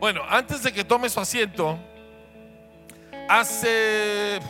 Bueno, 0.00 0.22
antes 0.26 0.62
de 0.62 0.72
que 0.72 0.82
tome 0.82 1.10
su 1.10 1.20
asiento, 1.20 1.78
hace 3.28 4.40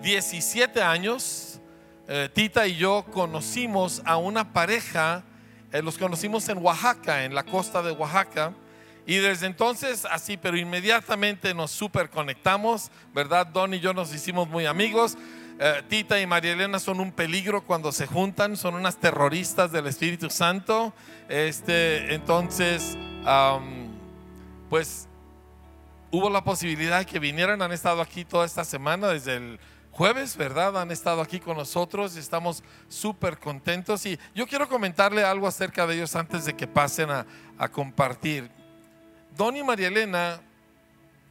17 0.00 0.80
años, 0.80 1.60
eh, 2.08 2.30
Tita 2.32 2.66
y 2.66 2.76
yo 2.76 3.04
conocimos 3.12 4.00
a 4.06 4.16
una 4.16 4.54
pareja, 4.54 5.22
eh, 5.70 5.82
los 5.82 5.98
conocimos 5.98 6.48
en 6.48 6.64
Oaxaca, 6.64 7.26
en 7.26 7.34
la 7.34 7.42
costa 7.42 7.82
de 7.82 7.92
Oaxaca. 7.92 8.54
Y 9.04 9.16
desde 9.16 9.48
entonces, 9.48 10.06
así, 10.10 10.38
pero 10.38 10.56
inmediatamente 10.56 11.52
nos 11.52 11.72
super 11.72 12.08
conectamos, 12.08 12.90
¿verdad? 13.12 13.48
Don 13.48 13.74
y 13.74 13.80
yo 13.80 13.92
nos 13.92 14.14
hicimos 14.14 14.48
muy 14.48 14.64
amigos. 14.64 15.18
Eh, 15.58 15.82
Tita 15.90 16.18
y 16.18 16.26
María 16.26 16.54
Elena 16.54 16.78
son 16.78 17.00
un 17.00 17.12
peligro 17.12 17.66
cuando 17.66 17.92
se 17.92 18.06
juntan, 18.06 18.56
son 18.56 18.76
unas 18.76 18.96
terroristas 18.96 19.72
del 19.72 19.88
Espíritu 19.88 20.30
Santo. 20.30 20.94
Este, 21.28 22.14
entonces, 22.14 22.96
pues 24.70 25.08
hubo 26.12 26.30
la 26.30 26.42
posibilidad 26.42 27.00
de 27.00 27.06
que 27.06 27.18
vinieran, 27.18 27.60
han 27.60 27.72
estado 27.72 28.00
aquí 28.00 28.24
toda 28.24 28.46
esta 28.46 28.64
semana, 28.64 29.08
desde 29.08 29.36
el 29.36 29.60
jueves, 29.90 30.36
¿verdad? 30.36 30.80
Han 30.80 30.92
estado 30.92 31.20
aquí 31.20 31.40
con 31.40 31.56
nosotros 31.56 32.16
y 32.16 32.20
estamos 32.20 32.62
súper 32.88 33.38
contentos. 33.38 34.06
Y 34.06 34.18
yo 34.34 34.46
quiero 34.46 34.68
comentarle 34.68 35.24
algo 35.24 35.46
acerca 35.48 35.86
de 35.86 35.96
ellos 35.96 36.14
antes 36.14 36.44
de 36.44 36.54
que 36.54 36.68
pasen 36.68 37.10
a, 37.10 37.26
a 37.58 37.68
compartir. 37.68 38.48
Don 39.36 39.56
y 39.56 39.62
María 39.62 39.88
Elena 39.88 40.40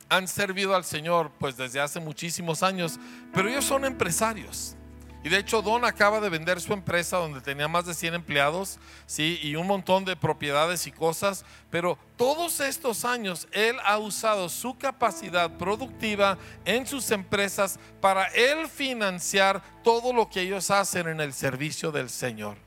han 0.10 0.28
servido 0.28 0.76
al 0.76 0.84
Señor 0.84 1.32
pues 1.40 1.56
desde 1.56 1.80
hace 1.80 2.00
muchísimos 2.02 2.62
años, 2.62 3.00
pero 3.34 3.48
ellos 3.48 3.64
son 3.64 3.86
empresarios. 3.86 4.76
Y 5.24 5.30
de 5.30 5.38
hecho 5.38 5.62
Don 5.62 5.84
acaba 5.84 6.22
de 6.22 6.30
vender 6.30 6.62
su 6.62 6.72
empresa 6.72 7.18
donde 7.18 7.42
tenía 7.42 7.68
más 7.68 7.86
de 7.86 7.94
100 7.94 8.16
empleados, 8.16 8.80
sí, 9.06 9.38
y 9.44 9.56
un 9.56 9.68
montón 9.68 10.06
de 10.06 10.16
propiedades 10.16 10.88
y 10.88 10.92
cosas, 10.92 11.44
pero 11.70 11.98
todos 12.16 12.62
estos 12.62 13.04
años 13.04 13.48
él 13.52 13.76
ha 13.84 13.98
usado 13.98 14.48
su 14.48 14.78
capacidad 14.78 15.52
productiva 15.58 16.38
en 16.64 16.88
sus 16.88 17.12
empresas 17.12 17.80
para 18.00 18.28
él 18.28 18.70
financiar 18.70 19.62
todo 19.84 20.14
lo 20.14 20.30
que 20.30 20.42
ellos 20.42 20.72
hacen 20.72 21.08
en 21.10 21.20
el 21.20 21.34
servicio 21.34 21.92
del 21.92 22.10
Señor. 22.10 22.58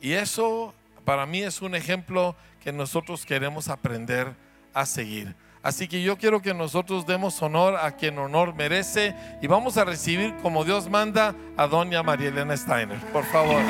Y 0.00 0.12
eso 0.12 0.74
para 1.04 1.26
mí 1.26 1.42
es 1.42 1.60
un 1.60 1.74
ejemplo 1.74 2.34
que 2.62 2.72
nosotros 2.72 3.26
queremos 3.26 3.68
aprender 3.68 4.34
a 4.72 4.86
seguir. 4.86 5.36
Así 5.64 5.88
que 5.88 6.02
yo 6.02 6.18
quiero 6.18 6.42
que 6.42 6.52
nosotros 6.52 7.06
demos 7.06 7.40
honor 7.40 7.76
a 7.76 7.92
quien 7.92 8.18
honor 8.18 8.54
merece 8.54 9.16
y 9.40 9.46
vamos 9.46 9.78
a 9.78 9.84
recibir 9.86 10.36
como 10.42 10.62
Dios 10.62 10.90
manda 10.90 11.34
a 11.56 11.66
doña 11.66 12.02
María 12.02 12.28
Elena 12.28 12.54
Steiner. 12.54 12.98
Por 13.14 13.24
favor. 13.24 13.62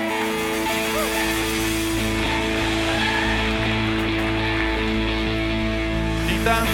Tita, 6.26 6.64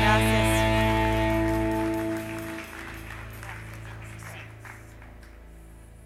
Gracias. 0.00 0.64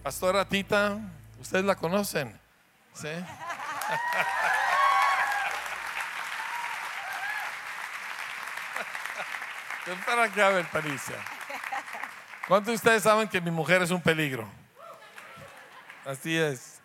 Pastora 0.02 0.48
Tita, 0.48 0.98
ustedes 1.38 1.66
la 1.66 1.74
conocen. 1.74 2.40
¿Sí? 2.94 3.08
Ven 9.90 9.98
para 10.06 10.22
acá, 10.22 10.46
a 10.46 10.50
ver, 10.50 10.66
Patricia. 10.66 11.16
¿Cuántos 12.46 12.68
de 12.68 12.74
ustedes 12.76 13.02
saben 13.02 13.26
que 13.26 13.40
mi 13.40 13.50
mujer 13.50 13.82
es 13.82 13.90
un 13.90 14.00
peligro? 14.00 14.48
Así 16.06 16.36
es. 16.36 16.80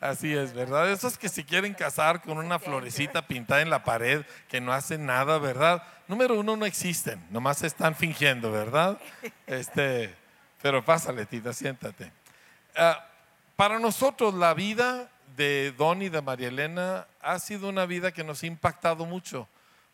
Así 0.00 0.34
es, 0.34 0.52
¿verdad? 0.52 0.90
Esos 0.90 1.16
que 1.16 1.28
se 1.28 1.44
quieren 1.44 1.72
casar 1.72 2.20
con 2.20 2.38
una 2.38 2.58
florecita 2.58 3.28
pintada 3.28 3.62
en 3.62 3.70
la 3.70 3.84
pared 3.84 4.24
que 4.48 4.60
no 4.60 4.72
hacen 4.72 5.06
nada, 5.06 5.38
¿verdad? 5.38 5.84
Número 6.08 6.34
uno, 6.34 6.56
no 6.56 6.66
existen, 6.66 7.24
nomás 7.30 7.62
están 7.62 7.94
fingiendo, 7.94 8.50
¿verdad? 8.50 8.98
Este, 9.46 10.12
pero 10.60 10.84
pásale, 10.84 11.26
tita, 11.26 11.52
siéntate. 11.52 12.10
Ah, 12.74 13.06
para 13.54 13.78
nosotros 13.78 14.34
la 14.34 14.52
vida 14.52 15.08
de 15.36 15.72
Don 15.78 16.02
y 16.02 16.08
de 16.08 16.20
María 16.20 16.48
Elena 16.48 17.06
ha 17.20 17.38
sido 17.38 17.68
una 17.68 17.86
vida 17.86 18.10
que 18.10 18.24
nos 18.24 18.42
ha 18.42 18.46
impactado 18.46 19.06
mucho 19.06 19.46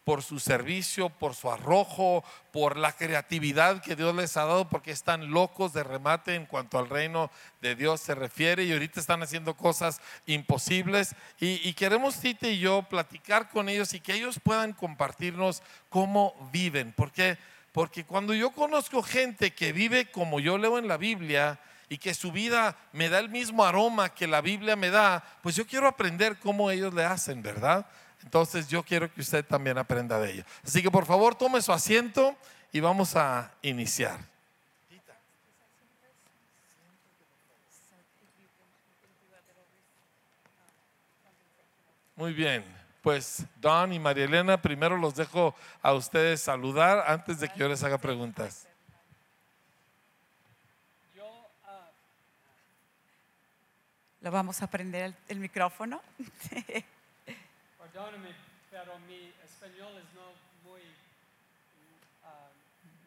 por 0.09 0.23
su 0.23 0.41
servicio, 0.41 1.11
por 1.11 1.35
su 1.35 1.51
arrojo, 1.51 2.25
por 2.51 2.79
la 2.79 2.93
creatividad 2.93 3.83
que 3.83 3.95
Dios 3.95 4.17
les 4.17 4.39
ha 4.39 4.47
dado, 4.47 4.67
porque 4.67 4.91
están 4.91 5.33
locos 5.33 5.75
de 5.75 5.85
remate 5.85 6.35
en 6.35 6.47
cuanto 6.47 6.79
al 6.79 6.89
reino 6.89 7.31
de 7.61 7.75
Dios 7.75 8.01
se 8.01 8.15
refiere 8.15 8.65
y 8.65 8.73
ahorita 8.73 9.01
están 9.01 9.23
haciendo 9.23 9.55
cosas 9.55 10.01
imposibles. 10.25 11.15
Y, 11.39 11.61
y 11.63 11.75
queremos, 11.75 12.21
Tita 12.21 12.49
y 12.49 12.59
yo, 12.59 12.85
platicar 12.85 13.51
con 13.51 13.69
ellos 13.69 13.93
y 13.93 14.01
que 14.01 14.15
ellos 14.15 14.41
puedan 14.43 14.73
compartirnos 14.73 15.63
cómo 15.91 16.49
viven. 16.55 16.95
Porque, 16.97 17.37
porque 17.73 18.07
cuando 18.07 18.33
yo 18.33 18.53
conozco 18.53 19.03
gente 19.03 19.53
que 19.53 19.75
vive 19.75 20.11
como 20.11 20.41
yo 20.41 20.57
leo 20.57 20.79
en 20.79 20.89
la 20.89 20.97
Biblia, 20.97 21.61
y 21.91 21.99
que 21.99 22.15
su 22.15 22.33
vida 22.33 22.77
me 22.93 23.09
da 23.09 23.19
el 23.19 23.29
mismo 23.29 23.65
aroma 23.65 24.15
que 24.15 24.27
la 24.27 24.41
Biblia 24.41 24.75
me 24.75 24.89
da, 24.91 25.23
pues 25.43 25.57
yo 25.57 25.67
quiero 25.67 25.87
aprender 25.87 26.39
cómo 26.39 26.71
ellos 26.71 26.93
le 26.93 27.05
hacen, 27.05 27.43
¿verdad? 27.43 27.87
Entonces 28.29 28.69
yo 28.69 28.83
quiero 28.83 29.11
que 29.11 29.23
usted 29.23 29.43
también 29.43 29.79
aprenda 29.79 30.19
de 30.19 30.31
ello. 30.31 30.45
Así 30.63 30.83
que 30.83 30.91
por 30.91 31.07
favor 31.07 31.35
tome 31.35 31.63
su 31.63 31.73
asiento 31.73 32.37
y 32.71 32.79
vamos 32.79 33.17
a 33.17 33.51
iniciar. 33.63 34.21
Muy 42.17 42.35
bien, 42.35 42.63
pues 43.01 43.47
Don 43.63 43.95
y 43.95 43.99
María 43.99 44.27
Elena, 44.27 44.61
primero 44.61 44.99
los 44.99 45.15
dejo 45.15 45.55
a 45.81 45.95
ustedes 45.95 46.43
saludar 46.43 47.05
antes 47.11 47.41
de 47.41 47.49
que 47.49 47.59
yo 47.61 47.67
les 47.67 47.83
haga 47.83 47.97
preguntas. 47.97 48.69
Lo 54.21 54.31
vamos 54.31 54.61
a 54.61 54.67
prender 54.67 55.05
el, 55.05 55.17
el 55.29 55.39
micrófono. 55.39 56.03
Perdóname, 57.99 58.33
pero 58.71 58.97
mi 59.09 59.35
español 59.45 59.91
es 59.99 60.15
no 60.15 60.31
muy, 60.71 60.83
ah, 62.23 62.49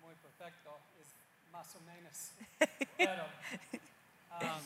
muy 0.01 0.13
perfecto, 0.15 0.77
es 0.99 1.07
más 1.49 1.65
o 1.75 1.79
menos. 1.79 2.31
Pero, 2.97 3.23
um, 4.41 4.61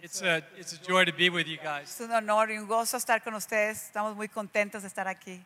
it's, 0.00 0.22
a, 0.22 0.36
it's 0.56 0.72
a 0.72 0.78
joy 0.86 1.04
to 1.04 1.12
be 1.12 1.28
with 1.28 1.48
you 1.48 1.56
guys. 1.56 1.90
Es 1.90 2.00
un 2.00 2.12
honor 2.12 2.52
y 2.52 2.58
un 2.58 2.68
gozo 2.68 2.96
estar 2.96 3.24
con 3.24 3.34
ustedes. 3.34 3.86
Estamos 3.86 4.14
muy 4.14 4.28
contentos 4.28 4.82
de 4.82 4.88
estar 4.88 5.08
aquí. 5.08 5.44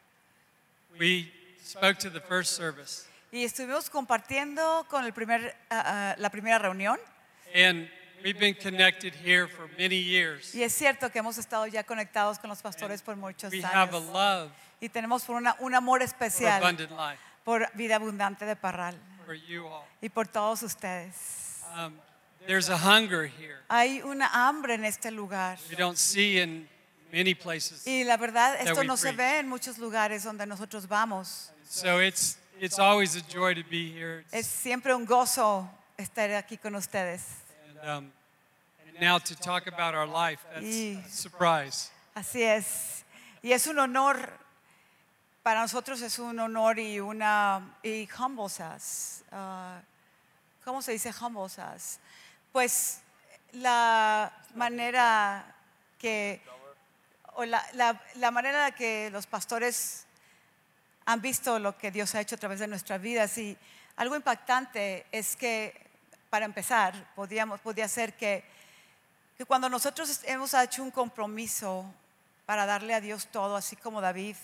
We 1.00 1.32
spoke 1.64 1.98
to 2.00 2.10
the 2.10 2.20
first 2.20 2.54
service, 2.54 3.06
Y 3.32 3.42
estuvimos 3.44 3.88
compartiendo 3.88 4.86
con 4.90 5.06
el 5.06 5.14
primer, 5.14 5.56
ah, 5.70 5.82
ah, 5.86 6.14
la 6.18 6.28
primera 6.28 6.58
reunión. 6.58 7.00
and 7.54 7.88
we've 8.24 8.38
been 8.38 8.54
connected 8.54 9.14
here 9.14 9.46
for 9.46 9.68
many 9.78 9.96
years. 9.98 10.54
Y 10.54 10.62
es 10.62 10.72
cierto 10.74 11.10
que 11.10 11.18
hemos 11.20 11.36
estado 11.38 11.66
ya 11.66 11.84
conectados 11.84 12.38
con 12.38 12.48
los 12.50 12.60
pastores 12.62 13.02
por 13.02 13.16
muchos 13.16 13.52
We 13.52 13.60
have 13.62 13.92
a 13.94 13.98
años. 13.98 14.12
love 14.12 14.50
Y 14.80 14.88
tenemos 14.88 15.24
por 15.24 15.36
una, 15.36 15.54
un 15.60 15.74
amor 15.74 16.00
for 16.00 16.04
especial 16.04 16.62
abundant 16.62 16.90
life 16.90 17.18
por 17.44 17.68
vida 17.74 17.96
abundante 17.96 18.44
de 18.46 18.56
Parral 18.56 18.94
for 19.24 19.34
you 19.34 19.66
all. 19.66 19.84
y 20.02 20.08
por 20.08 20.26
todos 20.26 20.62
ustedes. 20.62 21.62
Um, 21.76 21.94
there's 22.46 22.68
a 22.68 22.76
hunger 22.76 23.26
here 23.26 23.60
Hay 23.68 24.00
una 24.02 24.28
hambre 24.32 24.74
en 24.74 24.84
este 24.84 25.10
lugar. 25.10 25.58
we 25.70 25.76
don't 25.76 25.96
see 25.98 26.38
in 26.40 26.68
many 27.12 27.34
places. 27.34 27.86
Y 27.86 28.04
la 28.04 28.16
verdad, 28.16 28.54
that 28.58 28.66
esto 28.68 28.80
we 28.80 28.86
no 28.86 28.96
se 28.96 29.12
preach. 29.12 29.16
ve 29.16 29.38
en 29.40 29.48
muchos 29.48 29.78
lugares 29.78 30.24
donde 30.24 30.46
nosotros 30.46 30.86
vamos. 30.88 31.50
So 31.68 32.00
it's, 32.00 32.38
it's 32.60 32.78
always 32.78 33.16
a 33.16 33.20
joy 33.22 33.54
to 33.54 33.62
be 33.68 33.90
here. 33.92 34.20
It's- 34.28 34.40
Es 34.40 34.46
siempre 34.46 34.94
un 34.94 35.04
gozo 35.06 35.68
estar 35.96 36.30
aquí 36.32 36.58
con 36.58 36.74
ustedes. 36.74 37.22
And, 37.82 37.88
um, 37.88 38.12
and 38.86 39.00
now 39.00 39.18
to 39.18 39.34
talk 39.36 39.66
about 39.66 39.94
our 39.94 40.06
life, 40.06 40.40
that's 40.52 40.64
Y- 40.64 41.02
a 41.04 41.08
surprise. 41.08 41.90
Así 42.14 42.42
es. 42.42 43.04
Y 43.42 43.52
es 43.52 43.66
un 43.66 43.78
honor, 43.78 44.30
para 45.42 45.60
nosotros 45.60 46.00
es 46.02 46.18
un 46.18 46.38
honor 46.38 46.78
y 46.78 47.00
una, 47.00 47.76
y 47.82 48.08
humbles 48.18 48.60
us. 48.60 49.22
Ah, 49.32 49.80
¿Cómo 50.64 50.80
se 50.82 50.92
dice 50.92 51.10
humbles 51.12 51.58
us? 51.58 51.98
Pues 52.52 53.00
la 53.52 54.32
manera 54.54 55.44
que, 55.98 56.40
o 57.34 57.44
la, 57.44 57.64
la- 57.74 58.00
la 58.16 58.30
manera 58.30 58.70
que 58.70 59.10
los 59.10 59.26
pastores 59.26 60.06
han 61.06 61.20
visto 61.20 61.58
lo 61.58 61.76
que 61.76 61.90
Dios 61.90 62.14
ha 62.14 62.20
hecho 62.20 62.36
a 62.36 62.38
través 62.38 62.60
de 62.60 62.66
nuestras 62.68 63.00
vidas. 63.00 63.36
Y 63.36 63.58
algo 63.96 64.16
impactante 64.16 65.04
es 65.12 65.36
que, 65.36 65.83
para 66.34 66.46
empezar, 66.46 67.14
podía 67.14 67.86
ser 67.86 68.14
que, 68.14 68.42
que 69.38 69.44
cuando 69.44 69.68
nosotros 69.68 70.20
hemos 70.24 70.52
hecho 70.52 70.82
un 70.82 70.90
compromiso 70.90 71.86
para 72.44 72.66
darle 72.66 72.92
a 72.92 73.00
Dios 73.00 73.28
todo, 73.28 73.54
así 73.54 73.76
como 73.76 74.00
David, 74.00 74.34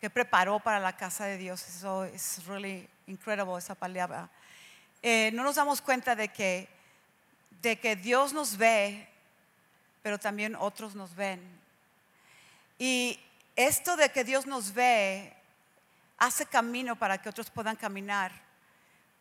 que 0.00 0.08
preparó 0.08 0.60
para 0.60 0.80
la 0.80 0.96
casa 0.96 1.26
de 1.26 1.36
Dios, 1.36 1.62
eso 1.68 2.04
es 2.04 2.42
really 2.46 2.88
incredible 3.06 3.58
esa 3.58 3.74
palabra. 3.74 4.30
Eh, 5.02 5.30
no 5.34 5.42
nos 5.42 5.56
damos 5.56 5.82
cuenta 5.82 6.16
de 6.16 6.28
que, 6.28 6.70
de 7.60 7.78
que 7.78 7.96
Dios 7.96 8.32
nos 8.32 8.56
ve, 8.56 9.06
pero 10.02 10.18
también 10.18 10.56
otros 10.56 10.94
nos 10.94 11.14
ven. 11.14 11.38
Y 12.78 13.20
esto 13.56 13.94
de 13.98 14.08
que 14.08 14.24
Dios 14.24 14.46
nos 14.46 14.72
ve 14.72 15.36
hace 16.16 16.46
camino 16.46 16.96
para 16.96 17.18
que 17.18 17.28
otros 17.28 17.50
puedan 17.50 17.76
caminar 17.76 18.32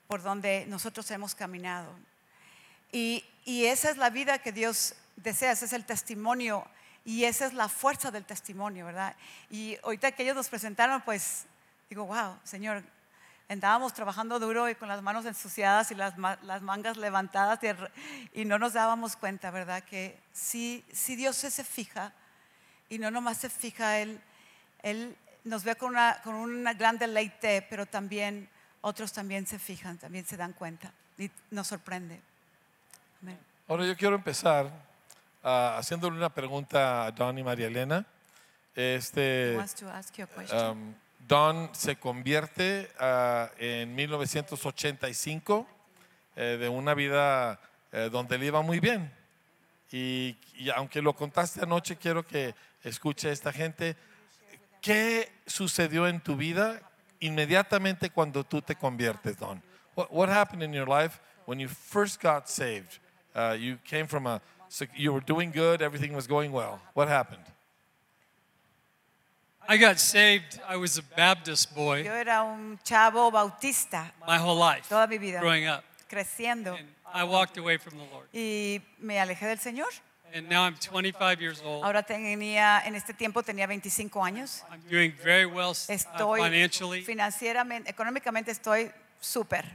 por 0.10 0.24
donde 0.24 0.66
nosotros 0.66 1.12
hemos 1.12 1.36
caminado. 1.36 1.94
Y, 2.92 3.24
y 3.46 3.66
esa 3.66 3.92
es 3.92 3.98
la 3.98 4.10
vida 4.10 4.40
que 4.40 4.52
Dios 4.52 4.96
desea, 5.18 5.52
ese 5.52 5.66
es 5.66 5.74
el 5.74 5.86
testimonio 5.86 6.66
y 7.06 7.26
esa 7.26 7.46
es 7.46 7.54
la 7.54 7.70
fuerza 7.70 8.10
del 8.10 8.26
testimonio, 8.26 8.88
¿verdad? 8.88 9.16
Y 9.52 9.78
ahorita 9.84 10.12
que 10.14 10.24
ellos 10.24 10.36
nos 10.36 10.50
presentaron, 10.50 11.00
pues 11.04 11.46
digo, 11.92 12.08
wow, 12.08 12.40
Señor, 12.44 12.82
andábamos 13.50 13.94
trabajando 13.94 14.40
duro 14.40 14.68
y 14.68 14.74
con 14.74 14.88
las 14.88 15.04
manos 15.04 15.28
ensuciadas 15.28 15.92
y 15.92 15.96
las, 15.96 16.16
las 16.18 16.64
mangas 16.64 16.98
levantadas 16.98 17.60
y, 18.34 18.42
y 18.42 18.46
no 18.46 18.58
nos 18.58 18.74
dábamos 18.74 19.16
cuenta, 19.16 19.52
¿verdad? 19.52 19.84
Que 19.84 20.18
sí, 20.34 20.84
sí 20.92 21.16
Dios 21.16 21.36
se, 21.36 21.52
se 21.52 21.64
fija 21.64 22.14
y 22.90 22.98
no 22.98 23.12
nomás 23.12 23.38
se 23.38 23.50
fija, 23.52 24.00
Él, 24.00 24.20
él 24.82 25.16
nos 25.44 25.64
ve 25.64 25.76
con 25.76 25.90
una, 25.90 26.20
con 26.24 26.34
una 26.34 26.74
gran 26.74 26.98
deleite, 26.98 27.62
pero 27.70 27.86
también 27.86 28.50
otros 28.82 29.12
también 29.12 29.46
se 29.46 29.60
fijan, 29.60 29.98
también 29.98 30.26
se 30.26 30.38
dan 30.38 30.54
cuenta 30.54 30.94
y 31.18 31.30
nos 31.52 31.68
sorprende. 31.68 32.20
Amén. 33.22 33.38
Ahora 33.68 33.86
yo 33.86 33.96
quiero 33.96 34.16
empezar 34.16 34.72
ah, 35.44 35.76
haciéndole 35.78 36.18
una 36.18 36.34
pregunta 36.34 37.06
a 37.06 37.12
Don 37.12 37.38
y 37.38 37.44
María 37.44 37.68
Elena. 37.68 38.06
Este, 38.76 39.58
a 40.52 40.72
um, 40.72 40.94
Don 41.28 41.70
se 41.74 41.98
convierte 41.98 42.90
ah, 43.00 43.52
en 43.58 43.94
1985 43.94 45.68
eh, 46.36 46.58
de 46.60 46.70
una 46.70 46.94
vida 46.94 47.60
eh, 47.92 48.10
donde 48.12 48.38
le 48.38 48.46
iba 48.46 48.62
muy 48.62 48.80
bien. 48.80 49.12
Y, 49.92 50.38
y 50.54 50.70
aunque 50.70 51.02
lo 51.02 51.14
contaste 51.14 51.62
anoche, 51.62 51.98
quiero 51.98 52.26
que 52.26 52.56
escuche 52.84 53.32
esta 53.32 53.52
gente. 53.52 53.98
¿Qué 54.82 55.30
sucedió 55.46 56.08
en 56.08 56.22
tu 56.22 56.38
vida 56.38 56.89
inmediatamente 57.22 58.10
cuando 58.10 58.44
tú 58.44 58.62
te 58.62 58.76
conviertes, 58.76 59.38
Don? 59.38 59.62
What, 59.96 60.12
what 60.14 60.30
happened 60.30 60.64
in 60.64 60.74
your 60.74 60.86
life 60.88 61.20
when 61.46 61.60
you 61.60 61.68
first 61.68 62.20
got 62.22 62.50
saved? 62.50 63.00
Uh, 63.36 63.56
you 63.60 63.78
came 63.84 64.08
from 64.08 64.26
a, 64.28 64.42
so 64.70 64.86
you 64.96 65.12
were 65.14 65.22
doing 65.22 65.52
good, 65.52 65.82
everything 65.82 66.14
was 66.14 66.28
going 66.28 66.52
well. 66.52 66.80
What 66.94 67.08
happened? 67.08 67.44
I 69.68 69.78
got 69.78 70.00
saved. 70.00 70.60
I 70.68 70.78
was 70.78 70.98
a 70.98 71.04
Baptist 71.04 71.76
boy 71.76 72.04
Yo 72.04 72.12
era 72.12 72.42
un 72.44 72.80
chavo 72.84 73.32
bautista 73.32 74.12
my 74.28 74.38
whole 74.40 74.56
life, 74.58 74.90
toda 74.90 75.06
mi 75.08 75.18
vida, 75.20 75.40
growing 75.40 75.68
up. 75.68 75.84
creciendo, 76.10 76.76
And 76.76 76.88
I 77.14 77.24
walked 77.24 77.58
away 77.58 77.78
from 77.78 77.98
the 78.00 78.06
Lord. 78.12 78.28
y 78.34 78.82
me 79.00 79.20
alejé 79.20 79.46
del 79.46 79.60
Señor. 79.60 79.90
And 80.34 80.48
now 80.48 80.64
I'm 80.64 80.76
25 80.76 81.42
years 81.42 81.62
old. 81.64 81.84
Ahora 81.84 82.04
tenía, 82.04 82.82
en 82.86 82.96
este 82.96 83.14
tiempo 83.14 83.42
tenía 83.42 83.66
25 83.68 84.24
años. 84.24 84.64
I'm 84.72 84.82
doing 84.90 85.14
very 85.24 85.46
well 85.46 85.72
uh, 85.72 85.92
Estoy 85.92 86.42
financially. 86.44 87.02
financieramente, 87.04 87.90
económicamente 87.90 88.52
estoy 88.52 88.92
súper. 89.20 89.66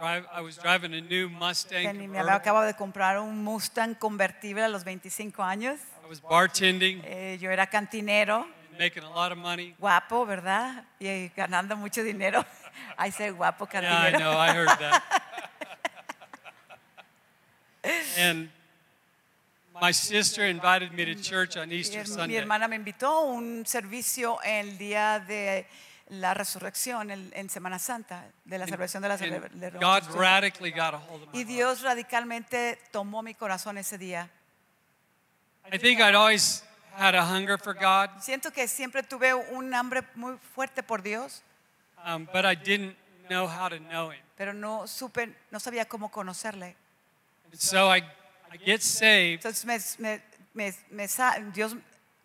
I 0.00 0.40
was 0.40 0.56
driving 0.56 0.92
a 0.94 1.00
new 1.00 1.28
Mustang. 1.28 2.10
Me 2.10 2.18
acabo 2.18 2.62
de 2.62 2.74
comprar 2.74 3.18
un 3.20 3.42
Mustang 3.42 3.94
convertible 3.94 4.62
a 4.64 4.68
los 4.68 4.84
25 4.84 5.42
años. 5.42 5.78
I 6.04 6.08
was 6.08 6.20
bartending, 6.20 7.00
Eh, 7.04 7.38
yo 7.40 7.50
era 7.50 7.66
cantinero, 7.66 8.46
making 8.78 9.04
a 9.04 9.10
lot 9.10 9.32
of 9.32 9.38
money. 9.38 9.74
guapo, 9.78 10.26
¿verdad? 10.26 10.84
Y 10.98 11.28
ganando 11.36 11.76
mucho 11.76 12.02
dinero. 12.02 12.44
Ay, 12.96 13.12
ser 13.12 13.32
guapo 13.32 13.66
cantinero. 13.66 14.18
Yeah, 14.18 14.18
I 14.18 14.20
know. 14.20 14.38
I 14.38 14.52
heard 14.52 14.68
that. 14.78 15.02
and 18.18 18.50
my 19.80 19.92
sister 19.92 20.44
invited 20.48 20.92
me 20.92 21.04
to 21.04 21.20
church 21.20 21.56
on 21.56 21.70
Easter 21.72 22.00
her- 22.00 22.08
mi 22.08 22.14
Sunday. 22.14 22.36
hermana 22.36 22.68
me 22.68 22.76
invitó 22.76 23.06
a 23.08 23.20
un 23.24 23.64
servicio 23.66 24.40
el 24.42 24.78
día 24.78 25.20
de 25.20 25.66
la 26.08 26.34
resurrección, 26.34 27.10
el- 27.10 27.32
en 27.34 27.48
Semana 27.48 27.78
Santa, 27.78 28.26
de 28.44 28.58
la 28.58 28.66
celebración 28.66 29.02
de 29.02 29.08
la 29.08 29.14
And 29.14 29.22
cele- 29.24 29.48
de 29.50 29.70
la 29.72 29.78
God 29.78 30.00
resurrección. 30.04 30.18
radically 30.22 30.70
got 30.70 30.94
a 30.94 30.98
hold 30.98 31.22
of 31.22 31.28
my 31.32 31.38
heart. 31.38 31.48
Dios 31.48 31.80
radicalmente 31.82 32.78
tomó 32.92 33.22
mi 33.22 33.34
corazón 33.34 33.78
ese 33.78 33.98
día. 33.98 34.28
I 35.72 35.78
think 35.78 36.00
I'd 36.00 36.14
always 36.14 36.62
had 36.96 37.14
a 37.14 37.24
hunger 37.24 37.58
for 37.58 37.74
God, 37.74 38.10
Siento 38.20 38.52
que 38.52 38.68
siempre 38.68 39.02
tuve 39.02 39.32
un 39.34 39.72
hambre 39.74 40.02
muy 40.14 40.36
fuerte 40.54 40.82
por 40.82 41.02
Dios, 41.02 41.42
um, 42.06 42.26
but 42.26 42.44
I 42.44 42.54
didn't 42.54 42.96
know 43.28 43.46
how 43.48 43.68
to 43.70 43.78
know 43.78 44.12
Him. 44.12 44.20
pero 44.36 44.52
no 44.52 44.86
supe, 44.86 45.34
no 45.50 45.58
sabía 45.58 45.86
cómo 45.86 46.10
conocerle. 46.10 46.76
And 47.46 47.54
so 47.58 47.88
I, 47.92 48.02
I 48.54 48.58
get 48.64 48.80
saved, 48.82 49.44
Entonces 49.44 49.98
me, 49.98 50.08
me- 50.10 50.20
me- 50.54 50.74
me 50.90 51.08
sa- 51.08 51.38
Dios 51.52 51.74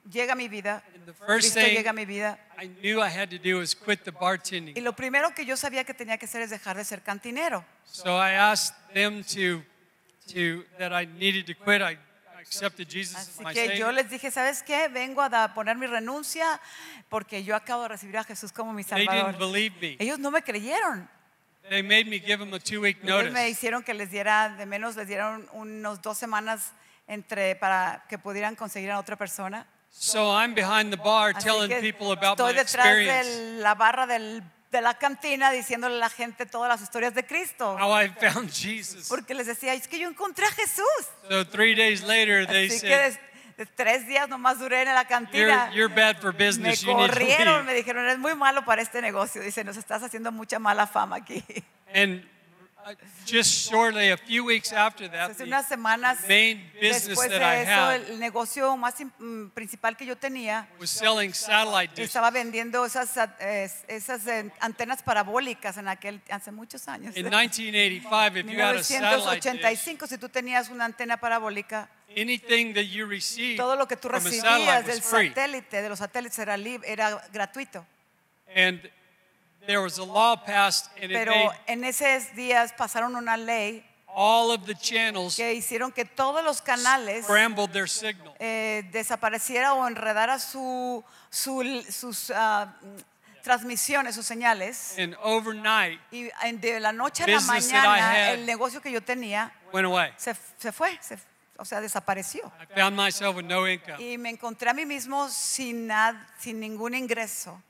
llega 0.10 0.34
a 0.34 0.36
mi 0.36 0.48
vida, 0.48 0.84
and 0.96 1.06
the 1.06 1.14
first 1.14 1.28
Cristo 1.28 1.60
thing 1.60 1.76
llega 1.76 1.90
a 1.90 1.94
mi 1.94 2.06
vida. 2.06 2.38
I 2.58 2.68
knew 2.81 3.02
I 3.02 3.10
had 3.10 3.30
to 3.30 3.38
do 3.40 3.58
was 3.60 3.74
quit 3.76 4.04
the 4.04 4.12
Y 4.12 4.18
bartending. 4.20 4.84
lo 4.84 4.94
primero 4.96 5.34
que 5.34 5.46
yo 5.46 5.56
sabía 5.58 5.84
que 5.84 5.94
tenía 5.94 6.18
que 6.18 6.26
hacer 6.26 6.42
es 6.42 6.50
dejar 6.50 6.78
de 6.78 6.84
ser 6.86 7.02
cantinero. 7.02 7.66
So 7.86 8.16
I 8.18 8.31
asked 8.34 8.76
them 8.94 9.24
to, 9.24 9.64
to 10.34 10.64
that 10.78 10.92
I 10.94 11.06
needed 11.08 11.46
to 11.48 11.56
quit. 11.56 11.81
I 11.81 11.98
I 12.38 12.42
accepted 12.42 12.88
Jesus 12.88 13.16
as 13.18 13.30
Así 13.30 13.44
my 13.44 13.54
que 13.54 13.66
yo 13.78 13.88
Savior. 13.88 13.94
les 13.94 14.10
dije, 14.10 14.31
¿sabes 14.31 14.64
qué? 14.64 14.88
Vengo 14.88 15.22
a 15.22 15.28
da- 15.30 15.54
poner 15.54 15.76
mi 15.76 15.88
renuncia 15.88 16.60
porque 17.10 17.44
yo 17.44 17.54
acabo 17.56 17.84
de 17.84 17.90
recibir 17.90 18.18
a 18.18 18.24
Jesús 18.24 18.52
como 18.54 18.72
mi 18.72 18.84
They 18.84 19.06
Salvador. 19.06 19.34
didn't 19.34 19.40
believe 19.40 19.76
me. 19.81 19.98
Ellos 20.00 20.20
no 20.20 20.31
me 20.31 20.42
creyeron. 20.42 21.10
They 21.69 21.83
made 21.83 22.06
me 22.06 22.19
give 22.19 22.38
them 22.39 22.54
a 22.54 22.60
two-week 22.60 22.98
Ellos 23.04 23.31
me 23.31 23.50
hicieron 23.50 23.83
que 23.83 23.94
les 23.94 24.10
diera, 24.12 24.50
de 24.57 24.66
menos 24.66 24.95
les 24.95 25.07
dieron 25.07 25.48
unos 25.54 26.01
dos 26.01 26.18
semanas 26.18 26.71
entre, 27.07 27.56
para 27.56 28.06
que 28.10 28.18
pudieran 28.18 28.56
conseguir 28.56 28.92
a 28.92 29.00
otra 29.00 29.16
persona. 29.16 29.66
So 29.92 30.31
I'm 30.31 30.54
behind 30.54 30.92
the 30.92 30.98
bar 30.98 31.33
Así 31.36 31.44
telling 31.45 31.69
que 31.69 31.80
people 31.81 32.12
about 32.12 32.38
my 32.39 32.45
estoy 32.51 32.54
detrás 32.54 32.86
experience, 32.86 33.30
de 33.30 33.62
la 33.62 33.74
barra 33.75 34.06
del- 34.06 34.44
de 34.71 34.81
la 34.81 34.94
cantina 35.00 35.50
diciéndole 35.51 35.95
a 35.95 35.98
la 35.98 36.10
gente 36.12 36.45
todas 36.45 36.69
las 36.69 36.81
historias 36.83 37.16
de 37.16 37.25
Cristo. 37.25 37.75
how 37.80 37.92
I 38.00 38.07
found 38.10 38.51
Jesus. 38.51 39.07
Porque 39.10 39.33
les 39.33 39.48
decía, 39.48 39.74
es 39.74 39.88
que 39.88 39.98
yo 39.98 40.07
encontré 40.07 40.45
a 40.45 40.51
Jesús. 40.51 40.86
So 41.27 41.44
three 41.48 41.74
days 41.74 42.04
later, 42.04 42.45
they 42.45 42.68
Así 42.68 42.80
que 42.81 42.88
said, 42.88 43.10
des- 43.13 43.19
tres 43.66 44.08
días 44.08 44.30
nomás 44.30 44.60
duré 44.60 44.82
en 44.82 44.88
la 44.88 45.04
you're, 45.04 45.08
cantina. 45.08 45.72
you're 45.74 45.94
bad 45.94 46.18
for 46.18 46.34
Me 46.34 46.46
business. 46.46 46.82
You 46.82 46.96
need 46.96 47.08
to 47.08 47.14
corrieron, 47.14 47.66
me 47.66 47.74
dijeron, 47.74 48.04
eres 48.06 48.20
muy 48.20 48.36
malo 48.36 48.64
para 48.64 48.82
este 48.82 49.02
negocio. 49.02 49.42
Dice, 49.42 49.64
nos 49.64 49.78
estás 49.78 50.04
haciendo 50.04 50.32
mucha 50.32 50.60
mala 50.60 50.88
fama 50.88 51.18
aquí. 51.18 51.44
And 51.94 52.24
just 53.26 53.70
shortly, 53.70 54.10
a 54.12 54.18
few 54.18 54.44
weeks 54.46 54.72
after 54.74 55.08
that, 55.10 55.32
Hace 55.32 55.44
unas 55.44 55.68
semanas 55.68 56.18
main 56.28 56.72
business 56.74 57.08
después 57.10 57.30
that 57.30 57.42
I 57.42 57.56
de 57.58 57.62
eso, 57.64 57.72
had 57.72 58.10
el 58.10 58.20
negocio 58.20 58.76
más 58.78 59.00
im- 59.00 59.12
mm, 59.20 59.50
principal 59.52 59.96
que 59.96 60.06
yo 60.06 60.16
tenía, 60.16 60.68
was 60.80 60.90
selling 60.90 61.34
satellite 61.34 61.94
dishes. 61.96 62.08
estaba 62.10 62.32
vendiendo 62.32 62.86
esas, 62.86 63.16
es- 63.40 63.84
esas 63.88 64.26
eh, 64.28 64.52
antenas 64.60 65.04
parabólicas 65.04 65.78
en 65.78 65.88
aquel, 65.88 66.22
hace 66.30 66.52
muchos 66.52 66.88
años. 66.88 67.16
In 67.16 67.26
1985, 67.26 68.38
if 68.38 68.46
you 68.48 68.60
had 68.62 68.76
a 68.76 68.84
satellite 68.84 69.42
dish, 69.42 69.54
1985, 69.54 70.08
si 70.08 70.18
tú 70.18 70.30
tenías 70.30 70.69
una 70.69 70.86
antena 70.86 71.18
parabólica, 71.18 71.90
anything 72.18 72.74
that 72.74 72.86
you 72.88 73.06
received 73.06 73.58
todo 73.58 73.76
lo 73.76 73.88
que 73.88 73.96
tú 73.96 74.08
from 74.10 74.22
a 74.22 74.24
recibías 74.24 74.44
satellite 74.44 74.88
del 74.88 74.98
was 75.00 75.06
free. 75.06 75.28
satélite, 75.30 75.81
de 75.81 75.90
los 75.90 76.00
satélites 76.00 76.40
era, 76.40 76.58
lib- 76.58 76.84
era 76.86 77.22
gratuito. 77.31 77.86
And 78.56 78.81
there 79.66 79.80
was 79.81 79.97
a 79.99 80.04
law 80.04 80.35
passed, 80.35 80.89
and 80.97 81.11
it 81.11 81.13
Pero 81.18 81.31
made 81.33 81.51
en 81.68 81.83
esos 81.83 82.33
días 82.35 82.73
pasaron 82.78 83.16
una 83.16 83.37
ley 83.37 83.85
all 84.07 84.51
of 84.51 84.66
the 84.66 84.73
channels 84.75 85.35
que 85.35 85.54
hicieron 85.54 85.92
que 85.94 86.04
todos 86.06 86.44
los 86.44 86.61
canales 86.61 87.25
scrambled 87.25 87.71
their 87.71 87.87
signal. 87.87 88.33
eh, 88.39 88.83
desapareciera 88.92 89.73
o 89.73 89.87
enredara 89.87 90.39
su, 90.39 91.04
su- 91.30 91.83
sus 91.92 92.31
ah, 92.35 92.73
transmisiones, 93.44 94.16
sus 94.16 94.25
señales. 94.25 94.95
And 94.97 95.16
overnight, 95.21 95.99
Y 96.11 96.30
en- 96.44 96.59
de 96.59 96.80
la 96.80 96.92
noche 96.92 97.23
a 97.23 97.28
la 97.28 97.35
Business 97.35 97.69
that 97.69 97.83
I 97.83 97.87
mañana, 97.87 98.11
had- 98.11 98.33
el 98.33 98.45
negocio 98.45 98.81
que 98.81 98.92
yo 98.92 99.01
tenía 99.01 99.51
went 99.71 99.85
away. 99.85 100.11
se, 100.18 100.33
se 100.57 100.71
fue, 100.71 100.97
se- 101.01 101.18
o 101.57 101.66
sea, 101.66 101.80
desapareció. 101.81 102.51
I 102.61 102.66
found 102.80 102.95
myself 102.97 103.35
with 103.35 103.45
no 103.45 103.68
income. 103.68 103.97
Y 104.04 104.18
me 104.18 104.30
encontré 104.31 104.69
a 104.69 104.73
mí 104.73 104.85
mismo 104.85 105.30
sin, 105.30 105.87
nada, 105.87 106.28
sin 106.39 106.59
ningún 106.59 106.95
ingreso. 106.95 107.61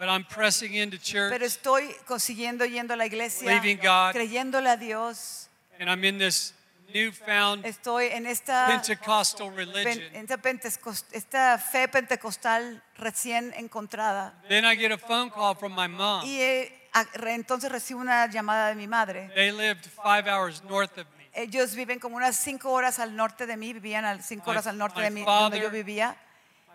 But 0.00 0.08
I'm 0.08 0.24
pressing 0.24 0.74
into 0.74 0.96
church, 0.98 1.30
Pero 1.30 1.44
estoy 1.44 1.94
consiguiendo 2.06 2.64
yendo 2.64 2.94
a 2.94 2.96
la 2.96 3.04
iglesia, 3.04 3.46
Believing 3.46 3.76
God. 3.82 4.12
creyéndole 4.14 4.70
a 4.70 4.76
Dios. 4.78 5.48
and 5.78 5.90
I'm 5.90 6.02
in 6.04 6.16
this 6.18 6.54
newfound 6.94 7.64
Estoy 7.66 8.06
en 8.10 8.26
esta, 8.26 8.66
Pentecostal 8.66 9.54
religion. 9.54 10.00
en 10.14 10.22
esta 10.24 10.38
pentecos- 10.38 11.04
esta 11.12 11.58
fe 11.58 11.86
pentecostal 11.88 12.82
recién 12.96 13.52
encontrada. 13.56 14.32
Then 14.48 14.64
I 14.64 14.74
get 14.74 14.90
a 14.90 14.96
phone 14.98 15.30
call 15.30 15.54
from 15.54 15.74
my 15.74 15.86
mom. 15.86 16.24
Y 16.24 16.40
eh, 16.40 16.88
a- 16.94 17.04
re- 17.14 17.34
entonces 17.34 17.70
recibo 17.70 18.00
una 18.00 18.26
llamada 18.26 18.68
de 18.70 18.74
mi 18.76 18.86
madre. 18.88 19.30
They 19.34 19.52
lived 19.52 19.84
five 19.86 20.26
hours 20.26 20.62
north 20.64 20.96
of 20.98 21.06
me. 21.18 21.28
Ellos 21.34 21.74
viven 21.74 21.98
como 22.00 22.16
unas 22.16 22.36
cinco 22.36 22.72
horas 22.72 22.98
al 22.98 23.14
norte 23.14 23.46
de 23.46 23.56
mí, 23.56 23.72
vivían 23.74 24.22
cinco 24.22 24.46
My- 24.46 24.52
horas 24.52 24.66
al 24.66 24.76
norte 24.78 24.96
my 24.98 25.04
de 25.04 25.10
mí, 25.10 25.24
donde 25.24 25.60
yo 25.60 25.70
vivía. 25.70 26.16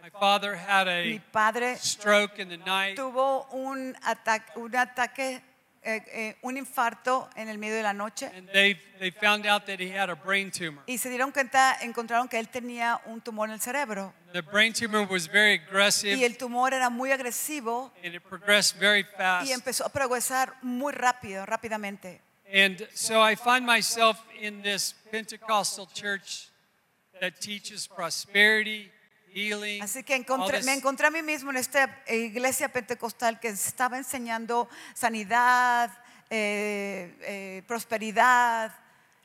My 0.05 0.19
father 0.19 0.55
had 0.55 0.85
Mi 0.85 1.15
a 1.15 1.21
padre 1.31 1.77
stroke 1.77 2.37
in 2.37 2.47
the 2.47 2.57
night. 2.57 2.95
tuvo 2.95 3.47
un 3.53 3.95
ataque, 4.03 4.51
un 4.55 4.75
ataque 4.75 5.41
eh, 5.81 6.03
eh, 6.13 6.35
un 6.43 6.57
infarto 6.57 7.27
en 7.35 7.49
el 7.49 7.57
medio 7.57 7.77
de 7.77 7.81
la 7.81 7.91
noche 7.93 8.29
and 8.37 8.47
they, 8.53 8.77
they 8.99 9.09
found 9.09 9.47
out 9.47 9.65
that 9.65 9.79
he 9.79 9.89
had 9.89 10.11
a 10.11 10.15
brain 10.15 10.51
tumor. 10.51 10.83
y 10.85 10.99
se 10.99 11.09
dieron 11.09 11.31
cuenta, 11.31 11.79
encontraron 11.81 12.27
que 12.27 12.37
él 12.37 12.49
tenía 12.49 13.01
un 13.07 13.19
tumor 13.19 13.49
en 13.49 13.55
el 13.55 13.61
cerebro. 13.61 14.13
The 14.31 14.43
brain 14.43 14.73
tumor 14.73 15.07
was 15.09 15.27
very 15.27 15.53
aggressive 15.55 16.15
Y 16.15 16.23
el 16.23 16.37
tumor 16.37 16.75
era 16.75 16.91
muy 16.91 17.11
agresivo 17.11 17.91
and 18.03 18.13
it 18.13 18.21
progressed 18.21 18.79
very 18.79 19.03
fast. 19.03 19.49
y 19.49 19.53
empezó 19.53 19.87
a 19.87 19.89
progresar 19.89 20.53
muy 20.61 20.93
rápido, 20.93 21.47
rápidamente. 21.47 22.21
And 22.53 22.87
so 22.93 23.23
I 23.27 23.35
find 23.35 23.65
myself 23.65 24.21
in 24.39 24.61
this 24.61 24.93
Pentecostal 25.09 25.87
church 25.95 26.51
that 27.19 27.39
teaches 27.41 27.87
prosperity, 27.87 28.91
healing. 29.35 29.83
Así 29.83 30.03
que 30.03 30.15
encontré- 30.15 30.63
me 30.63 30.73
encontré 30.73 31.07
a 31.07 31.11
mí 31.11 31.21
mismo 31.21 31.51
en 31.51 31.57
esta 31.57 32.01
iglesia 32.07 32.69
pentecostal 32.69 33.39
que 33.39 33.49
estaba 33.49 33.97
enseñando 33.97 34.69
sanidad, 34.93 35.91
eh, 36.29 37.13
eh, 37.21 37.63
prosperidad, 37.67 38.73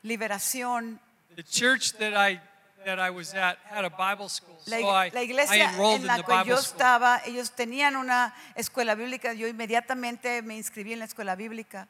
liberación. 0.03 0.99
The 1.35 1.43
church 1.43 1.93
that 1.93 2.13
I 2.13 2.39
that 2.85 2.99
I 2.99 3.09
was 3.09 3.33
at 3.33 3.57
had 3.69 3.85
a 3.85 3.89
Bible 3.89 4.27
school, 4.27 4.57
La, 4.65 4.79
so 4.79 4.89
I, 4.89 5.11
la 5.11 5.21
I 5.21 5.25
iglesia 5.25 5.69
enrolled 5.69 6.01
en 6.01 6.07
la 6.07 6.23
que 6.23 6.49
yo 6.49 6.57
estaba, 6.57 7.21
ellos 7.25 7.51
tenían 7.51 7.95
una 7.95 8.33
escuela 8.55 8.95
bíblica, 8.95 9.33
yo 9.33 9.47
inmediatamente 9.47 10.41
me 10.41 10.55
inscribí 10.55 10.93
en 10.93 10.99
la 10.99 11.05
escuela 11.05 11.35
bíblica. 11.35 11.87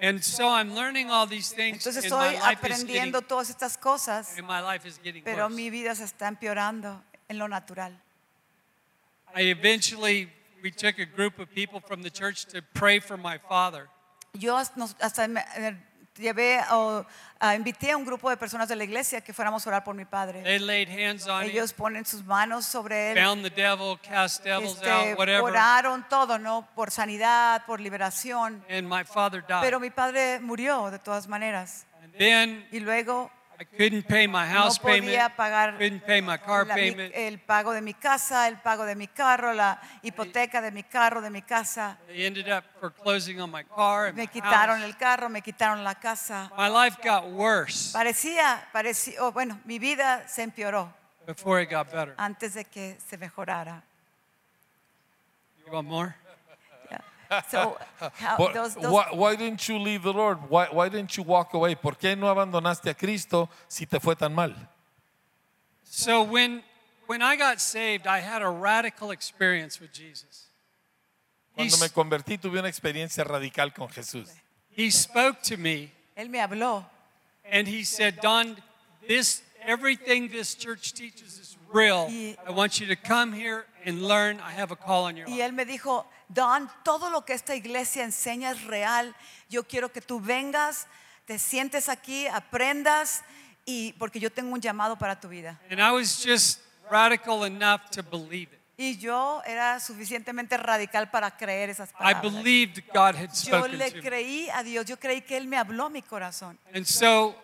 And 0.00 0.22
so 0.22 0.48
I'm 0.48 0.74
learning 0.74 1.10
all 1.10 1.28
these 1.28 1.54
things, 1.54 1.86
Entonces 1.86 2.04
estoy 2.04 2.36
aprendiendo 2.42 3.18
getting, 3.18 3.28
todas 3.28 3.50
estas 3.50 3.76
cosas, 3.76 4.34
pero 5.22 5.48
mi 5.48 5.70
vida 5.70 5.94
se 5.94 6.04
está 6.04 6.26
empeorando 6.26 7.02
en 7.28 7.38
lo 7.38 7.48
natural. 7.48 7.92
I 9.36 9.50
eventually 9.50 10.28
we 10.62 10.70
took 10.70 10.98
a 10.98 11.06
group 11.06 11.38
of 11.38 11.48
people 11.52 11.80
from 11.80 12.02
the 12.02 12.10
church 12.10 12.46
to 12.46 12.62
pray 12.74 13.00
for 13.00 13.16
my 13.16 13.38
father. 13.38 13.88
Yo 14.32 14.56
hasta 14.56 15.28
me- 15.28 15.42
llevé 16.16 16.60
o 16.70 17.04
invité 17.54 17.90
a 17.90 17.96
un 17.96 18.04
grupo 18.04 18.30
de 18.30 18.36
personas 18.36 18.68
de 18.68 18.76
la 18.76 18.84
iglesia 18.84 19.20
que 19.20 19.32
fuéramos 19.32 19.66
a 19.66 19.70
orar 19.70 19.84
por 19.84 19.94
mi 19.94 20.04
padre. 20.04 20.42
They 20.42 20.58
laid 20.58 20.88
hands 20.88 21.26
on 21.26 21.44
him, 21.44 21.50
Ellos 21.50 21.72
ponen 21.72 22.04
sus 22.06 22.24
manos 22.24 22.64
sobre 22.66 23.12
él, 23.12 23.16
bound 23.16 23.42
the 23.44 23.50
devil, 23.50 23.98
cast 24.00 24.44
devils 24.44 24.74
este, 24.76 24.90
out, 24.90 25.18
whatever. 25.18 25.42
oraron 25.42 26.06
todo, 26.08 26.38
¿no? 26.38 26.66
Por 26.74 26.90
sanidad, 26.90 27.64
por 27.66 27.80
liberación. 27.80 28.64
And 28.68 28.88
my 28.88 29.04
father 29.04 29.42
died. 29.46 29.60
Pero 29.62 29.80
mi 29.80 29.90
padre 29.90 30.40
murió 30.40 30.90
de 30.90 30.98
todas 30.98 31.26
maneras. 31.28 31.84
and 32.02 32.12
then 32.14 32.66
Y 32.70 32.80
luego 32.80 33.30
I 33.58 33.64
couldn't 33.64 34.02
pay 34.08 34.26
my 34.26 34.46
no 34.48 34.52
house 34.62 34.78
payment, 34.80 35.04
podía 35.14 35.28
pagar 35.36 35.78
couldn't 35.78 36.04
pay 36.04 36.20
my 36.20 36.36
car 36.38 36.66
la- 36.66 36.74
mi- 36.74 36.80
payment. 36.90 37.12
el 37.14 37.38
pago 37.38 37.72
de 37.72 37.80
mi 37.80 37.94
casa, 37.94 38.48
el 38.48 38.56
pago 38.58 38.84
de 38.84 38.96
mi 38.96 39.06
carro, 39.06 39.52
la 39.52 39.80
hipoteca 40.02 40.60
de 40.60 40.72
mi 40.72 40.82
carro, 40.82 41.20
de 41.20 41.30
mi 41.30 41.40
casa. 41.42 41.96
They 42.08 42.26
ended 42.26 42.48
up 42.48 42.64
foreclosing 42.80 43.40
on 43.40 43.50
my 43.52 43.62
car 43.62 44.06
and 44.08 44.16
Me 44.16 44.24
my 44.24 44.26
quitaron 44.32 44.78
house. 44.80 44.84
el 44.84 44.96
carro, 44.96 45.28
me 45.28 45.40
quitaron 45.40 45.84
la 45.84 45.94
casa. 45.94 46.50
My 46.56 46.68
life 46.68 46.96
got 47.02 47.26
worse 47.30 47.92
Parecía, 47.92 48.64
parecía, 48.72 49.20
oh, 49.20 49.30
bueno, 49.30 49.60
mi 49.64 49.78
vida 49.78 50.26
se 50.26 50.42
empeoró 50.42 50.92
before 51.24 51.62
it 51.62 51.70
got 51.70 51.90
better. 51.92 52.14
antes 52.18 52.54
de 52.54 52.64
que 52.64 52.98
se 53.08 53.16
mejorara. 53.16 53.82
You 55.64 55.72
want 55.72 55.88
more? 55.88 56.16
Yeah. 57.34 57.50
So, 57.50 57.78
how- 58.20 58.36
Por- 58.36 58.52
those- 58.52 58.74
those- 58.74 58.92
why, 58.92 59.08
why 59.12 59.36
didn't 59.36 59.66
you 59.68 59.78
leave 59.78 60.02
the 60.02 60.12
Lord? 60.12 60.38
Why, 60.48 60.66
why 60.70 60.88
didn't 60.88 61.16
you 61.16 61.22
walk 61.24 61.54
away? 61.54 61.74
¿Por 61.74 61.96
qué 61.96 62.16
no 62.16 62.28
abandonaste 62.28 62.90
a 62.90 62.94
Cristo 62.94 63.48
si 63.68 63.86
te 63.86 63.98
fue 64.00 64.14
tan 64.14 64.34
mal? 64.34 64.54
So 65.84 66.22
when 66.22 66.62
when 67.06 67.22
I 67.22 67.36
got 67.36 67.60
saved, 67.60 68.06
I 68.06 68.20
had 68.20 68.40
a 68.42 68.48
radical 68.48 69.10
experience 69.10 69.78
with 69.80 69.92
Jesus. 69.92 70.46
He, 71.56 71.68
Cuando 71.68 71.76
me 71.78 71.88
convertí 71.90 72.38
tuve 72.38 72.58
una 72.58 72.68
experiencia 72.68 73.24
radical 73.24 73.72
con 73.72 73.88
Jesús. 73.88 74.30
he 74.70 74.90
spoke 74.90 75.40
to 75.42 75.56
me 75.56 75.92
él 76.16 76.28
me 76.30 76.38
habló 76.40 76.84
and 77.44 77.68
he 77.68 77.84
said, 77.84 78.20
"Don, 78.20 78.56
this 79.06 79.42
everything 79.64 80.28
this 80.30 80.54
church 80.54 80.92
teaches 80.94 81.38
is 81.38 81.56
real. 81.72 82.08
I 82.46 82.50
want 82.50 82.80
you 82.80 82.86
to 82.86 82.96
come 82.96 83.32
here 83.32 83.66
and 83.84 84.02
learn. 84.02 84.40
I 84.40 84.52
have 84.52 84.72
a 84.72 84.76
call 84.76 85.04
on 85.04 85.16
your 85.16 85.26
y 85.28 85.34
life." 85.36 85.50
él 85.50 85.52
me 85.54 85.64
dijo, 85.64 86.06
Don, 86.28 86.70
todo 86.82 87.10
lo 87.10 87.24
que 87.24 87.32
esta 87.34 87.54
iglesia 87.54 88.04
enseña 88.04 88.50
es 88.50 88.64
real. 88.64 89.14
Yo 89.48 89.64
quiero 89.64 89.92
que 89.92 90.00
tú 90.00 90.20
vengas, 90.20 90.86
te 91.26 91.38
sientes 91.38 91.88
aquí, 91.88 92.26
aprendas, 92.26 93.22
y 93.66 93.92
porque 93.94 94.20
yo 94.20 94.30
tengo 94.30 94.52
un 94.52 94.60
llamado 94.60 94.96
para 94.96 95.18
tu 95.20 95.28
vida. 95.28 95.60
And 95.70 95.80
I 95.80 95.90
was 95.92 96.22
just 96.24 96.60
radical 96.90 97.44
enough 97.46 97.90
to 97.92 98.02
believe 98.02 98.52
it. 98.54 98.60
Y 98.76 98.98
yo 98.98 99.40
era 99.46 99.78
suficientemente 99.78 100.56
radical 100.56 101.08
para 101.10 101.36
creer 101.36 101.70
esas 101.70 101.90
I 101.90 101.92
palabras. 101.92 102.22
believed 102.34 102.82
God 102.92 103.14
had 103.14 103.30
Yo 103.30 103.52
spoken 103.58 103.78
le 103.78 103.90
to 103.90 103.96
me. 103.96 104.02
creí 104.02 104.50
a 104.50 104.64
Dios, 104.64 104.84
yo 104.86 104.98
creí 104.98 105.22
que 105.22 105.36
Él 105.36 105.46
me 105.46 105.56
habló 105.56 105.86
a 105.86 105.90
mi 105.90 106.02
corazón. 106.02 106.58
And 106.74 106.84
so 106.84 107.36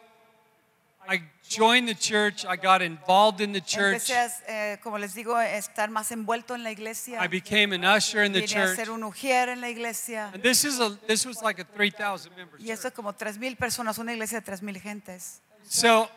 I 1.10 1.22
joined 1.42 1.88
the 1.88 1.94
church. 1.94 2.46
I 2.46 2.54
got 2.54 2.82
involved 2.82 3.40
in 3.40 3.52
the 3.52 3.60
church. 3.60 4.08
Empecé, 4.10 4.14
a, 4.46 4.74
eh, 4.74 4.78
como 4.80 4.96
les 4.96 5.12
digo, 5.12 5.34
a 5.34 5.56
estar 5.56 5.90
más 5.90 6.12
envuelto 6.12 6.54
en 6.54 6.62
la 6.62 6.70
iglesia. 6.70 7.20
I 7.20 7.26
became 7.26 7.74
an 7.74 7.84
usher 7.84 8.22
in 8.22 8.32
the 8.32 8.42
Vine 8.42 8.44
a 8.44 8.66
church. 8.66 8.76
ser 8.76 8.90
un 8.90 9.02
ujier 9.02 9.48
en 9.48 9.60
la 9.60 9.68
iglesia. 9.68 10.30
And 10.32 10.40
this 10.40 10.64
is 10.64 10.78
a 10.78 10.96
this 11.08 11.26
was 11.26 11.42
like 11.42 11.60
a 11.60 11.64
3,000 11.64 12.30
member 12.36 12.56
Y 12.60 12.66
church. 12.66 12.84
es 12.84 12.92
como 12.92 13.12
tres 13.12 13.36
personas, 13.58 13.98
una 13.98 14.12
iglesia 14.12 14.38
de 14.40 14.44
tres 14.46 14.60
gentes. 14.80 15.40
So 15.64 16.08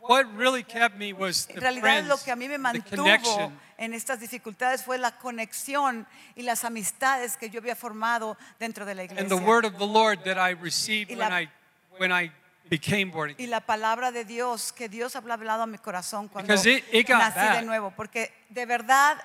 what 0.00 0.24
really 0.34 0.62
kept 0.62 0.96
me 0.96 1.12
was 1.12 1.46
the 1.46 1.54
En 1.54 1.60
realidad 1.60 1.82
friends, 1.82 2.08
lo 2.08 2.16
que 2.16 2.32
a 2.32 2.36
mí 2.36 2.48
me 2.48 2.54
the 2.54 2.58
mantuvo 2.58 3.04
connection. 3.04 3.60
en 3.76 3.92
estas 3.92 4.20
dificultades 4.20 4.82
fue 4.82 4.96
la 4.96 5.18
conexión 5.18 6.06
y 6.34 6.42
las 6.44 6.64
amistades 6.64 7.36
que 7.36 7.50
yo 7.50 7.60
había 7.60 7.76
formado 7.76 8.38
dentro 8.58 8.86
de 8.86 8.94
la 8.94 9.02
and 9.02 9.28
the 9.28 9.34
word 9.36 9.66
of 9.66 9.76
the 9.76 9.86
Lord 9.86 10.24
that 10.24 10.38
I 10.38 10.54
received 10.54 11.10
Y 11.10 11.16
when 11.16 11.30
I 11.30 11.50
when 11.98 12.10
I 12.10 12.32
became 12.70 13.10
born 13.10 13.30
Y 13.30 13.34
again. 13.34 13.50
la 13.50 13.60
palabra 13.60 14.12
de 14.12 14.24
Dios, 14.24 14.72
que 14.72 14.88
Dios 14.88 15.16
había 15.16 15.34
hablado 15.34 15.64
a 15.64 15.66
mi 15.66 15.76
corazón 15.78 16.28
cuando 16.28 16.46
Because 16.46 16.70
it- 16.70 16.84
it 16.92 17.06
got 17.08 17.18
nací 17.18 17.40
de 17.40 17.46
bad. 17.48 17.62
nuevo, 17.64 17.90
porque 17.90 18.32
de 18.48 18.64
verdad 18.64 19.20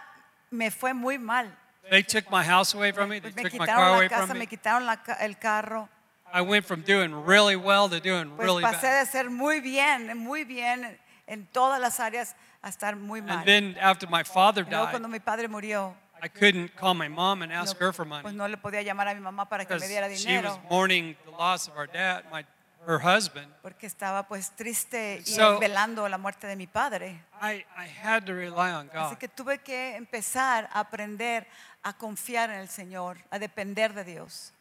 me 0.51 0.71
fue 0.71 0.93
muy 0.93 1.17
mal. 1.17 1.55
They 1.89 2.03
took 2.03 2.29
my 2.31 2.43
house 2.43 2.73
away 2.73 2.91
from 2.91 3.09
me. 3.09 3.21
They 3.21 3.31
Pues 3.31 3.35
me 3.35 3.43
took 3.43 3.53
my 3.59 3.65
car 3.67 3.75
quitaron 3.77 3.95
away 3.95 4.09
la 4.09 4.09
casa, 4.09 4.27
from 4.27 4.37
me 4.37 4.39
me. 4.45 4.47
quitaron 4.47 4.85
la 4.87 4.97
ca- 5.03 5.17
el 5.21 5.37
carro. 5.37 5.87
I 6.33 6.41
went 6.41 6.65
from 6.65 6.81
doing 6.81 7.13
really 7.25 7.55
well 7.55 7.87
to 7.87 7.99
doing 7.99 8.31
Pues 8.35 8.47
really 8.47 8.63
pasé 8.63 8.87
bad. 8.87 8.99
de 9.01 9.05
ser 9.05 9.29
muy 9.29 9.61
bien, 9.61 10.17
muy 10.17 10.43
bien 10.43 10.99
en 11.27 11.45
todas 11.47 11.79
las 11.79 11.99
áreas 11.99 12.35
a 12.63 12.69
estar 12.69 12.95
muy 12.95 13.21
mal. 13.21 13.37
And 13.37 13.45
then 13.45 13.77
after 13.79 14.09
my 14.09 14.23
father 14.23 14.63
Y 14.65 14.69
luego 14.71 14.85
died, 14.87 14.91
cuando 14.91 15.07
mi 15.07 15.19
padre 15.19 15.47
murió, 15.47 15.95
I 16.23 16.27
couldn't 16.27 16.73
call 16.75 16.95
my 16.95 17.07
mom 17.07 17.43
and 17.43 17.51
no, 17.51 17.59
ask 17.61 17.77
her 17.79 17.93
for 17.93 18.05
pues 18.07 18.23
money 18.23 18.35
no 18.35 18.47
le 18.47 18.57
podía 18.57 18.81
llamar 18.81 19.07
a 19.09 19.13
mi 19.13 19.19
mamá 19.21 19.47
para 19.47 19.65
que 19.65 19.75
because 19.75 19.81
me 19.81 19.87
diera 19.87 20.07
she 20.07 20.13
was 20.13 20.25
dinero, 20.25 20.61
mourning 20.71 21.15
the 21.25 21.31
loss 21.31 21.67
of 21.67 21.77
our 21.77 21.85
dad, 21.87 22.23
my 22.31 22.43
her 22.87 22.99
husband. 22.99 23.47
porque 23.61 23.85
estaba 23.87 24.27
pues 24.27 24.51
triste 24.55 25.21
y 25.25 25.29
So- 25.31 25.59
velando 25.59 26.07
la 26.09 26.17
muerte 26.17 26.47
de 26.47 26.55
mi 26.55 26.67
padre. 26.67 27.21
I, 27.41 27.65
I 27.77 27.87
had 28.03 28.23
to 28.25 28.33
rely 28.33 28.71
on 28.71 28.89
Así 28.93 29.11
God. 29.15 29.17
que 29.17 29.27
tuve 29.27 29.59
que 29.59 29.95
empezar 29.95 30.69
a 30.71 30.79
aprender 30.81 31.47
a 31.83 31.93
confiar 31.97 32.49
en 32.49 32.59
el 32.59 32.69
Señor, 32.69 33.17
a 33.31 33.39
depender 33.39 33.93
de 33.93 34.03
Dios. 34.03 34.53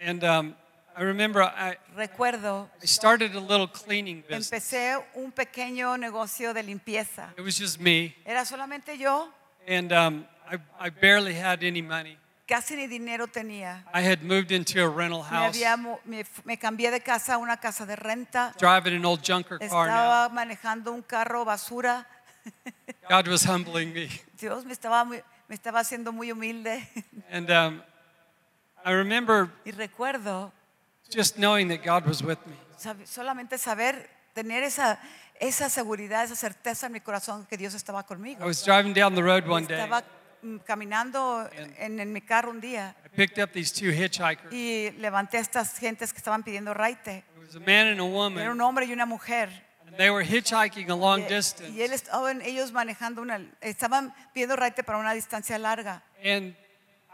And 0.00 0.22
um, 0.24 0.54
I 0.96 1.02
remember 1.02 1.42
I, 1.42 1.76
Recuerdo, 1.96 2.68
I 2.82 2.86
started 2.86 3.34
a 3.34 3.40
little 3.40 3.68
cleaning 3.68 4.22
business. 4.22 4.46
empecé 4.52 4.96
un 5.14 5.32
pequeño 5.32 5.96
negocio 5.98 6.52
de 6.54 6.62
limpieza. 6.62 7.32
It 7.36 7.44
was 7.44 7.56
just 7.58 7.78
me, 7.80 8.14
Era 8.24 8.44
solamente 8.44 8.96
yo, 8.98 9.28
and 9.66 9.92
um, 9.92 10.26
I, 10.50 10.58
I 10.86 10.90
barely 10.90 11.34
had 11.34 11.62
any 11.62 11.82
money. 11.82 12.16
Casi 12.48 12.74
ni 12.76 12.86
dinero 12.86 13.26
tenía. 13.26 13.84
I 13.92 14.00
had 14.02 14.22
moved 14.22 14.50
into 14.50 14.82
a 14.82 14.88
rental 14.88 15.22
Me, 15.22 15.28
house, 15.28 15.54
había 15.54 15.76
mu- 15.76 15.98
me, 16.04 16.24
me 16.44 16.56
cambié 16.58 16.90
de 16.90 17.00
casa 17.00 17.34
a 17.34 17.38
una 17.38 17.58
casa 17.58 17.84
de 17.86 17.94
renta. 17.94 18.52
driving 18.58 18.94
an 18.96 19.04
old 19.04 19.20
junker 19.22 19.58
car 19.58 19.68
now. 19.68 19.84
Estaba 19.84 20.28
manejando 20.30 20.92
un 20.92 21.02
carro 21.02 21.44
basura. 21.44 22.06
God 23.10 23.28
was 23.28 23.44
humbling 23.44 23.92
me. 23.92 24.08
Dios 24.40 24.64
me 24.64 24.72
estaba, 24.72 25.04
muy- 25.04 25.22
me 25.48 25.54
estaba 25.54 25.80
haciendo 25.80 26.12
muy 26.12 26.32
humilde. 26.32 26.88
And 27.30 27.50
um, 27.50 27.82
I 28.84 28.92
remember 28.92 29.50
Y 29.66 29.72
recuerdo 29.72 30.50
just 31.10 31.36
knowing 31.36 31.68
that 31.68 31.84
God 31.84 32.06
was 32.06 32.22
with 32.22 32.38
me. 32.46 32.56
sab- 32.78 33.06
solamente 33.06 33.58
saber, 33.58 34.08
tener 34.34 34.62
esa, 34.62 34.98
esa 35.40 35.68
seguridad, 35.68 36.24
esa 36.24 36.36
certeza 36.36 36.86
en 36.86 36.92
mi 36.92 37.00
corazón 37.00 37.46
que 37.46 37.56
Dios 37.58 37.74
estaba 37.74 38.04
conmigo. 38.04 38.42
I 38.42 38.46
was 38.46 38.64
driving 38.64 38.94
down 38.94 39.14
the 39.14 39.22
road 39.22 39.46
one 39.46 39.66
day. 39.66 39.78
Estaba 39.78 40.02
caminando 40.64 41.48
en, 41.78 41.98
en 42.00 42.12
mi 42.12 42.20
carro 42.20 42.50
un 42.50 42.60
día 42.60 42.94
I 43.04 43.08
picked 43.08 43.42
up 43.42 43.52
these 43.52 43.72
two 43.72 43.90
hitchhikers. 43.92 44.52
y 44.52 44.90
levanté 44.98 45.38
a 45.38 45.40
estas 45.40 45.78
gentes 45.78 46.12
que 46.12 46.18
estaban 46.18 46.42
pidiendo 46.42 46.74
raite. 46.74 47.24
It 47.36 47.46
was 47.46 47.56
a 47.56 47.60
man 47.60 47.88
and 47.88 48.00
a 48.00 48.04
Era 48.04 48.12
woman, 48.12 48.48
un 48.48 48.60
hombre 48.60 48.86
y 48.86 48.92
una 48.92 49.06
mujer. 49.06 49.48
and 49.86 49.96
they 49.96 50.10
were 50.10 50.24
hitchhiking 50.24 50.90
a 50.90 50.94
long 50.96 51.20
Y, 51.22 51.28
distance. 51.34 51.70
y 51.70 51.82
él 51.82 51.92
estaban 51.92 52.42
ellos 52.42 52.72
manejando 52.72 53.22
una, 53.22 53.40
estaban 53.60 54.14
pidiendo 54.32 54.54
raite 54.56 54.82
para 54.84 54.98
una 54.98 55.14
distancia 55.14 55.58
larga. 55.58 56.02
And 56.24 56.54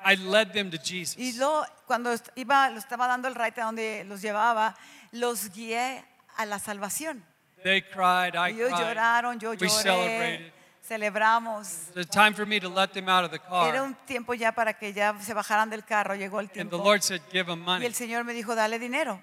I 0.04 0.16
led 0.16 0.52
them 0.52 0.70
to 0.70 0.76
Y 0.76 0.80
Jesus. 1.04 1.36
luego, 1.36 1.64
cuando 1.86 2.12
est- 2.12 2.28
iba, 2.34 2.68
lo 2.70 2.78
estaba 2.78 3.06
dando 3.06 3.28
el 3.28 3.34
raite 3.34 3.60
a 3.60 3.64
donde 3.66 4.04
los 4.06 4.20
llevaba, 4.20 4.76
los 5.12 5.50
guié 5.50 6.04
a 6.36 6.44
la 6.46 6.58
salvación. 6.58 7.24
They 7.62 7.80
cried, 7.80 8.34
I 8.34 8.50
Ellos 8.50 8.68
cried. 8.70 8.80
lloraron, 8.88 9.38
yo 9.38 9.50
We 9.52 9.56
lloré, 9.56 9.70
celebrated. 9.70 10.52
Celebramos. 10.86 11.88
It's 11.96 12.10
time 12.10 12.34
for 12.34 12.46
me 12.46 12.60
to 12.60 12.68
let 12.68 12.88
them 12.92 13.08
out 13.08 13.24
of 13.24 13.30
the 13.30 13.40
Era 13.50 13.72
car. 13.72 13.82
un 13.82 13.94
tiempo 14.06 14.34
ya 14.34 14.52
para 14.52 14.74
que 14.74 14.92
ya 14.92 15.14
se 15.20 15.32
bajaran 15.34 15.70
del 15.70 15.84
carro, 15.84 16.14
llegó 16.14 16.40
el 16.40 16.46
And 16.46 16.48
the 16.50 16.54
tiempo. 16.54 16.76
Lord 16.78 17.02
said, 17.02 17.20
Give 17.32 17.46
them 17.46 17.60
Y 17.62 17.64
money. 17.64 17.86
el 17.86 17.94
Señor 17.94 18.24
me 18.24 18.32
dijo, 18.34 18.54
dale 18.54 18.78
dinero. 18.78 19.20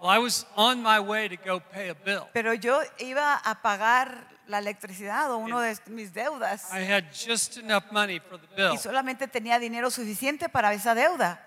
Well, 0.00 0.10
I 0.10 0.18
was 0.18 0.46
on 0.56 0.82
my 0.82 0.98
way 0.98 1.28
to 1.28 1.36
go 1.36 1.60
pay 1.60 1.88
a 1.90 1.94
bill. 1.94 2.26
Pero 2.32 2.54
yo 2.54 2.80
iba 2.98 3.34
a 3.36 3.60
pagar 3.62 4.28
la 4.46 4.58
electricidad 4.58 5.30
o 5.30 5.36
uno 5.38 5.60
de 5.60 5.76
mis 5.86 6.12
deudas. 6.12 6.72
I 6.72 6.80
had 6.90 7.04
just 7.12 7.58
enough 7.58 7.84
money 7.92 8.18
for 8.18 8.38
the 8.38 8.46
bill. 8.56 8.72
Y 8.74 8.78
solamente 8.78 9.28
tenía 9.28 9.58
dinero 9.58 9.90
suficiente 9.90 10.48
para 10.48 10.72
esa 10.72 10.94
deuda. 10.94 11.38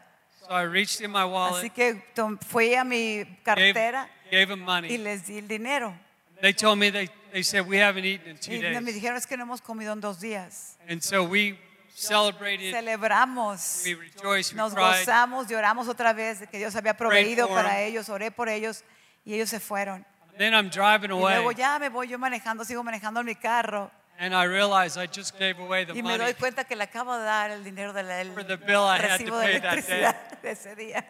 So 0.48 0.53
I 0.53 0.63
reached 0.65 1.01
in 1.01 1.12
my 1.12 1.19
Así 1.24 1.31
wallet, 1.31 1.74
que 1.74 2.03
tom- 2.13 2.38
fui 2.38 2.75
a 2.75 2.83
mi 2.83 3.24
gave, 3.24 3.43
cartera 3.43 4.10
gave 4.29 4.48
them 4.48 4.62
y 4.62 4.65
money. 4.65 4.98
les 4.98 5.25
di 5.25 5.38
el 5.38 5.48
dinero. 5.48 5.93
They 6.41 6.53
told 6.53 6.77
me 6.77 6.91
they, 6.91 7.10
they 7.33 7.43
said, 7.43 7.67
We 7.67 7.77
haven't 7.77 8.05
eaten 8.05 8.29
in 8.29 8.37
two 8.37 8.53
Y 8.53 8.79
me 8.81 8.93
dijeron, 8.93 9.17
es 9.17 9.25
que 9.25 9.35
no 9.35 9.43
hemos 9.43 9.61
comido 9.61 9.91
en 9.91 9.99
dos 9.99 10.19
días. 10.21 10.77
And 10.87 11.01
so 11.03 11.23
we 11.23 11.57
celebrated, 11.95 12.73
Celebramos, 12.73 13.83
we 13.83 13.95
rejoiced, 13.95 14.53
we 14.53 14.57
nos 14.57 14.73
cried. 14.73 15.05
gozamos, 15.05 15.47
lloramos 15.47 15.87
otra 15.87 16.13
vez 16.13 16.39
de 16.39 16.47
que 16.47 16.57
Dios 16.59 16.75
había 16.75 16.95
proveído 16.95 17.47
for 17.47 17.55
para 17.57 17.69
them. 17.75 17.87
ellos, 17.87 18.09
oré 18.09 18.31
por 18.31 18.47
ellos 18.47 18.83
y 19.25 19.33
ellos 19.33 19.49
se 19.49 19.59
fueron. 19.59 20.05
Then 20.37 20.53
I'm 20.53 20.69
driving 20.69 21.11
Y 21.11 21.19
luego 21.19 21.45
away, 21.45 21.55
ya 21.55 21.77
me 21.79 21.89
voy 21.89 22.07
yo 22.07 22.17
manejando, 22.17 22.63
sigo 22.63 22.83
manejando 22.83 23.19
en 23.19 23.25
mi 23.25 23.35
carro 23.35 23.91
and 24.19 24.33
I 24.33 24.45
realized 24.45 24.97
I 24.97 25.07
just 25.07 25.37
gave 25.37 25.59
away 25.59 25.85
the 25.85 25.93
y 25.93 26.01
me 26.01 26.11
doy 26.17 26.19
money. 26.19 26.33
cuenta 26.35 26.63
que 26.65 26.75
le 26.75 26.83
acabo 26.83 27.15
de 27.17 27.23
dar 27.23 27.51
el 27.51 27.63
dinero 27.63 27.93
del 27.93 28.09
el 28.09 28.31
For 28.33 28.43
the 28.43 28.57
bill 28.57 28.83
I 28.83 28.97
had 28.97 29.17
to 29.19 29.25
recibo 29.25 29.39
de 29.39 29.45
pay 29.45 29.59
that 29.59 29.73
electricidad 29.77 30.15
de 30.41 30.51
ese 30.51 30.75
día. 30.75 31.05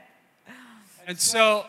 And 1.06 1.20
so 1.20 1.66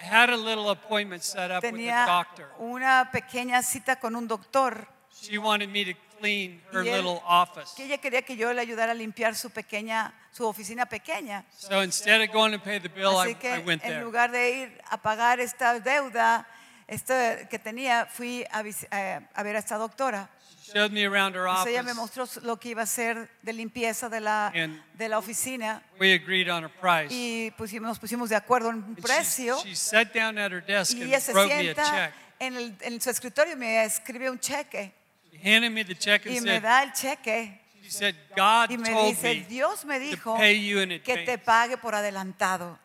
I 0.00 0.04
had 0.04 0.30
a 0.30 0.36
little 0.36 0.70
appointment 0.70 1.22
set 1.22 1.50
up 1.50 1.62
with 1.62 1.72
the 1.72 1.78
Tenía 1.78 2.06
doctor. 2.06 2.48
una 2.58 3.10
pequeña 3.12 3.62
cita 3.62 3.96
con 4.00 4.14
un 4.16 4.26
doctor 4.26 4.86
She 5.12 5.36
wanted 5.38 5.68
me 5.68 5.84
to 5.84 5.92
clean 6.18 6.62
her 6.72 6.82
little 6.82 7.20
office. 7.26 7.74
que 7.76 7.84
ella 7.84 7.98
quería 7.98 8.22
que 8.22 8.36
yo 8.36 8.52
le 8.52 8.60
ayudara 8.62 8.92
a 8.92 8.94
limpiar 8.94 9.34
su 9.34 9.50
pequeña, 9.50 10.12
su 10.32 10.46
oficina 10.46 10.86
pequeña. 10.86 11.44
So 11.58 11.82
instead 11.82 12.22
of 12.22 12.32
going 12.32 12.52
to 12.52 12.58
pay 12.58 12.78
the 12.78 12.88
bill, 12.88 13.16
I, 13.18 13.32
Así 13.32 13.34
que 13.38 13.54
I 13.54 13.58
went 13.58 13.82
en 13.84 13.90
there. 13.90 14.04
lugar 14.04 14.30
de 14.30 14.50
ir 14.62 14.80
a 14.90 14.96
pagar 14.96 15.40
esta 15.40 15.78
deuda 15.80 16.46
esta 16.90 17.48
que 17.48 17.58
tenía, 17.58 18.06
fui 18.06 18.44
a, 18.50 18.62
eh, 18.62 19.20
a 19.34 19.42
ver 19.42 19.56
a 19.56 19.58
esta 19.60 19.76
doctora. 19.76 20.28
She 20.62 20.72
showed 20.72 20.90
me 20.92 21.04
around 21.06 21.34
her 21.36 21.46
office. 21.46 21.70
ella 21.70 21.82
me 21.82 21.94
mostró 21.94 22.26
lo 22.42 22.58
que 22.58 22.70
iba 22.70 22.82
a 22.82 22.84
hacer 22.84 23.28
de 23.42 23.52
limpieza 23.52 24.08
de 24.08 24.20
la, 24.20 24.48
And- 24.48 24.80
de 24.94 25.08
la 25.08 25.18
oficina 25.18 25.82
We 25.98 26.12
agreed 26.14 26.48
on 26.50 26.64
a 26.64 26.68
price. 26.68 27.08
y 27.14 27.50
pusimos, 27.56 27.88
nos 27.88 27.98
pusimos 27.98 28.28
de 28.28 28.36
acuerdo 28.36 28.70
en 28.70 28.76
un 28.76 28.84
And 28.84 29.00
precio. 29.02 29.58
She, 29.64 29.74
sat 29.74 30.12
down 30.12 30.36
at 30.38 30.52
her 30.52 30.62
desk 30.64 30.96
Y 30.96 31.02
and 31.02 31.08
ella 31.10 31.20
se 31.20 31.32
sienta 31.32 32.12
en, 32.38 32.56
el- 32.56 32.76
en 32.82 33.00
su 33.00 33.08
escritorio 33.10 33.54
y 33.54 33.56
me 33.56 33.84
escribe 33.84 34.28
un 34.30 34.38
cheque. 34.38 34.92
She 35.32 35.38
handed 35.38 35.70
me 35.72 35.84
the 35.84 35.94
check 35.96 36.26
and 36.26 36.36
Y 36.36 36.40
me 36.40 36.50
said, 36.50 36.62
da 36.62 36.82
el 36.82 36.92
cheque. 36.92 37.60
she 37.82 37.90
said, 37.90 38.14
God 38.36 38.70
Y 38.70 38.76
me 38.78 38.90
told 38.90 39.10
dice, 39.16 39.22
me 39.22 39.44
Dios 39.48 39.84
me 39.84 39.98
to 39.98 40.04
dijo 40.04 40.36
pay 40.36 40.66
you 40.68 40.80
in 40.80 41.00
que 41.02 41.16
te 41.24 41.38
pague 41.38 41.78
por 41.78 41.94
adelantado. 41.94 42.78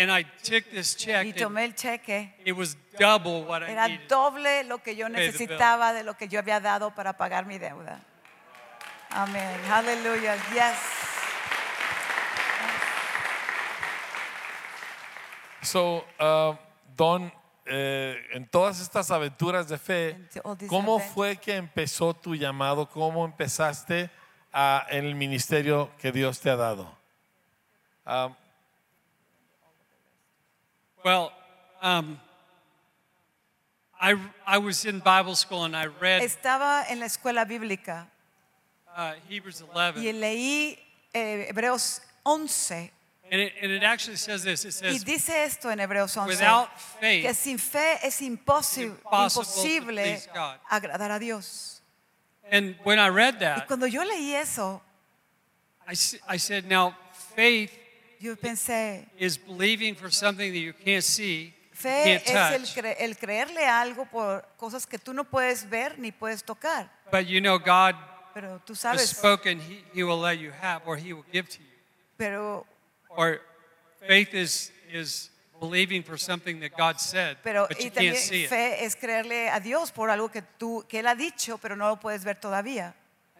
And 0.00 0.12
I 0.12 0.22
took 0.22 0.64
this 0.70 0.94
check 0.96 1.26
Y 1.26 1.32
tomé 1.32 1.64
el 1.64 1.74
cheque. 1.74 2.32
it 2.44 2.52
was 2.52 2.76
double 2.98 3.42
what 3.42 3.62
I 3.64 3.72
Era 3.72 3.88
needed. 3.88 4.06
doble 4.08 4.62
lo 4.64 4.78
que 4.78 4.94
yo 4.94 5.06
pay 5.06 5.14
the 5.14 5.20
bill. 5.20 5.32
necesitaba 5.32 5.92
de 5.92 6.04
lo 6.04 6.14
que 6.16 6.28
yo 6.28 6.38
había 6.38 6.60
dado 6.60 6.94
para 6.94 7.14
pagar 7.18 7.46
mi 7.46 7.58
deuda. 7.58 8.00
Amén. 9.10 9.58
Aleluya. 9.72 10.36
Yes. 10.54 10.76
So, 15.62 16.04
uh, 16.20 16.54
Don, 16.96 17.32
eh, 17.66 18.16
en 18.32 18.46
todas 18.48 18.80
estas 18.80 19.10
aventuras 19.10 19.68
de 19.68 19.78
fe, 19.78 20.10
Into 20.10 20.40
all 20.44 20.56
these 20.56 20.68
¿cómo 20.68 20.94
adventures. 20.96 21.14
fue 21.14 21.36
que 21.36 21.56
empezó 21.56 22.14
tu 22.14 22.34
llamado? 22.34 22.88
¿Cómo 22.88 23.24
empezaste 23.24 24.10
a- 24.52 24.86
en 24.90 25.04
el 25.04 25.14
ministerio 25.14 25.90
que 25.98 26.10
Dios 26.12 26.40
te 26.40 26.50
ha 26.50 26.56
dado? 26.56 26.96
Um, 28.06 28.34
Well, 31.08 31.32
um, 31.80 32.20
I, 33.98 34.14
I 34.46 34.58
was 34.58 34.84
in 34.84 34.98
Bible 35.00 35.34
school 35.36 35.64
and 35.64 35.74
I 35.74 35.86
read 35.86 36.20
Estaba 36.22 36.84
en 36.90 37.00
la 37.00 37.06
escuela 37.06 37.46
bíblica 37.46 38.06
uh, 38.94 39.14
Hebrews 39.26 39.64
y 39.96 40.12
leí 40.12 40.78
eh, 41.14 41.46
Hebreos 41.48 42.02
11 42.26 42.90
And 43.32 43.40
it, 43.40 43.52
and 43.62 43.72
it 43.72 43.82
actually 43.82 44.16
says 44.18 44.42
this 44.44 44.66
it 44.66 44.74
y 44.84 44.98
says, 44.98 45.04
dice 45.04 45.30
esto 45.30 45.70
en 45.70 45.78
Hebreos 45.80 46.14
11 46.14 46.28
without 46.28 46.68
que 47.00 47.22
faith, 47.22 47.36
sin 47.38 47.56
fe 47.58 48.00
es 48.02 48.20
imposi- 48.20 48.82
Impossible 48.82 49.44
to 49.44 49.60
imposible 49.62 50.02
please 50.02 50.28
God. 50.34 50.58
agradar 50.70 51.10
a 51.12 51.18
Dios. 51.18 51.80
and 52.50 52.74
when 52.84 52.98
I 52.98 53.08
read 53.08 53.36
Y 53.36 53.38
that, 53.40 53.66
cuando 53.66 53.86
yo 53.86 54.02
leí 54.04 54.34
eso, 54.34 54.82
I, 55.86 55.92
s- 55.92 56.18
I 56.28 56.36
said, 56.36 56.66
now 56.68 56.94
faith 57.34 57.72
yo 58.20 58.36
pensé, 58.36 59.06
is 59.18 59.36
believing 59.38 59.94
for 59.94 60.10
something 60.10 60.52
that 60.52 60.58
you 60.60 60.72
can't 60.72 61.04
see, 61.04 61.54
Fe 61.72 62.20
can't 62.24 62.26
es 62.26 62.52
el, 62.52 62.60
touch, 62.64 62.76
cre- 62.76 62.96
el 62.98 63.16
creerle 63.16 63.64
algo 63.66 64.04
por 64.06 64.44
cosas 64.56 64.84
que 64.86 64.98
tú 64.98 65.12
no 65.14 65.24
puedes 65.24 65.68
ver 65.68 65.98
ni 65.98 66.10
puedes 66.12 66.42
tocar. 66.42 66.88
but 67.10 67.26
you 67.26 67.40
know 67.40 67.58
God 67.58 67.94
Pero 68.34 68.60
tú 68.64 68.72
has 68.74 68.80
sabes, 68.80 69.10
spoken, 69.10 69.58
he, 69.60 69.82
he 69.92 70.02
will 70.04 70.18
let 70.20 70.38
you 70.38 70.50
have, 70.52 70.82
or 70.86 70.96
He 70.96 71.12
will 71.12 71.24
give 71.32 71.48
to 71.48 71.58
you. 71.60 71.68
pero, 72.16 72.66
Or 73.10 73.40
faith 74.06 74.32
is, 74.34 74.70
is 74.92 75.30
believing 75.60 76.04
for 76.04 76.16
something 76.16 76.60
that 76.60 76.76
God 76.76 77.00
said, 77.00 77.38
pero 77.42 77.66
but 77.68 77.78
y 77.80 77.84
you 77.86 77.90
también 77.90 78.12
can't 78.14 78.24
see 78.24 78.44
it. 78.44 78.48
fe 78.50 78.84
es 78.84 78.94
creerle 78.94 79.48
a 79.50 79.58
Dios 79.60 79.90
por 79.90 80.08
algo 80.10 80.28
que 80.30 80.42
tú 80.58 80.84
que 80.88 81.00
él 81.00 81.06
ha 81.08 81.14
dicho, 81.16 81.58
pero 81.58 81.74
no 81.74 81.88
lo 81.88 81.96
puedes 81.98 82.22
ver 82.24 82.36
todavía. 82.38 82.94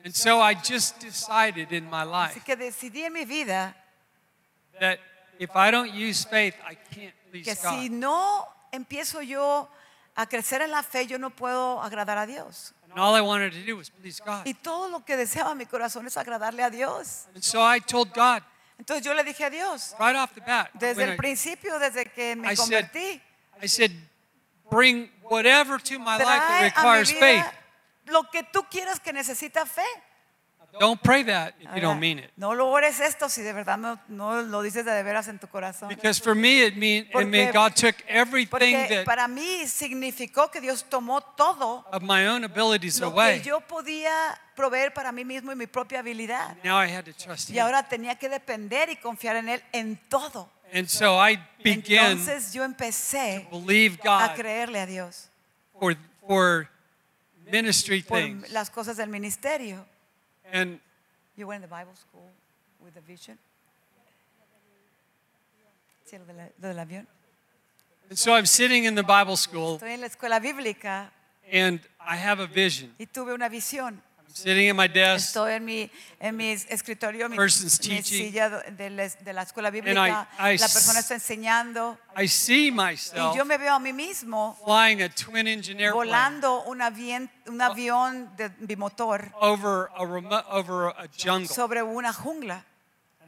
And 0.04 0.14
so 0.14 0.40
I 0.40 0.54
just 0.54 1.00
decided 1.00 1.72
in 1.72 1.84
my 1.90 2.02
Así 2.04 2.36
life 2.36 2.40
que 2.44 2.56
decidí 2.56 3.02
en 3.04 3.12
mi 3.12 3.24
vida 3.24 3.76
that 4.80 4.98
if 5.38 5.54
I 5.56 5.70
don't 5.70 5.92
use 5.92 6.24
faith, 6.24 6.54
I 6.66 6.74
can't 6.74 7.14
please 7.30 7.44
que 7.44 7.54
si 7.54 7.88
God. 7.88 7.90
no 7.90 8.48
empiezo 8.72 9.22
yo 9.22 9.68
a 10.16 10.26
crecer 10.26 10.62
en 10.62 10.70
la 10.70 10.82
fe, 10.82 11.06
yo 11.06 11.18
no 11.18 11.30
puedo 11.30 11.80
agradar 11.82 12.18
a 12.18 12.26
Dios. 12.26 12.72
And 12.90 12.98
all 12.98 13.14
I 13.14 13.20
wanted 13.20 13.52
to 13.52 13.64
do 13.64 13.76
was 13.76 13.90
please 13.90 14.20
God. 14.24 14.46
Y 14.46 14.54
todo 14.54 14.88
lo 14.88 15.04
que 15.04 15.16
deseaba 15.16 15.54
mi 15.54 15.66
corazón 15.66 16.06
es 16.06 16.16
agradarle 16.16 16.62
a 16.64 16.70
Dios. 16.70 17.26
And 17.34 17.42
so 17.44 17.60
I 17.62 17.78
told 17.80 18.12
God 18.14 18.42
Entonces 18.78 19.04
yo 19.04 19.12
le 19.12 19.24
dije 19.24 19.44
a 19.44 19.50
Dios, 19.50 19.94
right 19.98 20.14
off 20.16 20.32
the 20.34 20.40
bat, 20.40 20.70
desde 20.74 20.96
when 20.98 21.08
el 21.10 21.14
I- 21.14 21.16
principio, 21.16 21.78
desde 21.80 22.04
que 22.12 22.36
me 22.36 22.48
I 22.48 22.54
said, 22.54 22.64
convertí, 22.64 23.20
I 23.60 23.66
said, 23.66 23.90
bring 24.70 25.10
whatever 25.24 25.78
to 25.80 25.98
my 25.98 26.16
life 26.16 26.24
that 26.24 26.38
trae 26.40 26.58
a 26.58 26.62
mi 26.62 26.68
requires 26.70 27.10
faith. 27.12 27.44
vida 27.44 27.52
lo 28.06 28.22
que 28.30 28.42
tú 28.44 28.64
quieras 28.70 29.00
que 29.00 29.12
necesita 29.12 29.66
fe. 29.66 29.84
Don't 30.78 31.02
pray 31.02 31.24
that 31.24 31.54
if 31.60 31.74
you 31.74 31.80
don't 31.80 31.98
mean 31.98 32.18
it. 32.20 32.30
No 32.36 32.54
lo 32.54 32.68
ores 32.68 33.00
esto 33.00 33.28
si 33.28 33.42
de 33.42 33.52
verdad 33.52 33.78
no, 33.78 33.98
no 34.08 34.42
lo 34.42 34.62
dices 34.62 34.84
de, 34.84 35.02
veras 35.02 35.26
en 35.26 35.38
tu 35.38 35.48
corazón. 35.48 35.88
Because 35.88 36.20
for 36.20 36.34
me, 36.36 36.62
it 36.66 36.76
mean, 36.76 37.08
it 37.12 37.26
mean 37.26 37.50
God 37.52 37.74
took 37.74 37.96
everything 38.06 38.74
that 38.88 39.04
para 39.04 39.26
mí 39.26 39.66
significó 39.66 40.50
que 40.52 40.60
Dios 40.60 40.84
tomó 40.88 41.20
todo 41.20 41.84
of 41.90 42.02
my 42.02 42.28
own 42.28 42.44
abilities 42.44 43.00
lo 43.00 43.10
que 43.10 43.20
away. 43.20 43.42
yo 43.42 43.60
podía 43.60 44.38
proveer 44.54 44.92
para 44.92 45.10
mí 45.10 45.24
mismo 45.24 45.50
y 45.50 45.56
mi 45.56 45.66
propia 45.66 45.98
habilidad. 46.00 46.56
Now 46.62 46.76
I 46.76 46.86
had 46.86 47.04
to 47.06 47.12
trust 47.12 47.50
Y 47.50 47.54
Him. 47.54 47.62
ahora 47.64 47.88
tenía 47.88 48.16
que 48.16 48.28
depender 48.28 48.88
y 48.88 48.96
confiar 48.96 49.36
en 49.36 49.48
Él 49.48 49.62
en 49.72 49.96
todo. 50.08 50.48
And 50.72 50.86
so 50.86 51.16
I 51.18 51.38
began 51.64 52.18
Entonces 52.18 52.52
yo 52.52 52.62
empecé 52.62 53.48
to 53.50 53.58
believe 53.58 53.98
a 54.04 54.28
God 54.28 54.36
creerle 54.36 54.80
a 54.80 54.86
Dios 54.86 55.28
for, 55.80 55.96
for 56.26 56.68
ministry 57.50 58.02
por 58.02 58.18
things. 58.18 58.50
las 58.52 58.70
cosas 58.70 58.96
del 58.96 59.08
ministerio. 59.08 59.84
And 60.52 60.80
You 61.36 61.46
went 61.46 61.62
the 61.62 61.68
Bible 61.68 61.94
school 61.94 62.28
with 62.80 62.96
a 62.96 63.00
vision. 63.00 63.38
Sí, 66.04 66.16
lo, 66.18 66.24
de 66.24 66.32
la- 66.32 66.48
lo 66.60 66.68
del 66.68 66.78
avión. 66.78 67.06
And 68.08 68.18
so 68.18 68.34
I'm 68.34 68.46
sitting 68.46 68.84
in 68.84 68.94
the 68.94 69.02
Bible 69.02 69.36
school 69.36 69.74
Estoy 69.76 69.92
en 69.92 70.00
la 70.00 70.06
escuela 70.06 70.40
bíblica 70.40 71.10
and 71.52 71.80
I 72.00 72.16
have 72.16 72.40
a 72.42 72.46
vision. 72.46 72.94
y 72.98 73.06
tuve 73.06 73.34
una 73.34 73.48
visión. 73.48 74.02
I'm 74.28 74.34
sitting 74.34 74.68
in 74.68 74.76
my 74.76 74.86
desk 74.88 75.28
Estoy 75.28 75.54
en 75.54 75.64
mi, 75.64 75.90
en 76.20 76.36
mi 76.36 76.50
escritorio, 76.52 77.28
mi, 77.30 77.36
Person's 77.36 77.80
mi 77.80 77.88
teaching. 77.96 78.26
silla 78.26 78.50
de, 78.50 78.90
la- 78.90 79.08
de 79.08 79.32
la 79.32 79.42
escuela 79.42 79.68
I- 79.70 79.72
bíblica. 79.72 80.28
I 80.38 80.58
la 80.58 80.68
persona 80.68 81.00
está 81.00 81.14
enseñando 81.14 81.98
I 82.16 82.28
see 82.28 82.66
y 82.68 82.70
myself 82.70 83.34
yo 83.34 83.44
me 83.46 83.56
veo 83.56 83.72
a 83.74 83.78
mí 83.80 83.92
mismo 83.92 84.56
flying 84.64 85.02
a 85.02 85.08
twin 85.08 85.48
engine 85.48 85.80
airplane 85.82 86.10
volando 86.10 86.62
un 86.64 86.82
avión, 86.82 87.30
un 87.46 87.60
oh. 87.60 87.64
avión 87.64 88.36
de 88.36 88.50
bimotor 88.60 89.32
over 89.40 89.88
a 89.96 90.04
remote, 90.04 90.44
over 90.50 90.88
a 90.96 91.08
jungle. 91.18 91.48
sobre 91.48 91.82
una 91.82 92.12
jungla. 92.12 92.64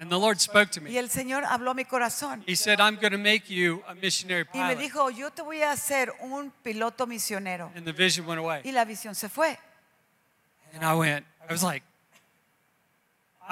And 0.03 0.11
the 0.11 0.19
Lord 0.19 0.39
spoke 0.41 0.71
to 0.73 0.81
Y 0.81 0.85
me. 0.93 0.99
el 0.99 1.11
Señor 1.11 1.45
habló 1.45 1.73
a 1.73 1.75
mi 1.75 1.85
corazón 1.85 2.43
He 2.47 2.57
said, 2.57 2.79
I'm 2.81 2.97
going 2.97 3.13
to 3.13 3.19
make 3.19 3.49
you 3.51 3.83
a 3.87 3.95
missionary 3.95 4.47
y 4.55 4.59
me 4.59 4.69
pilot. 4.75 4.79
dijo, 4.79 5.11
yo 5.11 5.31
te 5.31 5.43
voy 5.43 5.61
a 5.63 5.73
hacer 5.73 6.11
un 6.21 6.51
piloto 6.63 7.07
misionero. 7.07 7.71
And 7.75 7.85
the 7.85 7.93
vision 7.93 8.27
went 8.27 8.39
Y 8.41 8.45
away. 8.45 8.73
la 8.73 8.85
visión 8.87 9.15
se 9.15 9.29
fue. 9.29 9.59
And 10.75 10.85
I 10.85 10.95
went, 10.95 11.25
I 11.49 11.53
was 11.53 11.63
like, 11.63 11.83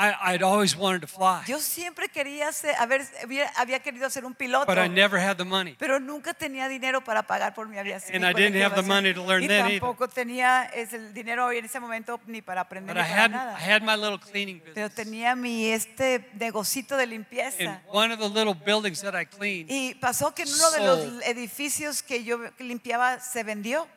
I, 0.01 0.15
I'd 0.33 0.45
always 0.45 0.77
wanted 0.77 1.01
to 1.01 1.09
fly, 1.09 1.43
Yo 1.49 1.59
siempre 1.59 2.09
quería 2.09 2.53
ser, 2.53 2.73
haber, 2.77 3.01
había, 3.21 3.49
había 3.57 3.81
querido 3.81 4.09
ser 4.11 4.25
un 4.25 4.33
piloto, 4.33 4.67
but 4.67 4.79
I 4.79 4.87
never 4.87 5.19
had 5.19 5.37
the 5.39 5.45
money. 5.45 5.75
pero 5.77 5.99
nunca 5.99 6.35
tenía 6.35 6.69
dinero 6.69 7.03
para 7.03 7.25
pagar 7.25 7.53
por 7.53 7.67
mi 7.67 7.79
aviación. 7.79 8.15
And 8.15 8.25
I 8.25 8.33
didn't 8.33 8.63
have 8.63 8.77
the 8.77 8.87
money 8.87 9.13
to 9.13 9.25
learn 9.27 9.43
y 9.43 9.49
then 9.49 9.67
either. 9.67 9.81
tampoco 9.81 10.07
tenía 10.07 10.71
el 10.73 11.13
dinero 11.13 11.51
en 11.51 11.65
ese 11.65 11.81
momento 11.81 12.21
ni 12.29 12.43
para 12.43 12.61
aprender 12.61 12.95
But 12.95 13.03
ni 13.03 13.09
I 13.09 13.11
para 13.11 13.25
had, 13.25 13.31
nada. 13.33 13.57
I 13.59 13.61
had 13.73 13.83
my 13.83 13.97
little 13.97 14.21
cleaning 14.21 14.61
pero 14.73 14.89
business. 14.89 14.95
tenía 14.95 15.35
mi 15.35 15.67
este 15.69 16.31
negocito 16.35 16.97
de 16.97 17.03
And 17.03 17.11
limpieza. 17.15 17.83
one 17.91 18.13
of 18.13 18.21
the 18.21 18.29
little 18.29 18.55
buildings 18.55 19.01
that 19.03 19.17
I 19.21 19.25
cleaned, 19.27 19.69
Y 19.69 19.95
pasó 19.97 20.33
que 20.33 20.43
en 20.45 20.49
uno 20.53 20.71
de 20.71 20.81
los 20.87 21.25
edificios 21.27 22.05
que 22.05 22.23
yo 22.23 22.39
limpiaba 22.61 23.19
se 23.19 23.43
vendió 23.43 23.89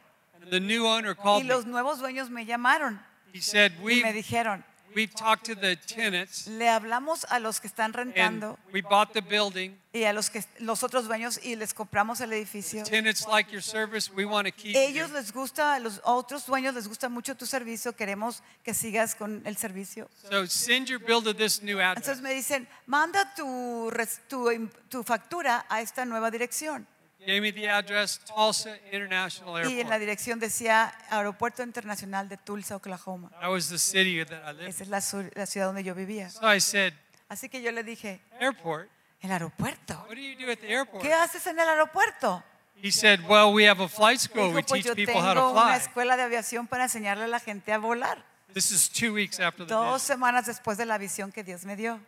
the 0.50 0.60
new 0.60 0.88
owner 0.88 1.12
y 1.12 1.22
called 1.22 1.44
me. 1.44 1.50
los 1.50 1.68
nuevos 1.68 2.00
dueños 2.00 2.32
me 2.32 2.44
llamaron 2.48 3.00
He 3.34 3.42
said, 3.42 3.72
y 3.82 4.02
me 4.04 4.14
dijeron, 4.14 4.64
we've 4.94 5.14
talked 5.14 5.46
to 5.46 5.56
the 5.56 5.78
tenants 5.78 6.48
le 6.48 6.68
hablamos 6.68 7.26
a 7.30 7.40
los 7.40 7.62
que 7.62 7.68
están 7.70 7.86
and 7.86 7.96
rentando 7.96 8.58
we 8.74 8.82
bought 8.82 9.14
the 9.14 9.22
building. 9.22 9.78
y 9.94 10.04
a 10.04 10.12
los 10.12 10.30
que 10.30 10.44
los 10.60 10.84
otros 10.84 11.08
dueños 11.08 11.40
y 11.44 11.56
les 11.56 11.74
compramos 11.74 12.20
el 12.22 12.32
edificio. 12.34 12.84
Tenants 12.84 13.26
like 13.28 13.50
your 13.52 13.62
service. 13.62 14.12
We 14.14 14.26
want 14.26 14.48
to 14.48 14.54
keep 14.54 14.76
Ellos 14.76 15.10
you. 15.10 15.16
les 15.16 15.32
gusta, 15.32 15.76
a 15.76 15.80
los 15.80 16.02
otros 16.04 16.46
dueños 16.46 16.74
les 16.76 16.88
gusta 16.88 17.10
mucho 17.10 17.36
tu 17.36 17.46
servicio, 17.46 17.94
queremos 17.96 18.42
que 18.64 18.74
sigas 18.74 19.16
con 19.16 19.42
el 19.46 19.56
servicio. 19.58 20.10
So 20.30 20.46
send 20.46 20.88
your 20.88 21.00
bill 21.00 21.22
to 21.24 21.34
this 21.34 21.62
new 21.62 21.80
address. 21.80 22.08
Entonces 22.08 22.22
me 22.22 22.34
dicen, 22.34 22.68
manda 22.86 23.34
tu, 23.36 23.92
tu, 24.28 24.70
tu 24.90 25.04
factura 25.04 25.66
a 25.70 25.82
esta 25.82 26.06
nueva 26.06 26.32
dirección. 26.32 26.86
Gave 27.26 27.42
me 27.42 27.52
the 27.52 27.70
address, 27.70 28.20
Tulsa 28.26 28.78
International 28.92 29.54
Y 29.70 29.80
en 29.80 29.90
la 29.90 29.96
Airport. 29.96 30.00
dirección 30.00 30.40
decía 30.40 30.92
Aeropuerto 31.10 31.62
Internacional 31.62 32.28
de 32.28 32.38
Tulsa, 32.38 32.76
Oklahoma. 32.76 33.30
That 33.40 33.50
was 33.52 33.70
the 33.70 33.78
city 33.78 34.24
that 34.26 34.42
I 34.44 34.54
lived 34.54 34.70
Esa 34.70 34.84
es 34.84 34.90
la, 34.90 35.02
ciudad 35.46 35.68
donde 35.68 35.84
yo 35.84 35.94
vivía. 35.94 36.30
So 36.32 36.52
I 36.52 36.60
said, 36.60 36.94
Así 37.30 37.48
que 37.48 37.62
yo 37.62 37.72
le 37.72 37.84
dije, 37.84 38.20
airport? 38.40 38.90
¿el 39.22 39.32
aeropuerto? 39.32 39.94
What 40.10 40.16
do 40.16 40.22
you 40.22 40.36
do 40.36 40.52
at 40.52 40.58
the 40.60 40.68
airport? 40.72 41.04
¿Qué 41.04 41.14
haces 41.14 41.46
en 41.46 41.60
el 41.60 41.68
aeropuerto? 41.70 42.44
He 42.82 42.92
said, 42.92 43.20
well, 43.30 43.54
we 43.54 43.68
have 43.70 43.80
a 43.84 43.88
flight 43.88 44.20
school. 44.20 44.46
Dijo, 44.48 44.56
We 44.56 44.64
pues 44.64 44.84
teach 44.84 44.96
people 44.96 45.14
how 45.22 45.36
to 45.36 45.42
tengo 45.42 45.52
una 45.52 45.76
fly. 45.76 45.78
escuela 45.78 46.18
de 46.18 46.24
aviación 46.24 46.66
para 46.68 46.86
enseñarle 46.86 47.26
a 47.26 47.28
la 47.28 47.40
gente 47.40 47.72
a 47.72 47.78
volar. 47.78 48.26
This 48.54 48.72
is 48.72 48.90
two 48.90 49.14
weeks 49.14 49.40
after 49.40 49.66
the 49.68 49.72
Dos 49.74 50.02
visit. 50.02 50.08
semanas 50.08 50.48
después 50.48 50.78
de 50.78 50.86
la 50.88 50.98
visión 50.98 51.32
que 51.32 51.44
Dios 51.44 51.64
me 51.66 51.76
dio. 51.76 52.00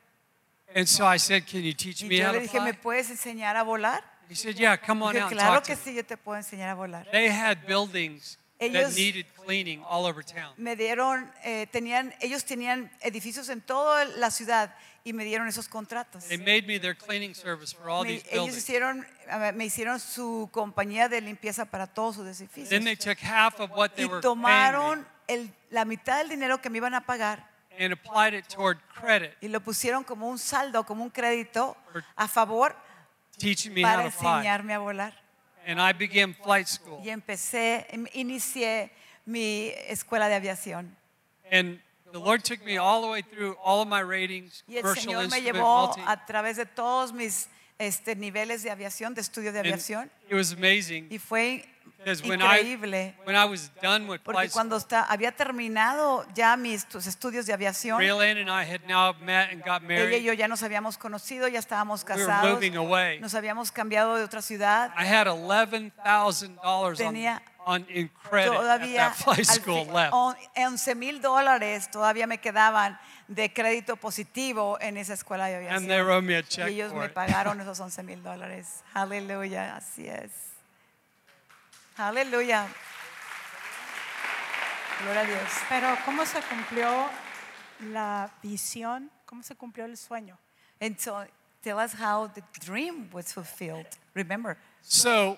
And 0.75 0.87
so 0.87 1.05
I 1.05 1.19
said, 1.19 1.43
can 1.45 1.61
you 1.61 1.73
teach 1.75 2.01
Y 2.01 2.07
me 2.09 2.17
yo 2.17 2.25
how 2.27 2.31
le 2.33 2.39
to 2.39 2.43
dije, 2.45 2.59
¿me 2.59 2.73
fly? 2.73 2.81
puedes 2.81 3.09
enseñar 3.11 3.55
a 3.55 3.61
volar? 3.63 4.03
He 4.29 4.35
said, 4.35 4.55
yeah, 4.55 4.77
come 4.77 5.03
on 5.03 5.15
out 5.15 5.31
and 5.31 5.31
claro 5.33 5.55
talk 5.55 5.65
que 5.65 5.75
to 5.75 5.81
me. 5.81 5.91
sí, 5.91 5.95
yo 5.95 6.03
te 6.03 6.17
puedo 6.17 6.37
enseñar 6.37 6.69
a 6.69 6.75
volar. 6.75 7.05
They 7.11 7.27
had 7.29 7.65
buildings 7.67 8.37
that 8.59 8.67
Ellos- 8.67 8.95
needed 8.95 9.25
cleaning 9.35 9.83
all 9.87 10.05
over 10.05 10.23
town. 10.23 10.53
Me 10.57 10.75
dieron, 10.75 11.31
eh, 11.43 11.67
tenían, 11.71 12.13
ellos 12.21 12.45
tenían 12.45 12.89
edificios 13.01 13.49
en 13.49 13.61
toda 13.61 14.05
la 14.05 14.31
ciudad 14.31 14.73
y 15.03 15.11
me 15.11 15.25
dieron 15.25 15.47
esos 15.49 15.67
contratos. 15.67 16.23
They 16.29 16.37
made 16.37 16.63
me 16.65 16.79
their 16.79 16.95
cleaning 16.95 17.35
service 17.35 17.75
for 17.75 17.89
all 17.89 18.03
Me- 18.05 18.13
these 18.19 18.25
ellos 18.31 18.45
buildings. 18.45 18.57
hicieron, 18.57 19.07
me 19.55 19.69
su 19.99 20.49
compañía 20.53 21.09
de 21.09 21.19
limpieza 21.19 21.65
para 21.65 21.87
todos 21.87 22.15
sus 22.15 22.25
Then 22.25 22.35
edificios. 22.35 22.69
they 22.85 22.95
took 22.95 23.19
half 23.21 23.59
of 23.59 23.69
what 23.71 23.91
they 23.95 24.05
Y 24.05 24.07
were 24.07 24.21
paying 24.21 24.21
tomaron 24.21 24.99
me 24.99 25.05
el- 25.27 25.53
la 25.71 25.83
mitad 25.83 26.19
del 26.19 26.29
dinero 26.29 26.61
que 26.61 26.69
me 26.69 26.77
iban 26.77 26.93
a 26.93 27.01
pagar 27.05 27.45
and 27.77 27.91
applied 27.91 28.33
it 28.33 28.47
toward 28.47 28.77
credit, 28.95 29.33
y 29.41 29.47
lo 29.49 29.59
pusieron 29.59 30.03
como 30.05 30.29
un 30.29 30.37
saldo, 30.39 30.85
como 30.85 31.03
un 31.03 31.09
crédito 31.09 31.75
a 32.15 32.27
favor 32.29 32.75
teaching 33.37 33.73
me 33.73 33.81
how 33.83 33.95
para 33.97 34.03
to 34.05 34.11
fly. 34.11 34.37
enseñarme 34.45 34.73
a 34.73 34.79
volar. 34.79 35.13
And 35.65 35.79
I 35.79 35.93
began 35.93 36.33
flight 36.33 36.67
school. 36.67 36.99
Y 37.03 37.09
empecé, 37.09 37.85
em- 37.89 38.07
inicié 38.13 38.91
mi 39.25 39.71
escuela 39.87 40.27
de 40.27 40.35
aviación. 40.35 40.95
And 41.51 41.79
the 42.11 42.19
Lord 42.19 42.43
took 42.43 42.63
me 42.65 42.77
all 42.77 43.01
the 43.01 43.07
way 43.07 43.21
through 43.21 43.55
all 43.63 43.81
of 43.81 43.87
my 43.87 44.01
ratings, 44.01 44.63
Y 44.67 44.75
el 44.77 44.81
commercial 44.83 45.03
Señor 45.13 45.17
me 45.29 45.37
instrument, 45.37 45.55
llevó 45.55 45.87
multi. 45.87 46.01
a 46.05 46.25
través 46.25 46.57
de 46.57 46.65
todos 46.65 47.13
mis 47.13 47.47
este, 47.79 48.15
niveles 48.15 48.61
de 48.63 48.69
aviación, 48.71 49.13
de 49.13 49.21
estudio 49.21 49.51
de 49.51 49.59
And 49.59 49.67
aviación. 49.67 50.11
it 50.29 50.35
was 50.35 50.51
amazing 50.51 51.07
Y 51.09 51.17
fue 51.17 51.65
because 52.03 52.21
when 52.27 52.41
I, 52.41 52.59
increíble. 52.61 53.13
when 53.25 53.35
I 53.35 53.45
was 53.45 53.71
done 53.81 54.07
with 54.07 54.21
Porque 54.23 54.49
cuando 54.51 54.75
está- 54.77 55.03
había 55.09 55.31
terminado 55.31 56.25
ya 56.35 56.55
mis 56.57 56.85
tus 56.85 57.07
estudios 57.07 57.45
de 57.45 57.53
aviación, 57.53 57.99
Raylene 57.99 58.41
and 58.41 58.49
I 58.49 58.63
had 58.63 58.81
now 58.87 59.13
met 59.21 59.51
and 59.51 59.63
got 59.63 59.81
ella 59.89 60.17
y 60.17 60.23
yo 60.23 60.33
ya 60.33 60.47
nos 60.47 60.61
habíamos 60.63 60.97
conocido, 60.97 61.47
ya 61.47 61.59
estábamos 61.59 62.03
We 62.03 62.13
were 62.15 62.25
casados, 62.25 62.53
moving 62.53 62.75
away. 62.75 63.19
nos 63.19 63.33
habíamos 63.35 63.71
cambiado 63.71 64.15
de 64.15 64.23
otra 64.23 64.41
ciudad. 64.41 64.91
I 64.97 65.05
had 65.05 65.27
$11,000 65.27 66.59
on, 66.63 66.95
Tenía 66.95 67.41
on 67.65 67.85
in 67.89 68.09
credit 68.29 68.51
at 68.51 68.57
Todavía 68.59 68.97
that 69.09 69.15
flight 69.23 69.45
school 69.45 69.85
left. 69.93 70.13
on- 70.13 70.35
11 70.55 70.95
mil 70.95 71.21
dólares 71.21 71.89
todavía 71.91 72.27
me 72.27 72.39
quedaban 72.39 72.99
de 73.27 73.53
crédito 73.53 73.95
positivo 73.95 74.77
en 74.81 74.97
esa 74.97 75.13
escuela 75.13 75.45
de 75.47 75.69
And 75.69 75.87
they 75.87 75.95
aviación. 75.99 76.05
wrote 76.07 76.25
me 76.25 76.35
a 76.35 76.39
Y 76.39 76.43
check 76.43 76.67
ellos 76.67 76.91
for 76.91 76.99
me 76.99 77.05
it. 77.07 77.13
pagaron 77.13 77.59
esos 77.61 77.79
11 77.79 78.03
mil 78.03 78.21
dólares. 78.21 78.83
Aleluya, 78.93 79.75
así 79.77 80.07
es. 80.07 80.31
Aleluya. 81.97 82.67
Gloria 85.03 85.21
a 85.21 85.25
Dios. 85.25 85.49
Pero 85.69 85.97
¿cómo 86.05 86.25
se 86.25 86.41
cumplió 86.41 87.09
la 87.91 88.31
visión? 88.41 89.11
¿Cómo 89.25 89.43
se 89.43 89.55
cumplió 89.55 89.85
el 89.85 89.97
sueño? 89.97 90.37
And 90.79 90.97
so 90.99 91.25
tell 91.61 91.77
us 91.77 91.93
how 91.93 92.27
the 92.27 92.43
dream 92.59 93.09
was 93.11 93.33
fulfilled. 93.33 93.87
Remember. 94.13 94.57
So 94.81 95.37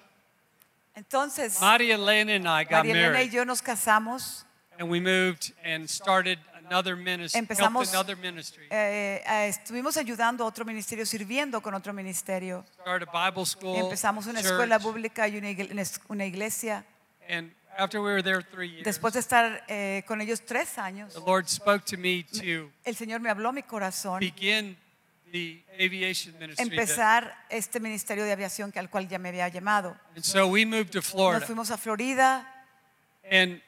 Entonces, 0.96 1.60
Maria 1.60 1.96
Elena 1.96 2.34
and 2.34 2.48
I 2.48 2.64
got 2.64 2.86
María 2.86 2.92
Elena 2.92 3.08
y 3.08 3.12
married, 3.12 3.32
yo 3.32 3.44
nos 3.44 3.62
casamos. 3.62 4.46
and 4.80 4.90
we 4.90 5.00
moved 5.00 5.54
and 5.64 5.90
started 5.90 6.40
another 6.68 6.96
ministry, 6.96 7.40
Empezamos- 7.40 7.90
another 7.94 8.18
ministry. 8.18 8.68
eh, 8.70 9.22
eh, 9.26 9.48
estuvimos 9.50 9.98
ayudando 9.98 10.44
a 10.44 10.48
otro 10.48 10.66
ministerio, 10.66 11.06
sirviendo 11.06 11.62
con 11.62 11.74
otro 11.74 11.94
ministerio. 11.94 12.66
Started 12.82 13.08
a 13.12 13.30
Bible 13.32 13.46
school, 13.46 13.78
Empezamos 13.78 14.26
una 14.28 14.42
church, 14.42 14.52
escuela 14.52 14.80
pública 14.80 15.28
y 15.28 15.38
una 15.38 15.50
igle- 15.52 16.00
una 16.10 16.26
iglesia. 16.26 16.86
and 17.28 17.52
after 17.78 18.00
we 18.00 18.08
were 18.12 18.24
there 18.24 18.42
three 18.44 18.70
years, 18.70 18.86
Después 18.86 19.14
de 19.14 19.20
estar 19.20 19.64
eh, 19.68 20.04
con 20.08 20.22
ellos 20.22 20.42
tres 20.46 20.78
años, 20.78 21.14
the 21.14 21.20
Lord 21.20 21.48
spoke 21.48 21.84
to 21.86 21.98
me 21.98 22.24
to 22.24 22.72
el 22.84 22.96
Señor 22.96 23.20
me 23.20 23.30
habló 23.30 23.52
mi 23.52 23.64
corazón 23.64 24.20
begin 24.20 24.78
the 25.32 25.62
aviation 25.80 26.34
ministry. 26.40 26.56
that- 26.56 26.72
empezar 26.72 27.46
este 27.50 27.80
ministerio 27.80 28.24
de 28.24 28.32
aviación 28.32 28.72
que 28.72 28.80
al 28.80 28.90
cual 28.90 29.08
ya 29.10 29.18
me 29.20 29.30
había 29.30 29.48
llamado. 29.50 29.98
and 30.16 30.24
so 30.24 30.48
we 30.48 30.66
moved 30.66 30.92
to 30.92 31.00
Nos 31.00 31.08
Florida, 31.08 31.46
fuimos 31.46 31.70
a 31.72 31.78
Florida, 31.78 32.48
and 33.30 33.62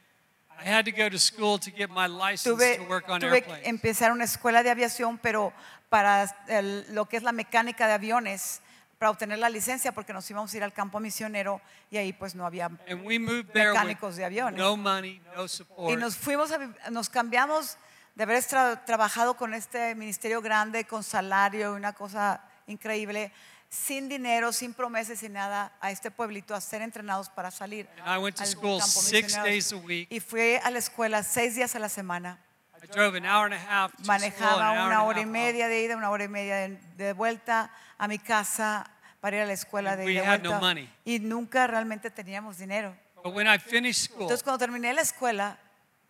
tuve, 2.44 2.78
to 2.78 2.84
work 2.84 3.08
on 3.10 3.20
tuve 3.20 3.42
que 3.44 3.70
empezar 3.70 4.12
una 4.12 4.24
escuela 4.24 4.64
de 4.64 4.70
aviación, 4.72 5.18
pero 5.18 5.54
para 5.90 6.24
el- 6.48 6.86
lo 6.94 7.06
que 7.06 7.18
es 7.18 7.24
la 7.24 7.32
mecánica 7.32 7.88
de 7.88 7.94
aviones, 7.94 8.62
para 8.98 9.12
obtener 9.12 9.38
la 9.38 9.50
licencia, 9.50 9.92
porque 9.92 10.12
nos 10.12 10.30
íbamos 10.32 10.52
a 10.54 10.58
ir 10.58 10.64
al 10.64 10.74
campo 10.74 11.00
misionero 11.00 11.62
y 11.92 11.98
ahí 11.98 12.14
pues 12.14 12.34
no 12.34 12.46
había 12.48 12.66
And 12.66 13.06
we 13.06 13.20
moved 13.20 13.52
there 13.54 13.70
with 13.72 13.78
mecánicos 13.78 14.16
de 14.16 14.26
aviones. 14.26 14.58
no 14.60 14.76
money, 14.76 15.22
no 15.36 15.46
Y 15.46 15.50
support. 15.50 16.00
nos 16.00 16.18
fuimos, 16.18 16.52
a 16.52 16.90
nos 16.90 17.08
cambiamos 17.10 17.78
de 18.16 18.24
haber 18.24 18.40
tra- 18.44 18.84
trabajado 18.86 19.36
con 19.38 19.54
este 19.54 19.94
ministerio 19.94 20.42
grande, 20.42 20.86
con 20.86 21.04
salario, 21.04 21.74
una 21.76 21.94
cosa 21.94 22.42
increíble, 22.66 23.32
sin 23.70 24.08
dinero, 24.10 24.52
sin 24.54 24.74
promesas, 24.74 25.20
sin 25.20 25.34
nada, 25.34 25.74
a 25.82 25.92
este 25.92 26.10
pueblito 26.12 26.56
a 26.56 26.62
ser 26.62 26.82
entrenados 26.82 27.30
para 27.30 27.52
salir. 27.52 27.88
And 28.04 28.08
I 28.10 28.18
went 28.18 28.36
to 28.38 28.44
al 28.44 28.48
school 28.50 28.80
campo 28.80 29.02
six 29.02 29.28
misionero. 29.36 29.44
days 29.46 29.72
a 29.74 29.78
week. 29.78 30.08
Y 30.12 30.20
fui 30.20 30.56
a 30.64 30.70
la 30.72 30.80
escuela 30.80 31.24
seis 31.24 31.56
días 31.56 31.76
a 31.76 31.80
la 31.80 31.90
semana. 31.90 32.40
I 32.82 32.86
drove 32.88 33.16
an 33.18 33.26
hour 33.26 33.46
and 33.46 33.54
a 33.54 33.58
half 33.58 33.92
to 33.92 34.04
school, 34.04 34.14
an 34.14 34.22
Manejaba 34.22 34.62
hour 34.62 34.78
and 34.78 34.88
una 34.88 35.04
hora 35.04 35.20
y 35.20 35.24
half 35.24 35.28
home. 35.28 35.32
media 35.32 35.68
de 35.68 35.84
ida, 35.84 35.98
una 35.98 36.10
hora 36.10 36.24
y 36.24 36.28
media 36.28 36.56
de, 36.58 36.78
de 36.96 37.14
vuelta 37.14 37.72
a 37.98 38.08
mi 38.08 38.20
casa 38.20 38.90
para 39.20 39.38
ir 39.38 39.42
a 39.44 39.46
la 39.48 39.54
escuela 39.54 39.92
And 39.94 40.00
de 40.02 40.06
we 40.06 40.14
ida 40.14 40.24
y 40.24 40.26
had 40.28 40.42
no 40.44 40.50
vuelta. 40.52 40.60
money. 40.66 40.90
Y 41.04 41.20
nunca 41.20 41.66
realmente 41.68 42.10
teníamos 42.12 42.58
dinero. 42.60 42.96
But 43.24 43.34
when 43.34 43.48
I 43.48 43.58
finished 43.58 44.04
school, 44.12 44.22
Entonces 44.24 44.44
cuando 44.44 44.60
terminé 44.60 44.94
la 44.94 45.02
escuela, 45.02 45.58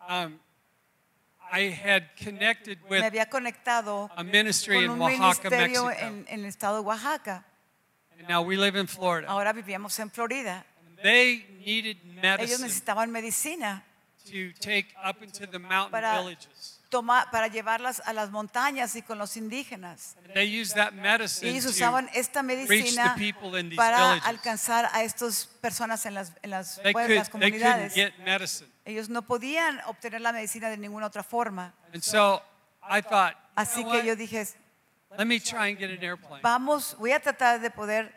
um, 0.08 0.38
I 1.50 1.70
had 1.72 2.10
connected 2.22 2.78
me 2.82 2.90
with 2.90 3.02
había 3.02 3.30
conectado 3.30 4.10
a 4.14 4.22
ministry 4.22 4.74
con 4.74 4.84
in 4.84 4.90
un 4.90 5.00
Oaxaca, 5.00 5.48
ministerio 5.50 5.84
Mexico. 5.86 6.06
en, 6.06 6.26
en 6.28 6.40
el 6.40 6.46
estado 6.46 6.76
de 6.76 6.80
Oaxaca. 6.82 7.44
And 8.18 8.28
now 8.28 8.42
we 8.42 8.56
live 8.56 8.76
in 8.78 8.86
Florida. 8.88 9.28
Ahora 9.28 9.52
vivíamos 9.52 9.98
en 9.98 10.10
Florida. 10.10 10.64
They 11.02 11.46
needed 11.64 11.96
Ellos 12.04 12.22
medicine 12.22 12.62
necesitaban 12.66 13.10
medicina 13.10 13.84
to 14.24 14.52
take 14.60 14.88
up 15.04 15.22
into 15.22 15.46
the 15.46 15.58
mountain 15.58 15.92
Para- 15.92 16.20
villages. 16.20 16.80
toma- 16.90 17.28
para 17.30 17.46
llevarlas 17.48 18.02
a 18.04 18.12
las 18.12 18.30
montañas 18.30 18.96
y 18.96 19.02
con 19.02 19.18
los 19.18 19.36
indígenas. 19.36 20.16
And 20.24 20.34
they 20.34 20.44
used 20.60 20.74
that 20.74 20.92
Y 20.92 20.96
medicine 21.00 21.50
ellos 21.50 21.64
to 21.64 21.70
usaban 21.70 22.08
esta 22.14 22.42
medicina 22.42 23.14
para 23.76 23.98
villages. 24.14 24.24
alcanzar 24.26 24.88
a 24.92 25.04
estas 25.04 25.46
personas 25.60 26.04
en 26.06 26.14
las, 26.14 26.32
en 26.42 26.50
las, 26.50 26.80
They, 26.82 26.92
pueblos, 26.92 27.16
las 27.18 27.28
could, 27.30 27.40
they 27.42 27.52
couldn't 27.52 27.62
comunidades. 27.70 27.94
get 27.94 28.18
medicine. 28.24 28.68
Ellos 28.84 29.08
no 29.08 29.22
podían 29.22 29.80
obtener 29.86 30.20
la 30.20 30.32
medicina 30.32 30.68
de 30.70 30.78
ninguna 30.78 31.06
otra 31.06 31.22
forma. 31.22 31.72
And 31.94 32.02
so 32.02 32.42
I 32.82 33.02
thought, 33.02 33.34
you 33.34 33.38
Así 33.54 33.82
know 33.82 33.92
que 33.92 33.98
what? 33.98 34.04
yo 34.06 34.16
dije, 34.16 34.46
let 35.16 35.26
me 35.26 35.40
try 35.40 35.68
and 35.68 35.78
get 35.78 35.90
an 35.90 36.02
airplane. 36.02 36.42
vamos, 36.42 36.96
voy 36.98 37.12
a 37.12 37.20
tratar 37.20 37.60
de 37.60 37.70
poder 37.70 38.12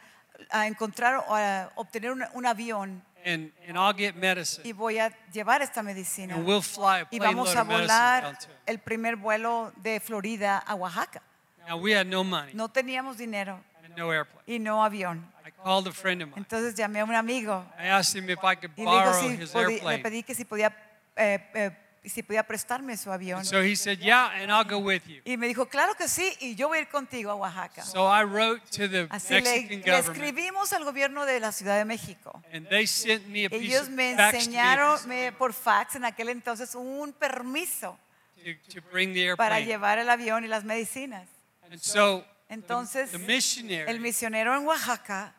a 0.50 0.68
encontrar 0.68 1.24
o 1.28 1.36
a 1.36 1.72
obtener 1.76 2.12
un, 2.12 2.24
un 2.34 2.46
avión 2.46 3.02
and, 3.26 3.52
and 3.68 3.78
I'll 3.78 3.94
get 3.94 4.16
medicine. 4.16 4.64
y 4.68 4.74
voy 4.74 4.98
a 5.00 5.12
llevar 5.32 5.62
esta 5.62 5.84
medicina. 5.84 6.36
And 6.36 6.46
we'll 6.46 6.62
fly 6.64 7.02
a 7.02 7.08
Y 7.12 7.20
vamos 7.20 7.56
a 7.56 7.64
volar 7.64 8.38
el 8.66 8.80
primer 8.80 9.16
vuelo 9.16 9.72
de 9.78 10.00
Florida 10.00 10.58
a 10.58 10.76
Oaxaca. 10.76 11.22
Now 11.68 11.78
we 11.78 11.94
had 11.94 12.08
no 12.08 12.24
money 12.24 12.54
No 12.56 12.70
teníamos 12.70 13.18
dinero 13.18 13.60
and 13.84 13.96
no 13.96 14.12
airplane. 14.12 14.44
y 14.48 14.58
no 14.60 14.84
avión. 14.84 15.32
I 15.46 15.52
called 15.52 15.88
a 15.88 15.92
friend 15.92 16.24
of 16.24 16.30
mine. 16.30 16.40
Entonces 16.40 16.74
llamé 16.76 17.00
a 17.02 17.04
un 17.06 17.14
amigo 17.14 17.64
I 17.80 17.88
asked 17.88 18.16
him 18.16 18.28
if 18.30 18.40
I 18.44 18.56
could 18.56 18.72
y 18.76 18.84
le, 18.84 18.90
digo 18.92 19.14
si 19.14 19.28
his 19.44 19.54
podí- 19.54 19.68
le 19.68 19.74
airplane. 19.76 20.00
pedí 20.04 20.24
que 20.24 20.34
si 20.34 20.44
podía, 20.44 20.76
eh, 21.16 21.40
eh, 21.54 21.72
si 22.10 22.24
podía 22.24 22.42
prestarme 22.44 22.98
su 22.98 23.12
avión. 23.12 23.46
So 23.46 23.62
he 23.62 23.76
said, 23.76 24.00
Yeah, 24.00 24.32
and 24.42 24.52
I'll 24.52 24.64
go 24.68 24.80
with 24.80 25.04
you. 25.06 25.22
Y 25.24 25.38
me 25.38 25.48
dijo, 25.48 25.68
claro 25.68 25.94
que 25.96 26.08
sí, 26.08 26.36
y 26.40 26.56
yo 26.56 26.68
voy 26.68 26.80
a 26.80 26.82
ir 26.82 26.88
contigo 26.90 27.30
a 27.30 27.36
Oaxaca. 27.36 27.84
So 27.86 28.08
I 28.08 28.24
wrote 28.24 28.62
to 28.72 28.90
the 28.90 29.08
Así 29.10 29.36
le, 29.36 29.42
Mexican 29.42 29.94
le 29.94 30.00
escribimos 30.00 30.74
al 30.74 30.84
gobierno 30.84 31.26
de 31.26 31.40
la 31.40 31.52
Ciudad 31.52 31.78
de 31.78 31.86
México. 31.86 32.42
and 32.52 32.68
they 32.70 32.88
sent 32.88 33.28
me 33.28 33.46
a 33.46 33.50
piece 33.50 33.66
Ellos 33.68 33.84
of 33.84 33.90
me 33.90 34.16
faxed 34.16 34.40
enseñaron 34.48 35.08
me- 35.08 35.32
por 35.32 35.54
fax 35.54 35.96
en 35.96 36.06
aquel 36.06 36.30
entonces 36.30 36.74
un 36.74 37.14
permiso 37.14 37.98
to, 38.44 38.80
to 38.80 38.82
bring 38.92 39.14
the 39.14 39.36
para 39.36 39.60
llevar 39.60 40.00
el 40.00 40.10
avión 40.10 40.44
y 40.44 40.48
las 40.48 40.64
medicinas. 40.64 41.28
And 41.70 41.80
so 41.80 42.22
the- 42.48 42.54
Entonces, 42.56 43.12
the, 43.12 43.20
missionary 43.20 43.86
el 43.90 44.00
misionero 44.00 44.58
en 44.58 44.66
Oaxaca 44.66 45.34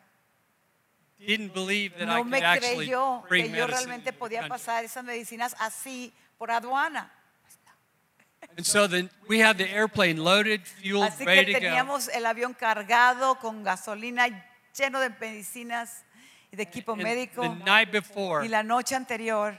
didn't 1.19 1.53
believe 1.53 1.93
that 1.97 2.03
I 2.03 2.05
no 2.05 2.23
could 2.23 2.31
me 2.31 2.37
actually 2.43 2.75
creyó 2.87 3.21
bring 3.29 3.51
que 3.51 3.57
yo 3.57 3.67
realmente 3.67 4.11
the 4.11 4.17
podía 4.17 4.47
pasar 4.47 4.83
esas 4.83 5.03
medicinas 5.03 5.55
así 5.59 6.13
por 6.37 6.49
aduana. 6.51 7.09
And 8.57 8.65
so 8.65 8.87
then 8.87 9.09
we 9.27 9.39
had 9.39 9.57
the 9.57 9.67
airplane 9.69 10.17
loaded, 10.23 10.61
fueled, 10.67 11.07
Así 11.09 11.19
que 11.19 11.25
ready 11.25 11.53
to 11.53 11.59
go. 11.59 11.65
teníamos 11.65 12.09
el 12.13 12.25
avión 12.25 12.53
cargado 12.53 13.39
con 13.39 13.63
gasolina, 13.63 14.27
lleno 14.77 14.99
de 14.99 15.09
medicinas 15.19 16.03
y 16.51 16.57
de 16.57 16.63
equipo 16.63 16.93
And 16.93 17.01
médico. 17.03 17.41
the 17.41 17.63
night 17.65 17.91
before, 17.91 18.45
Y 18.45 18.49
la 18.49 18.61
noche 18.61 18.95
anterior, 18.95 19.55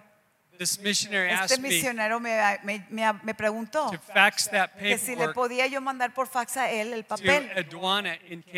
this 0.58 0.78
missionary 0.78 1.30
este 1.30 1.54
asked 1.54 1.58
misionero 1.60 2.20
me, 2.20 2.38
me- 2.62 2.86
me- 2.90 3.12
me 3.22 3.34
preguntó 3.34 3.90
to 3.90 3.98
fax 4.12 4.48
that 4.50 4.70
que 4.78 4.96
si 4.98 5.16
le 5.16 5.28
podía 5.30 5.66
yo 5.66 5.80
mandar 5.80 6.12
por 6.14 6.26
fax 6.28 6.56
a 6.56 6.70
él 6.70 6.92
el 6.92 7.04
papel, 7.04 7.50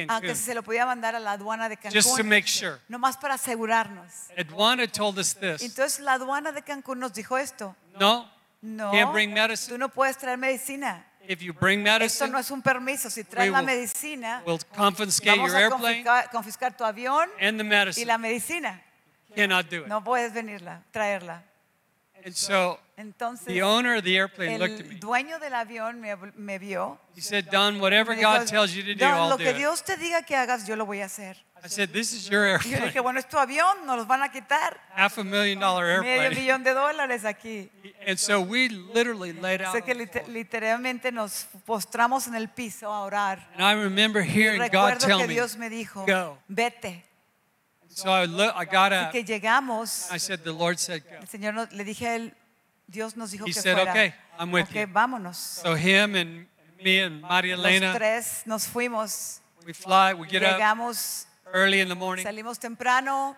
a 0.08 0.20
que 0.20 0.34
si 0.34 0.42
se 0.44 0.54
lo 0.54 0.62
podía 0.62 0.84
mandar 0.86 1.14
a 1.14 1.20
la 1.20 1.32
aduana 1.32 1.68
de 1.68 1.76
just 1.76 1.94
to 1.94 2.16
Cancún, 2.16 2.28
make 2.28 2.46
sure. 2.46 2.78
nomás 2.88 3.16
para 3.16 3.34
asegurarnos. 3.34 4.28
Aduana 4.36 4.86
told 4.86 5.18
us 5.18 5.34
this. 5.34 5.62
Entonces 5.62 6.00
la 6.00 6.14
aduana 6.14 6.52
de 6.52 6.62
Cancún 6.62 6.98
nos 6.98 7.12
dijo 7.14 7.36
esto, 7.38 7.74
No, 7.98 8.30
no, 8.62 8.90
Can't 8.92 9.12
bring 9.12 9.30
tú 9.30 9.34
medicine. 9.40 9.78
no 9.78 9.88
puedes 9.88 10.16
traer 10.18 10.38
medicina. 10.38 11.04
if 11.28 11.40
you 11.40 11.52
bring 11.52 11.80
Esto 11.80 11.98
medicine, 11.98 12.30
no 12.30 12.38
es 12.38 12.50
un 12.50 12.62
permiso. 12.62 13.10
Si 13.10 13.24
traes 13.24 13.50
la 13.50 13.62
medicina, 13.62 14.42
we'll 14.46 14.60
confiscate 14.76 15.36
vamos 15.36 15.52
your 15.52 15.64
a 15.64 15.70
confiscar, 15.70 16.30
confiscar 16.30 16.76
tu 16.76 16.84
avión 16.84 17.28
and 17.40 17.58
the 17.58 17.64
y 17.64 17.68
medicine. 17.68 18.06
la 18.06 18.18
medicina. 18.18 18.82
Cannot 19.34 19.68
do 19.68 19.82
it. 19.82 19.86
No 19.88 20.02
puedes 20.02 20.32
venirla, 20.32 20.82
traerla. 20.92 21.42
And 22.24 22.34
so 22.34 22.78
Entonces, 22.96 23.46
the 23.46 23.62
owner 23.62 23.96
of 23.96 24.04
the 24.04 24.16
airplane 24.16 24.58
looked 24.58 24.80
at 24.80 24.86
el 24.86 24.92
me. 24.94 24.98
dueño 24.98 25.38
del 25.38 25.54
avión 25.54 26.00
me, 26.00 26.14
me 26.34 26.58
vio. 26.58 26.98
He 27.14 27.20
said, 27.20 27.46
Don, 27.50 27.78
whatever 27.80 28.12
Me 28.16 28.22
dijo, 28.22 28.38
God 28.38 28.46
tells 28.48 28.72
you 28.74 28.82
to 28.82 28.94
do, 28.94 28.98
"Don, 29.00 29.12
I'll 29.14 29.28
lo 29.30 29.36
do 29.36 29.44
que 29.44 29.50
it. 29.50 29.56
Dios 29.56 29.82
te 29.84 29.96
diga 29.96 30.22
que 30.24 30.34
hagas, 30.34 30.66
yo 30.66 30.74
lo 30.76 30.86
voy 30.86 31.00
a 31.02 31.04
hacer. 31.06 31.36
I 31.64 31.68
said, 31.68 31.90
This 31.90 32.12
is 32.12 32.28
your 32.28 32.44
Y 32.64 32.70
yo 32.70 32.76
airplane. 32.78 33.00
bueno, 33.00 33.18
es 33.18 33.28
tu 33.28 33.38
avión, 33.38 33.86
nos 33.86 33.96
los 33.96 34.06
van 34.06 34.22
a 34.22 34.30
quitar. 34.30 34.78
Half 34.94 35.18
a 35.18 35.24
million 35.24 35.58
dollar 35.60 36.00
Medio 36.02 36.22
airplane. 36.22 36.40
millón 36.40 36.62
de 36.64 36.74
dólares 36.74 37.24
aquí. 37.24 37.70
And 38.06 38.18
so 38.18 38.40
we 38.40 38.68
literally 38.68 39.32
laid 39.32 39.62
out. 39.62 39.74
Sé 39.74 39.80
on 39.82 39.98
the 39.98 40.06
floor. 40.06 40.28
literalmente 40.28 41.12
nos 41.12 41.46
postramos 41.64 42.26
en 42.26 42.34
el 42.34 42.48
piso 42.48 42.92
a 42.92 43.02
orar. 43.04 43.46
And 43.56 43.62
I 43.62 43.72
remember 43.74 44.22
hearing 44.22 44.58
God 44.58 44.70
Recuerdo 44.92 45.06
tell 45.06 45.18
que 45.20 45.26
me. 45.28 45.34
Dios 45.34 45.56
me 45.56 45.68
dijo, 45.70 46.04
"Go." 46.06 46.38
vete. 46.48 47.04
So 47.96 48.10
I, 48.10 48.26
look, 48.26 48.54
I 48.54 48.66
got 48.66 48.92
Así 48.92 49.06
up. 49.06 49.12
que 49.12 49.24
llegamos, 49.24 50.10
I 50.12 50.18
said, 50.18 50.40
The 50.44 50.52
Lord 50.52 50.78
said, 50.78 51.02
Go. 51.02 51.16
el 51.16 51.28
Señor 51.28 51.54
nos- 51.54 51.72
le 51.72 51.82
dije 51.82 52.06
a 52.06 52.16
él, 52.16 52.34
Dios 52.86 53.16
nos 53.16 53.30
dijo 53.30 53.46
He 53.46 53.52
que 53.54 53.60
said, 53.60 53.74
fuera. 53.74 53.90
"Okay, 53.90 54.12
I'm 54.38 54.52
with 54.52 54.64
Ok, 54.64 54.74
you." 54.74 54.86
vámonos. 54.92 55.36
So 55.38 55.74
him 55.74 56.14
and 56.14 56.46
me 56.84 57.00
and 57.02 57.22
Maria 57.22 57.56
Los 57.56 57.64
Elena, 57.66 57.94
tres 57.94 58.42
nos 58.44 58.66
fuimos, 58.68 59.40
we 59.64 59.72
fly, 59.72 60.12
we 60.12 60.28
get 60.28 60.42
up 60.42 60.50
llegamos, 60.58 61.26
early 61.54 61.80
in 61.80 61.88
the 61.88 61.94
morning. 61.94 62.22
salimos 62.22 62.58
temprano, 62.58 63.34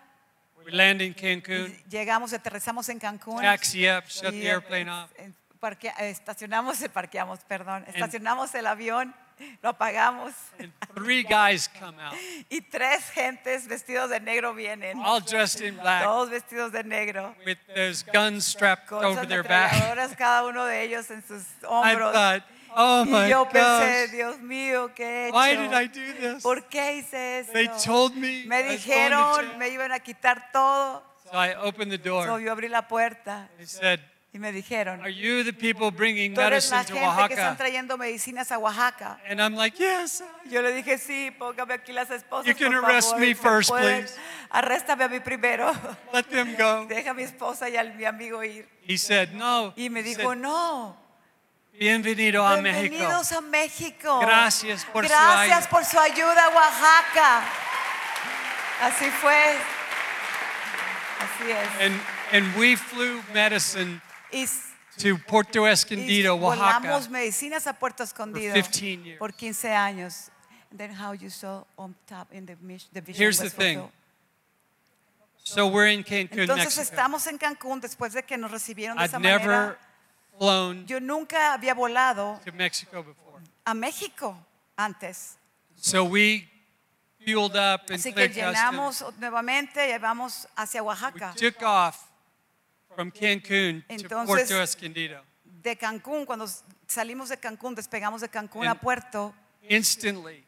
We 0.66 0.72
land 0.72 1.00
in 1.02 1.14
Cancun, 1.14 1.72
llegamos, 1.88 2.32
aterrizamos 2.32 2.88
en 2.88 2.98
Cancún. 2.98 3.40
taxi 3.40 3.88
up, 3.88 4.06
shut 4.08 4.34
y, 4.34 4.40
the 4.40 4.48
airplane 4.50 4.88
off. 4.90 5.08
eh, 5.18 5.30
parquea- 5.60 5.94
eh, 6.00 6.10
estacionamos, 6.10 6.82
eh, 6.82 6.88
parqueamos, 6.92 7.38
perdón, 7.46 7.84
estacionamos 7.86 8.52
el 8.56 8.66
avión, 8.66 9.14
lo 9.62 9.70
apagamos 9.70 10.32
And 10.58 10.72
three 10.94 11.22
guys 11.22 11.68
come 11.68 11.98
out, 12.00 12.14
y 12.50 12.60
tres 12.60 13.10
gentes 13.10 13.66
vestidos 13.68 14.10
de 14.10 14.20
negro 14.20 14.54
vienen, 14.54 14.98
all 15.04 15.20
dressed 15.20 15.60
in 15.60 15.76
black, 15.76 16.02
todos 16.04 16.30
vestidos 16.30 16.72
de 16.72 16.82
negro, 16.84 17.34
with 17.46 17.58
those 17.74 18.02
guns 18.12 18.44
strapped 18.46 18.86
con 18.88 19.04
over 19.04 19.26
their 19.26 19.42
back. 19.42 19.72
cada 20.16 20.44
uno 20.46 20.64
de 20.64 20.82
ellos 20.82 21.10
en 21.10 21.22
sus 21.26 21.42
I 21.62 21.66
hombros. 21.66 22.12
thought, 22.12 22.42
oh 22.76 23.04
y 23.06 23.10
my 23.10 23.28
yo 23.28 23.44
pensé, 23.48 24.02
gosh, 24.06 24.10
Dios 24.12 24.38
mío, 24.40 24.90
¿qué 24.94 25.04
he 25.04 25.28
hecho? 25.28 25.36
why 25.36 25.56
did 25.56 25.72
I 25.72 25.86
do 25.86 26.14
this? 26.34 26.42
¿Por 26.42 26.68
qué 26.68 26.96
hice 26.98 27.40
eso? 27.40 27.52
They 27.52 27.68
told 27.84 28.14
me 28.16 28.44
Me 28.46 28.62
dijeron, 28.62 29.58
me 29.58 29.68
iban 29.70 29.92
a 29.92 30.00
quitar 30.00 30.50
todo. 30.52 31.02
So 31.30 31.36
I 31.38 31.54
opened 31.56 31.90
the 31.92 31.98
So, 31.98 32.04
door. 32.26 32.40
yo 32.40 32.52
abrí 32.52 32.68
la 32.70 32.88
puerta 32.88 33.48
They 33.58 33.66
said, 33.66 34.00
y 34.32 34.38
me 34.38 34.52
dijeron, 34.52 35.00
Are 35.00 35.10
you 35.12 35.42
the 35.42 35.52
people 35.54 35.90
bringing 35.90 36.34
tú 36.34 36.40
eres 36.42 36.70
la 36.70 36.78
medicine 36.78 37.00
to 37.00 37.06
gente 37.06 37.28
que 37.28 37.34
están 37.34 37.46
Oaxaca? 37.46 37.56
trayendo 37.56 37.96
medicinas 37.96 38.52
a 38.52 38.58
Oaxaca. 38.58 39.18
And 39.28 39.40
I'm 39.40 39.54
like, 39.56 39.76
Yes. 39.78 40.22
Yo 40.50 40.60
le 40.62 40.72
dije, 40.74 40.98
sí, 40.98 41.30
póngame 41.38 41.74
aquí 41.74 41.92
las 41.92 42.10
esposas, 42.10 42.46
You 42.46 42.54
can 42.54 42.72
por 42.72 42.84
arrest 42.84 43.08
favor, 43.10 43.20
me 43.20 43.26
¿me 43.28 43.34
first, 43.34 43.70
pueden? 43.70 44.00
please. 44.04 44.18
Arréstame 44.50 45.04
a 45.04 45.08
mí 45.08 45.20
primero. 45.20 45.72
Let 46.12 46.24
them 46.24 46.54
go. 46.56 46.84
Deja 46.86 47.10
a 47.10 47.14
mi 47.14 47.22
esposa 47.22 47.68
y 47.70 47.76
a 47.76 47.84
mi 47.84 48.04
amigo 48.04 48.42
ir. 48.44 48.68
He 48.86 48.98
said, 48.98 49.30
No. 49.32 49.72
Y 49.76 49.88
me 49.88 50.00
He 50.00 50.14
dijo, 50.14 50.30
said, 50.30 50.38
no, 50.40 50.96
Bienvenido 51.78 52.44
a 52.46 52.56
México. 52.60 52.80
bienvenidos 52.90 53.32
a 53.32 53.40
México. 53.40 54.18
Gracias 54.20 54.84
por 54.86 55.04
su 55.06 55.10
Gracias 55.12 55.58
ayuda. 55.58 55.70
por 55.70 55.84
su 55.84 55.98
ayuda 55.98 56.48
Oaxaca. 56.50 57.42
Así 58.82 59.08
fue. 59.10 59.54
Así 61.20 61.50
es. 61.50 61.80
And, 61.80 62.00
and 62.32 62.56
we 62.56 62.74
flew 62.76 63.22
medicine 63.32 64.00
Y, 64.32 64.42
s- 64.42 64.74
to 64.98 65.16
Puerto 65.26 65.66
Escondido, 65.66 66.34
Oaxaca. 66.36 67.08
medicinas 67.10 67.66
a 67.66 67.72
Puerto 67.72 68.02
Escondido 68.02 68.52
15 68.54 69.04
years. 69.04 69.18
por 69.18 69.32
15 69.32 69.70
años. 69.74 70.30
And 70.70 70.78
then 70.78 70.90
how 70.92 71.12
you 71.14 71.30
saw 71.30 71.64
on 71.76 71.94
top 72.06 72.32
in 72.32 72.44
the, 72.46 72.56
mis- 72.60 72.88
the 72.92 73.00
vision 73.00 73.22
Here's 73.22 73.40
was 73.40 73.52
the 73.52 73.56
thing. 73.56 73.78
fulfilled. 73.78 73.92
So 75.44 75.66
we're 75.68 75.86
in 75.90 76.02
Cancun, 76.04 76.40
Entonces 76.40 76.76
Mexico. 76.76 76.82
estamos 76.82 77.26
en 77.26 77.38
Cancún 77.38 77.80
después 77.80 78.12
de 78.12 78.22
que 78.22 78.36
nos 78.36 78.50
recibieron 78.50 78.98
de 78.98 79.04
I'd 79.04 79.08
esa 79.08 79.18
never 79.18 79.46
manera. 79.46 79.78
flown 80.36 80.86
Yo 80.86 81.00
nunca 81.00 81.54
había 81.54 81.72
volado 81.74 82.38
to 82.44 82.52
Mexico 82.52 83.02
before. 83.02 83.42
a 83.64 83.72
México 83.72 84.36
antes. 84.76 85.36
So 85.76 86.04
we 86.04 86.46
fueled 87.24 87.56
up 87.56 87.82
and 87.88 87.92
Así 87.98 88.12
que 88.12 88.28
cleared 88.28 88.34
customs. 88.34 88.56
llenamos 88.58 89.04
nuevamente 89.18 89.88
y 89.88 89.96
vamos 89.98 90.46
hacia 90.54 90.82
We 90.82 90.88
Oaxaca. 90.88 91.32
took 91.34 91.62
off 91.62 92.07
from 92.98 93.12
Cancun 93.12 93.84
to 93.86 93.94
Entonces- 93.94 94.26
Puerto 94.26 94.60
Escondido. 94.60 95.22
De 95.44 95.76
Cancún, 95.76 96.26
cuando 96.26 96.46
salimos 96.88 97.28
de 97.28 97.36
Cancún, 97.36 97.76
despegamos 97.76 98.20
de 98.22 98.28
Cancún 98.28 98.66
a 98.66 98.72
And- 98.72 98.80
Puerto, 98.80 99.32
Instantly, 99.68 100.44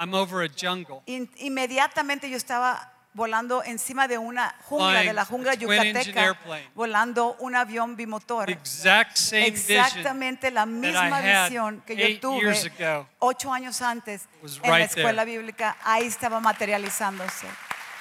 I'm 0.00 0.12
over 0.12 0.42
a 0.44 0.48
jungle. 0.48 1.02
in- 1.06 1.30
inmediatamente 1.36 2.28
yo 2.28 2.36
estaba 2.36 2.92
volando 3.14 3.62
encima 3.62 4.08
de 4.08 4.18
una 4.18 4.52
jungla, 4.64 4.90
Flying 4.94 5.06
de 5.06 5.12
la 5.14 5.24
jungla 5.24 5.52
a 5.52 5.56
twin-engine 5.56 5.92
yucateca, 5.92 6.22
airplane. 6.24 6.70
volando 6.74 7.36
un 7.38 7.54
avión 7.54 7.94
bimotor. 7.94 8.46
The 8.46 8.52
exact 8.52 9.16
same 9.16 9.50
vision 9.52 9.78
Exactamente 9.78 10.50
la 10.50 10.66
misma 10.66 11.18
had 11.20 11.44
visión 11.48 11.82
que 11.86 11.94
yo 11.96 12.04
eight 12.04 12.20
years 12.22 12.62
tuve 12.64 12.84
ago 12.84 13.08
ocho 13.20 13.52
años 13.52 13.80
antes 13.80 14.26
was 14.42 14.58
en 14.62 14.70
la 14.72 14.78
right 14.78 14.88
escuela 14.90 15.24
there. 15.24 15.38
bíblica, 15.38 15.76
ahí 15.84 16.04
estaba 16.06 16.40
materializándose. 16.40 17.46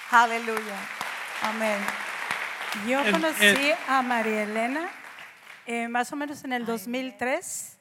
Aleluya. 0.10 0.76
Amén. 1.44 1.78
Yo 2.88 3.00
En- 3.02 3.12
conocí 3.14 3.44
en- 3.46 3.78
a 3.88 4.02
María 4.02 4.44
Elena 4.44 4.90
eh, 5.66 5.88
más 5.88 6.12
o 6.12 6.16
menos 6.16 6.44
en 6.44 6.54
el 6.54 6.66
2003. 6.66 7.78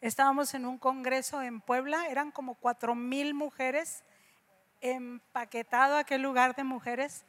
Estábamos 0.00 0.52
en 0.54 0.66
un 0.66 0.76
congreso 0.78 1.40
en 1.42 1.60
Puebla, 1.60 2.06
eran 2.08 2.30
como 2.30 2.54
cuatro 2.54 2.94
mil 2.94 3.32
mujeres, 3.32 4.04
empaquetado 4.80 5.96
aquel 5.96 6.22
lugar 6.22 6.54
de 6.54 6.64
mujeres. 6.64 7.24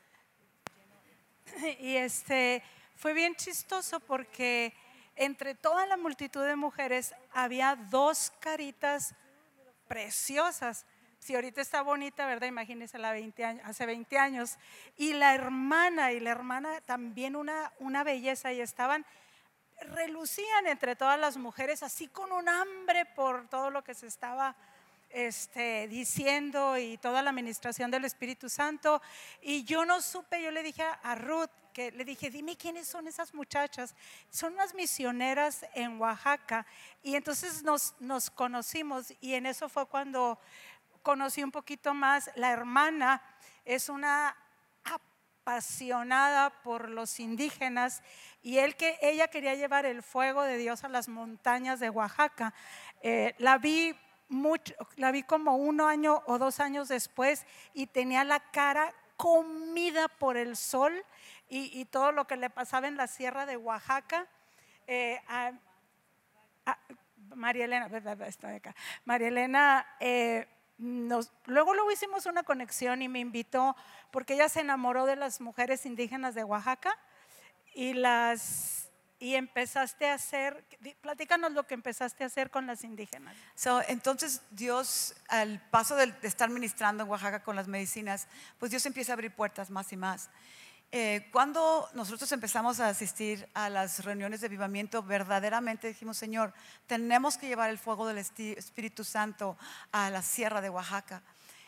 Y 1.79 1.95
este 1.95 2.61
fue 2.95 3.13
bien 3.13 3.35
chistoso 3.35 3.99
porque 4.01 4.73
entre 5.15 5.55
toda 5.55 5.85
la 5.85 5.95
multitud 5.97 6.45
de 6.45 6.55
mujeres 6.55 7.15
había 7.33 7.75
dos 7.75 8.31
caritas 8.39 9.15
preciosas. 9.87 10.85
Si 11.19 11.35
ahorita 11.35 11.61
está 11.61 11.81
bonita, 11.81 12.25
¿verdad? 12.25 12.47
Imagínense 12.47 12.97
la 12.97 13.11
20 13.11 13.45
años, 13.45 13.63
hace 13.65 13.85
20 13.85 14.17
años. 14.17 14.57
Y 14.97 15.13
la 15.13 15.35
hermana, 15.35 16.11
y 16.13 16.19
la 16.19 16.31
hermana 16.31 16.81
también 16.81 17.35
una, 17.35 17.71
una 17.79 18.03
belleza, 18.03 18.53
y 18.53 18.61
estaban, 18.61 19.05
relucían 19.81 20.67
entre 20.67 20.95
todas 20.95 21.19
las 21.19 21.37
mujeres, 21.37 21.83
así 21.83 22.07
con 22.07 22.31
un 22.31 22.47
hambre 22.47 23.05
por 23.05 23.49
todo 23.49 23.69
lo 23.69 23.83
que 23.83 23.93
se 23.93 24.07
estaba 24.07 24.55
este, 25.09 25.87
diciendo 25.87 26.77
y 26.77 26.97
toda 26.97 27.21
la 27.21 27.31
administración 27.31 27.91
del 27.91 28.05
Espíritu 28.05 28.49
Santo. 28.49 29.01
Y 29.41 29.63
yo 29.63 29.85
no 29.85 30.01
supe, 30.01 30.41
yo 30.41 30.51
le 30.51 30.63
dije 30.63 30.83
a 30.83 31.15
Ruth, 31.15 31.49
que 31.73 31.91
le 31.91 32.03
dije, 32.03 32.29
dime 32.29 32.57
quiénes 32.57 32.87
son 32.87 33.07
esas 33.07 33.33
muchachas. 33.33 33.95
Son 34.29 34.53
unas 34.53 34.73
misioneras 34.73 35.65
en 35.73 35.99
Oaxaca. 35.99 36.65
Y 37.03 37.15
entonces 37.15 37.63
nos, 37.63 37.93
nos 37.99 38.29
conocimos 38.29 39.13
y 39.21 39.33
en 39.33 39.45
eso 39.45 39.69
fue 39.69 39.85
cuando 39.85 40.39
conocí 41.01 41.43
un 41.43 41.51
poquito 41.51 41.93
más. 41.93 42.31
La 42.35 42.51
hermana 42.51 43.21
es 43.65 43.89
una 43.89 44.35
apasionada 44.83 46.49
por 46.61 46.89
los 46.89 47.19
indígenas 47.19 48.03
y 48.41 48.59
él 48.59 48.75
que 48.75 48.97
ella 49.01 49.27
quería 49.27 49.55
llevar 49.55 49.85
el 49.85 50.03
fuego 50.03 50.43
de 50.43 50.57
Dios 50.57 50.83
a 50.83 50.89
las 50.89 51.09
montañas 51.09 51.79
de 51.79 51.89
Oaxaca. 51.89 52.53
Eh, 53.01 53.35
la 53.37 53.57
vi 53.57 53.95
mucho, 54.27 54.75
la 54.95 55.11
vi 55.11 55.23
como 55.23 55.55
un 55.55 55.81
año 55.81 56.21
o 56.27 56.37
dos 56.37 56.59
años 56.59 56.87
después 56.87 57.45
y 57.73 57.87
tenía 57.87 58.23
la 58.23 58.39
cara 58.39 58.93
comida 59.17 60.07
por 60.07 60.37
el 60.37 60.55
sol 60.55 61.03
y, 61.49 61.83
todo 61.85 62.11
lo 62.11 62.25
que 62.27 62.37
le 62.37 62.51
pasaba 62.51 62.87
en 62.87 62.95
la 62.95 63.07
sierra 63.07 63.47
de 63.47 63.57
Oaxaca. 63.57 64.27
Eh, 64.85 65.19
María 67.35 67.65
Elena, 67.65 67.89
está 68.27 68.53
acá. 68.53 68.75
María 69.05 69.27
Elena, 69.29 69.85
eh, 69.99 70.47
luego 70.79 71.73
luego 71.73 71.91
hicimos 71.91 72.25
una 72.25 72.43
conexión 72.43 73.01
y 73.01 73.09
me 73.09 73.19
invitó 73.19 73.75
porque 74.11 74.35
ella 74.35 74.49
se 74.49 74.61
enamoró 74.61 75.05
de 75.05 75.17
las 75.17 75.41
mujeres 75.41 75.85
indígenas 75.85 76.35
de 76.35 76.43
Oaxaca 76.43 76.97
y 77.75 77.93
las 77.93 78.89
y 79.19 79.35
empezaste 79.35 80.07
a 80.07 80.13
hacer, 80.13 80.63
platícanos 81.01 81.51
lo 81.51 81.67
que 81.67 81.73
empezaste 81.73 82.23
a 82.23 82.27
hacer 82.27 82.49
con 82.49 82.65
las 82.65 82.85
indígenas. 82.85 83.35
entonces 83.89 84.41
Dios, 84.49 85.13
al 85.27 85.61
paso 85.69 85.95
de, 85.97 86.13
estar 86.21 86.49
ministrando 86.49 87.03
en 87.03 87.09
Oaxaca 87.09 87.43
con 87.43 87.57
las 87.57 87.67
medicinas, 87.67 88.27
pues 88.57 88.71
Dios 88.71 88.85
empieza 88.85 89.11
a 89.11 89.15
abrir 89.15 89.35
puertas 89.35 89.69
más 89.69 89.91
y 89.91 89.97
más. 89.97 90.29
Eh, 90.91 91.27
cuando 91.31 91.87
nosotros 91.93 92.31
empezamos 92.31 92.79
a 92.79 92.89
asistir 92.89 93.47
a 93.53 93.69
las 93.69 94.03
reuniones 94.03 94.41
de 94.41 94.47
avivamiento, 94.47 95.03
verdaderamente 95.03 95.87
dijimos, 95.87 96.17
Señor, 96.17 96.51
tenemos 96.87 97.37
que 97.37 97.47
llevar 97.47 97.69
el 97.69 97.77
fuego 97.77 98.07
del 98.07 98.17
Espíritu 98.17 99.03
Santo 99.03 99.55
a 99.91 100.09
la 100.09 100.23
sierra 100.23 100.61
de 100.61 100.69
Oaxaca. 100.69 101.21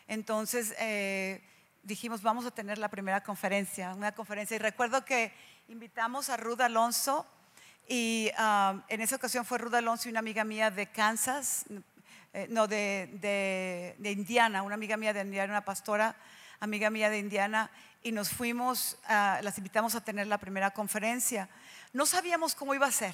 Entonces 0.08 0.74
eh, 0.80 1.44
dijimos, 1.84 2.24
vamos 2.24 2.46
a 2.48 2.52
tener 2.52 2.80
la 2.80 2.90
primera 2.90 3.22
conferencia, 3.22 3.94
una 3.94 4.12
conferencia. 4.12 4.56
Y 4.56 4.60
recuerdo 4.60 5.06
que 5.06 5.32
invitamos 5.68 6.30
a 6.30 6.38
Ruth 6.38 6.62
Alonso, 6.62 7.28
y 7.88 8.32
um, 8.40 8.82
en 8.88 9.02
esa 9.02 9.18
ocasión 9.18 9.46
fue 9.46 9.58
Ruth 9.58 9.74
Alonso 9.74 10.08
y 10.08 10.12
una 10.12 10.20
amiga 10.20 10.44
mía 10.44 10.72
de 10.72 10.88
Kansas, 10.88 11.66
eh, 12.34 12.48
no, 12.50 12.66
de, 12.68 13.96
de, 14.00 14.12
Indiana, 14.12 14.64
una 14.64 14.76
amiga 14.76 14.96
mía 14.96 15.14
de 15.14 15.22
Indiana, 15.22 15.52
una 15.52 15.66
pastora, 15.66 16.16
amiga 16.62 16.90
mía 16.90 17.10
de 17.10 17.20
Indiana, 17.20 17.70
y 18.02 18.14
nos 18.14 18.30
fuimos, 18.30 18.98
las 19.10 19.58
invitamos 19.58 19.94
a 19.96 20.02
tener 20.02 20.28
la 20.28 20.38
primera 20.38 20.72
conferencia. 20.72 21.50
No 21.92 22.06
sabíamos 22.06 22.56
cómo 22.56 22.74
iba 22.74 22.88
a 22.88 22.92
ser, 22.92 23.14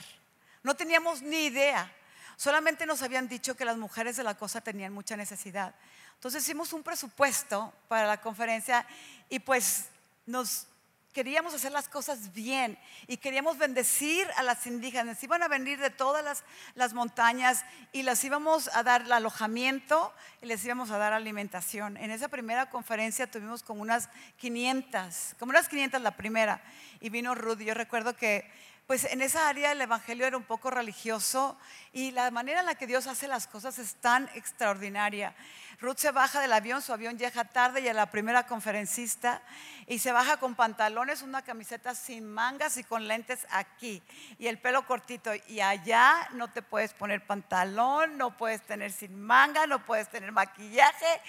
no 0.62 0.76
teníamos 0.76 1.24
ni 1.24 1.46
idea, 1.46 1.92
solamente 2.36 2.86
nos 2.86 3.02
habían 3.02 3.28
dicho 3.28 3.56
que 3.56 3.66
las 3.66 3.78
mujeres 3.78 4.16
de 4.16 4.24
la 4.24 4.36
cosa 4.36 4.62
tenían 4.62 4.94
mucha 4.94 5.18
necesidad. 5.18 5.74
Entonces 6.14 6.44
hicimos 6.44 6.74
un 6.74 6.84
presupuesto 6.84 7.74
para 7.88 8.06
la 8.06 8.22
conferencia 8.22 8.86
y 9.30 9.40
pues 9.40 9.86
nos 10.26 10.68
queríamos 11.14 11.54
hacer 11.54 11.72
las 11.72 11.90
cosas 11.90 12.34
bien 12.34 12.78
y 13.08 13.18
queríamos 13.18 13.58
bendecir 13.58 14.28
a 14.36 14.44
las 14.44 14.68
indígenas. 14.68 15.24
Iban 15.24 15.44
a 15.44 15.48
venir 15.48 15.80
de 15.80 15.90
todas 15.90 16.24
las, 16.24 16.44
las, 16.76 16.94
montañas 16.94 17.66
y 17.92 18.04
las 18.04 18.24
íbamos 18.24 18.70
a 18.74 18.84
dar 18.84 19.02
el 19.02 19.12
alojamiento 19.12 20.14
y 20.42 20.46
les 20.46 20.64
íbamos 20.64 20.92
a 20.92 20.98
dar 20.98 21.14
alimentación. 21.14 21.98
En 21.98 22.12
esa 22.12 22.28
primera 22.28 22.70
conferencia 22.70 23.30
tuvimos 23.30 23.64
como 23.64 23.82
unas 23.82 24.10
500, 24.38 25.36
como 25.40 25.50
unas 25.50 25.70
500 25.70 26.02
la 26.02 26.12
primera. 26.12 26.62
Y 27.00 27.10
vino 27.10 27.36
Rudy. 27.36 27.66
Yo 27.66 27.74
recuerdo 27.74 28.16
que 28.16 28.50
pues 28.88 29.04
en 29.04 29.22
esa 29.22 29.50
área 29.50 29.74
el 29.74 29.82
evangelio 29.82 30.26
era 30.26 30.38
un 30.38 30.46
poco 30.46 30.72
religioso 30.72 31.60
y 31.92 32.12
la 32.12 32.32
manera 32.32 32.62
en 32.62 32.66
la 32.66 32.76
que 32.76 32.88
Dios 32.88 33.06
hace 33.06 33.28
las 33.28 33.46
cosas 33.46 33.78
es 33.80 33.96
tan 33.96 34.30
extraordinaria. 34.34 35.36
Ruth 35.82 35.98
se 35.98 36.12
baja 36.12 36.40
del 36.40 36.54
avión, 36.54 36.82
su 36.82 36.94
avión 36.94 37.20
llega 37.20 37.44
tarde 37.44 37.82
y 37.82 37.90
a 37.90 37.94
la 37.94 38.10
primera 38.10 38.48
conferencista 38.48 39.42
y 39.88 40.00
se 40.00 40.14
baja 40.14 40.38
con 40.38 40.56
pantalones, 40.56 41.22
una 41.22 41.42
camiseta 41.42 41.94
sin 41.96 42.26
mangas 42.26 42.78
y 42.78 42.86
con 42.86 43.10
lentes 43.10 43.46
aquí 43.52 44.02
y 44.40 44.48
el 44.48 44.58
pelo 44.58 44.88
cortito. 44.88 45.32
Y 45.48 45.60
allá 45.60 46.30
no 46.32 46.48
te 46.48 46.62
puedes 46.62 46.94
poner 46.94 47.28
pantalón, 47.28 48.18
no 48.18 48.38
puedes 48.38 48.62
tener 48.62 48.94
sin 48.94 49.22
manga, 49.22 49.68
no 49.68 49.86
puedes 49.86 50.08
tener 50.08 50.32
maquillaje. 50.32 51.22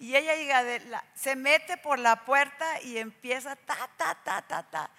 Y 0.00 0.14
ella 0.14 0.34
llega 0.36 1.02
se 1.14 1.34
mete 1.34 1.78
por 1.78 1.98
la 1.98 2.26
puerta 2.26 2.82
y 2.82 2.98
empieza 2.98 3.56
ta, 3.56 3.88
ta, 3.96 4.14
ta, 4.22 4.42
ta, 4.42 4.62
ta. 4.64 4.90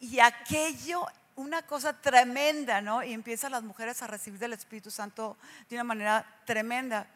Y 0.00 0.18
aquello 0.18 1.06
una 1.40 1.62
cosa 1.62 2.00
tremenda, 2.00 2.80
¿no? 2.80 3.02
Y 3.02 3.12
empiezan 3.12 3.52
las 3.52 3.62
mujeres 3.62 4.02
a 4.02 4.06
recibir 4.06 4.38
del 4.38 4.52
Espíritu 4.52 4.90
Santo 4.90 5.36
de 5.68 5.76
una 5.76 5.84
manera 5.84 6.26
tremenda. 6.44 7.06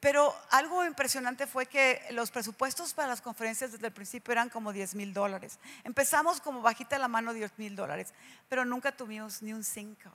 Pero 0.00 0.34
algo 0.50 0.84
impresionante 0.84 1.46
fue 1.46 1.66
que 1.66 2.02
los 2.10 2.30
presupuestos 2.30 2.94
para 2.94 3.08
las 3.08 3.20
conferencias 3.20 3.72
desde 3.72 3.86
el 3.86 3.92
principio 3.92 4.32
eran 4.32 4.48
como 4.48 4.72
10 4.72 4.94
mil 4.94 5.12
dólares. 5.12 5.58
Empezamos 5.84 6.40
como 6.40 6.62
bajita 6.62 6.98
la 6.98 7.06
mano 7.06 7.34
10 7.34 7.52
mil 7.58 7.76
dólares, 7.76 8.12
pero 8.48 8.64
nunca 8.64 8.92
tuvimos 8.92 9.42
ni 9.42 9.52
un 9.52 9.62
cinco. 9.62 10.10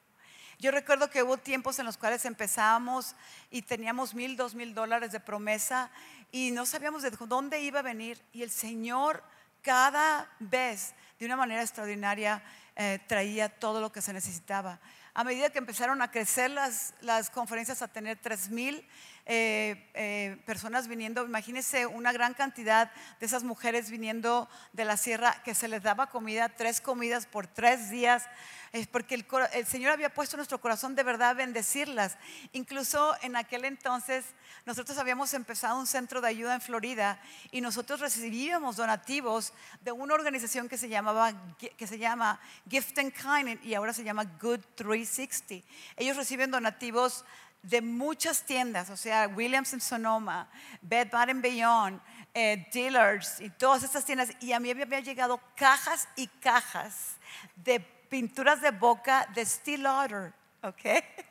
Yo 0.57 0.71
recuerdo 0.71 1.09
que 1.09 1.21
hubo 1.21 1.37
tiempos 1.37 1.79
en 1.79 1.85
los 1.85 1.97
cuales 1.97 2.25
empezamos 2.25 3.15
y 3.51 3.61
teníamos 3.61 4.15
mil, 4.15 4.35
dos 4.37 4.55
mil 4.55 4.73
dólares 4.73 5.11
de 5.11 5.19
promesa 5.19 5.91
y 6.31 6.51
no 6.51 6.65
sabíamos 6.65 7.03
de 7.03 7.11
dónde 7.11 7.61
iba 7.61 7.79
a 7.79 7.83
venir. 7.83 8.19
Y 8.33 8.41
el 8.41 8.51
Señor 8.51 9.21
cada 9.61 10.29
vez, 10.39 10.93
de 11.19 11.25
una 11.25 11.35
manera 11.35 11.61
extraordinaria, 11.61 12.41
eh, 12.75 12.99
traía 13.07 13.49
todo 13.49 13.81
lo 13.81 13.91
que 13.91 14.01
se 14.01 14.13
necesitaba. 14.13 14.79
A 15.13 15.23
medida 15.23 15.49
que 15.49 15.59
empezaron 15.59 16.01
a 16.01 16.11
crecer 16.11 16.51
las, 16.51 16.93
las 17.01 17.29
conferencias, 17.29 17.81
a 17.81 17.87
tener 17.87 18.17
3 18.17 18.49
mil 18.49 18.85
eh, 19.27 19.89
eh, 19.95 20.37
personas 20.45 20.87
viniendo, 20.87 21.25
imagínense 21.25 21.87
una 21.87 22.11
gran 22.11 22.35
cantidad 22.35 22.91
de 23.19 23.25
esas 23.25 23.43
mujeres 23.43 23.89
viniendo 23.89 24.47
de 24.71 24.85
la 24.85 24.97
sierra 24.97 25.41
que 25.43 25.55
se 25.55 25.67
les 25.67 25.81
daba 25.81 26.11
comida, 26.11 26.49
tres 26.49 26.79
comidas 26.79 27.25
por 27.25 27.47
tres 27.47 27.89
días, 27.89 28.23
es 28.71 28.85
porque 28.85 29.15
el, 29.15 29.65
Señor 29.65 29.93
había 29.93 30.13
puesto 30.13 30.37
nuestro 30.37 30.59
corazón 30.59 30.95
de 30.95 31.03
verdad 31.03 31.29
a 31.29 31.33
bendecirlas. 31.33 32.17
Incluso 32.51 33.15
en 33.21 33.35
aquel 33.35 33.65
entonces 33.65 34.25
nosotros 34.65 34.97
habíamos 34.97 35.33
empezado 35.33 35.79
un 35.79 35.87
centro 35.87 36.21
de 36.21 36.27
ayuda 36.27 36.53
en 36.53 36.61
Florida 36.61 37.19
y 37.51 37.61
nosotros 37.61 38.01
recibíamos 38.01 38.75
donativos 38.75 39.53
de 39.81 39.91
una 39.91 40.13
organización 40.13 40.67
que 40.67 40.77
se, 40.77 40.89
llamaba, 40.89 41.33
que 41.57 41.87
se 41.87 41.97
llama 41.97 42.39
Gift 42.69 42.99
and 42.99 43.13
Kind 43.13 43.63
y 43.63 43.73
ahora 43.75 43.93
se 43.93 44.03
llama 44.03 44.25
Good 44.25 44.59
360. 44.75 45.65
Ellos 45.95 46.17
reciben 46.17 46.51
donativos 46.51 47.23
de 47.65 47.81
muchas 47.81 48.43
tiendas, 48.43 48.89
o 48.89 48.97
sea, 48.97 49.27
Williams 49.27 49.73
en 49.73 49.81
Sonoma, 49.81 50.49
Bed 50.81 51.09
Bath 51.11 51.29
Beyond, 51.35 51.99
eh, 52.33 52.67
Dealers 52.71 53.41
y 53.41 53.49
todas 53.49 53.83
estas 53.83 54.05
tiendas. 54.05 54.29
Y 54.39 54.51
a 54.53 54.59
mí 54.59 54.73
me 54.73 54.83
habían 54.83 55.03
llegado 55.03 55.41
cajas 55.55 56.07
y 56.15 56.27
cajas 56.27 57.17
de 57.55 57.79
pinturas 57.79 58.61
de 58.61 58.71
boca 58.71 59.27
de 59.33 59.45
Steel 59.45 59.83
Lauder, 59.83 60.33
¿ok? 60.61 60.85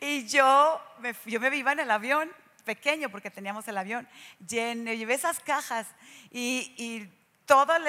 Y 0.00 0.24
yo 0.28 0.80
me, 1.00 1.16
yo 1.26 1.40
me 1.40 1.56
iba 1.56 1.72
en 1.72 1.80
el 1.80 1.90
avión 1.90 2.30
pequeño 2.64 3.10
porque 3.10 3.28
teníamos 3.28 3.66
el 3.66 3.76
avión, 3.76 4.08
lleno, 4.46 4.92
llevé 4.92 5.14
esas 5.14 5.40
cajas 5.40 5.88
y, 6.30 6.74
y 6.78 7.10
todas 7.48 7.80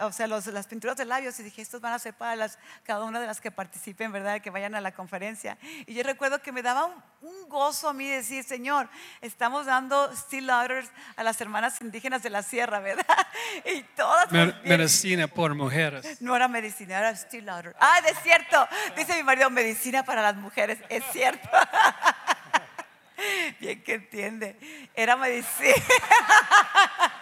o 0.00 0.12
sea, 0.12 0.26
las 0.26 0.66
pinturas 0.66 0.96
de 0.96 1.04
labios 1.04 1.38
y 1.38 1.42
dije, 1.42 1.60
estos 1.60 1.80
van 1.82 1.92
a 1.92 1.98
ser 1.98 2.14
para 2.14 2.34
las, 2.34 2.58
cada 2.84 3.04
una 3.04 3.20
de 3.20 3.26
las 3.26 3.38
que 3.38 3.50
participen, 3.50 4.10
¿verdad? 4.10 4.40
Que 4.40 4.48
vayan 4.48 4.74
a 4.74 4.80
la 4.80 4.92
conferencia. 4.92 5.58
Y 5.86 5.92
yo 5.94 6.02
recuerdo 6.02 6.40
que 6.40 6.52
me 6.52 6.62
daba 6.62 6.86
un, 7.20 7.44
gozo 7.48 7.90
a 7.90 7.92
mí 7.92 8.08
decir, 8.08 8.42
Señor, 8.42 8.88
estamos 9.20 9.66
dando 9.66 10.10
still 10.16 10.46
lauders 10.46 10.90
a 11.16 11.22
las 11.22 11.38
hermanas 11.40 11.80
indígenas 11.82 12.22
de 12.22 12.30
la 12.30 12.42
sierra, 12.42 12.80
¿verdad? 12.80 13.04
Y 13.66 13.82
todas. 13.94 14.32
medicina 14.64 15.28
por 15.28 15.54
mujeres. 15.54 16.22
No 16.22 16.34
era 16.34 16.48
medicina, 16.48 16.98
era 16.98 17.14
still 17.14 17.44
lauder. 17.44 17.76
Ah, 17.78 18.00
es 18.08 18.18
cierto. 18.22 18.66
Dice 18.96 19.14
mi 19.16 19.22
marido, 19.22 19.50
medicina 19.50 20.02
para 20.02 20.22
las 20.22 20.36
mujeres. 20.36 20.78
Es 20.88 21.04
cierto. 21.12 21.48
Bien 23.60 23.82
que 23.82 23.94
entiende. 23.94 24.88
Era 24.94 25.16
medicina. 25.16 25.74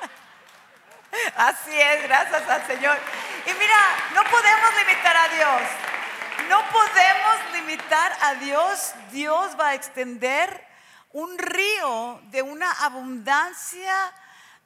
Así 1.37 1.71
es, 1.73 2.03
gracias 2.05 2.49
al 2.49 2.67
Señor. 2.67 2.97
Y 3.47 3.53
mira, 3.55 3.77
no 4.15 4.25
podemos 4.25 4.71
limitar 4.79 5.17
a 5.17 5.29
Dios. 5.29 5.63
No 6.49 6.63
podemos 6.71 7.53
limitar 7.53 8.13
a 8.21 8.35
Dios. 8.35 8.93
Dios 9.11 9.57
va 9.59 9.69
a 9.69 9.75
extender 9.75 10.67
un 11.13 11.37
río 11.39 12.21
de 12.31 12.43
una 12.43 12.71
abundancia 12.73 14.13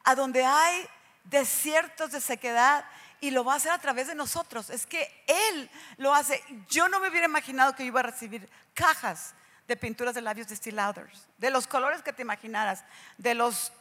a 0.05 0.15
donde 0.15 0.45
hay 0.45 0.89
desiertos 1.25 2.13
de 2.13 2.21
sequedad 2.21 2.85
y 3.21 3.31
lo 3.31 3.45
va 3.45 3.55
a 3.55 3.57
hacer 3.57 3.73
a 3.73 3.79
través 3.79 4.07
de 4.07 4.15
nosotros. 4.15 4.71
Es 4.71 4.87
que 4.87 5.25
Él 5.27 5.70
lo 5.97 6.14
hace. 6.14 6.43
Yo 6.68 6.89
no 6.89 7.01
me 7.01 7.09
hubiera 7.09 7.27
imaginado 7.27 7.75
que 7.75 7.85
iba 7.85 8.01
a 8.01 8.05
recibir 8.05 8.49
cajas 8.75 9.35
de 9.66 9.77
pinturas 9.77 10.14
de 10.14 10.23
labios 10.23 10.47
de 10.47 10.55
Steel 10.55 10.77
Lauders, 10.77 11.27
de 11.39 11.51
los 11.51 11.66
colores 11.66 12.03
que 12.03 12.12
te 12.12 12.23
imaginaras, 12.23 12.85
de 13.18 13.35
las 13.35 13.73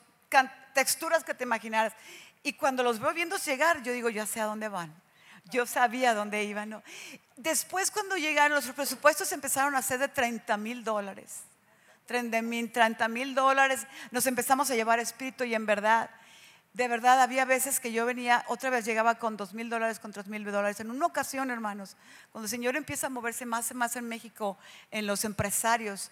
texturas 0.74 1.24
que 1.24 1.34
te 1.34 1.44
imaginaras. 1.44 1.94
Y 2.46 2.54
cuando 2.54 2.84
los 2.84 3.00
veo 3.00 3.12
viendo 3.12 3.38
llegar, 3.38 3.82
yo 3.82 3.91
digo, 3.91 4.08
ya 4.12 4.28
sé 4.28 4.39
a 4.39 4.46
dónde 4.46 4.70
van. 4.70 4.93
Yo 5.46 5.66
sabía 5.66 6.14
dónde 6.14 6.43
iban. 6.43 6.70
¿no? 6.70 6.84
Después 7.38 7.89
cuando 7.89 8.18
llegaron, 8.18 8.54
los 8.54 8.68
presupuestos 8.68 9.32
empezaron 9.32 9.74
a 9.74 9.82
ser 9.82 9.98
de 9.98 10.10
30 10.10 10.56
mil 10.58 10.84
dólares. 10.84 11.39
30 12.06 12.39
mil 13.08 13.34
dólares. 13.34 13.88
Nos 14.12 14.28
empezamos 14.28 14.70
a 14.70 14.76
llevar 14.76 15.00
espíritu 15.00 15.43
y 15.43 15.56
en 15.56 15.66
verdad 15.66 16.12
de 16.74 16.88
verdad 16.88 17.20
había 17.22 17.46
veces 17.46 17.80
que 17.80 17.91
yo 17.91 18.06
venía, 18.06 18.43
otra 18.48 18.70
vez 18.70 18.86
llegaba 18.86 19.16
con 19.16 19.38
dos 19.38 19.54
mil 19.54 19.70
dólares, 19.70 19.98
con 19.98 20.12
tres 20.12 20.28
mil 20.28 20.43
dólares. 20.43 20.80
En 20.82 20.91
una 20.91 21.08
ocasión, 21.08 21.50
hermanos, 21.50 21.96
cuando 22.32 22.46
el 22.46 22.50
Señor 22.50 22.76
empieza 22.76 23.08
a 23.08 23.10
moverse 23.10 23.46
más 23.46 23.72
y 23.72 23.74
más 23.74 23.96
en 23.96 24.08
México, 24.08 24.58
en 24.91 25.08
los 25.08 25.24
empresarios, 25.24 26.12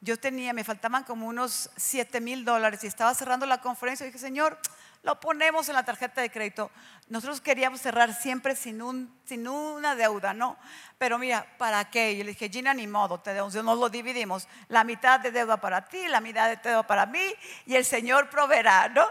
yo 0.00 0.18
tenía, 0.18 0.52
me 0.52 0.64
faltaban 0.64 1.04
como 1.04 1.26
unos 1.26 1.68
siete 1.76 2.20
mil 2.20 2.44
dólares 2.44 2.84
y 2.84 2.86
estaba 2.86 3.12
cerrando 3.14 3.44
la 3.44 3.60
conferencia 3.60 4.04
y 4.04 4.10
dije, 4.10 4.18
Señor, 4.18 4.58
lo 5.04 5.20
ponemos 5.20 5.68
en 5.68 5.74
la 5.74 5.84
tarjeta 5.84 6.22
de 6.22 6.30
crédito. 6.30 6.70
Nosotros 7.08 7.42
queríamos 7.42 7.80
cerrar 7.80 8.14
siempre 8.14 8.56
sin, 8.56 8.80
un, 8.80 9.14
sin 9.26 9.46
una 9.46 9.94
deuda, 9.94 10.32
¿no? 10.32 10.56
Pero 10.96 11.18
mira, 11.18 11.46
¿para 11.58 11.90
qué? 11.90 12.16
Yo 12.16 12.24
le 12.24 12.30
dije, 12.30 12.48
Gina, 12.48 12.72
ni 12.72 12.86
modo, 12.86 13.20
te 13.20 13.34
nos 13.34 13.54
lo 13.54 13.88
dividimos. 13.90 14.48
La 14.68 14.82
mitad 14.82 15.20
de 15.20 15.30
deuda 15.30 15.58
para 15.58 15.86
ti, 15.86 16.08
la 16.08 16.22
mitad 16.22 16.48
de 16.48 16.56
deuda 16.56 16.86
para 16.86 17.04
mí 17.04 17.34
y 17.66 17.74
el 17.74 17.84
Señor 17.84 18.30
proveerá, 18.30 18.88
¿no? 18.88 19.06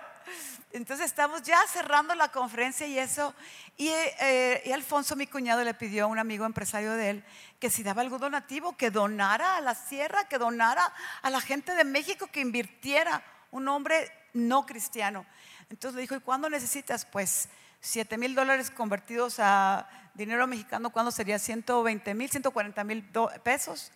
Entonces 0.72 1.06
estamos 1.06 1.44
ya 1.44 1.60
cerrando 1.68 2.16
la 2.16 2.30
conferencia 2.30 2.88
y 2.88 2.98
eso. 2.98 3.36
Eh, 3.78 4.64
y, 4.66 4.72
Alfonso, 4.72 5.16
mi 5.16 5.28
cuñado, 5.28 5.64
le 5.64 5.76
pidió 5.76 6.06
a 6.06 6.08
un 6.08 6.18
amigo 6.18 6.48
empresario 6.48 6.94
de 6.94 7.12
él 7.12 7.26
que 7.60 7.70
si 7.70 7.84
daba 7.84 8.02
algún 8.02 8.20
donativo, 8.20 8.76
que 8.76 8.90
donara 8.90 9.58
a 9.58 9.62
la 9.62 9.76
sierra, 9.76 10.28
que 10.28 10.40
donara 10.40 10.92
a 11.22 11.30
la 11.30 11.40
gente 11.40 11.76
de 11.76 11.84
México, 11.84 12.26
que 12.32 12.42
invirtiera. 12.42 13.24
Un 13.52 13.68
hombre 13.68 14.12
no 14.34 14.66
cristiano. 14.66 15.28
Entonces 15.74 15.96
le 15.96 16.02
dijo, 16.02 16.16
¿y 16.16 16.20
cuándo 16.20 16.50
necesitas? 16.50 17.04
Pues 17.06 17.50
7 17.82 18.18
mil 18.18 18.36
dólares 18.36 18.70
convertidos 18.70 19.38
a 19.40 19.90
dinero 20.14 20.46
mexicano, 20.48 20.92
¿cuándo 20.92 21.12
sería? 21.12 21.40
120 21.40 22.14
mil, 22.14 22.30
140 22.30 22.84
mil 22.84 23.04
pesos. 23.44 23.92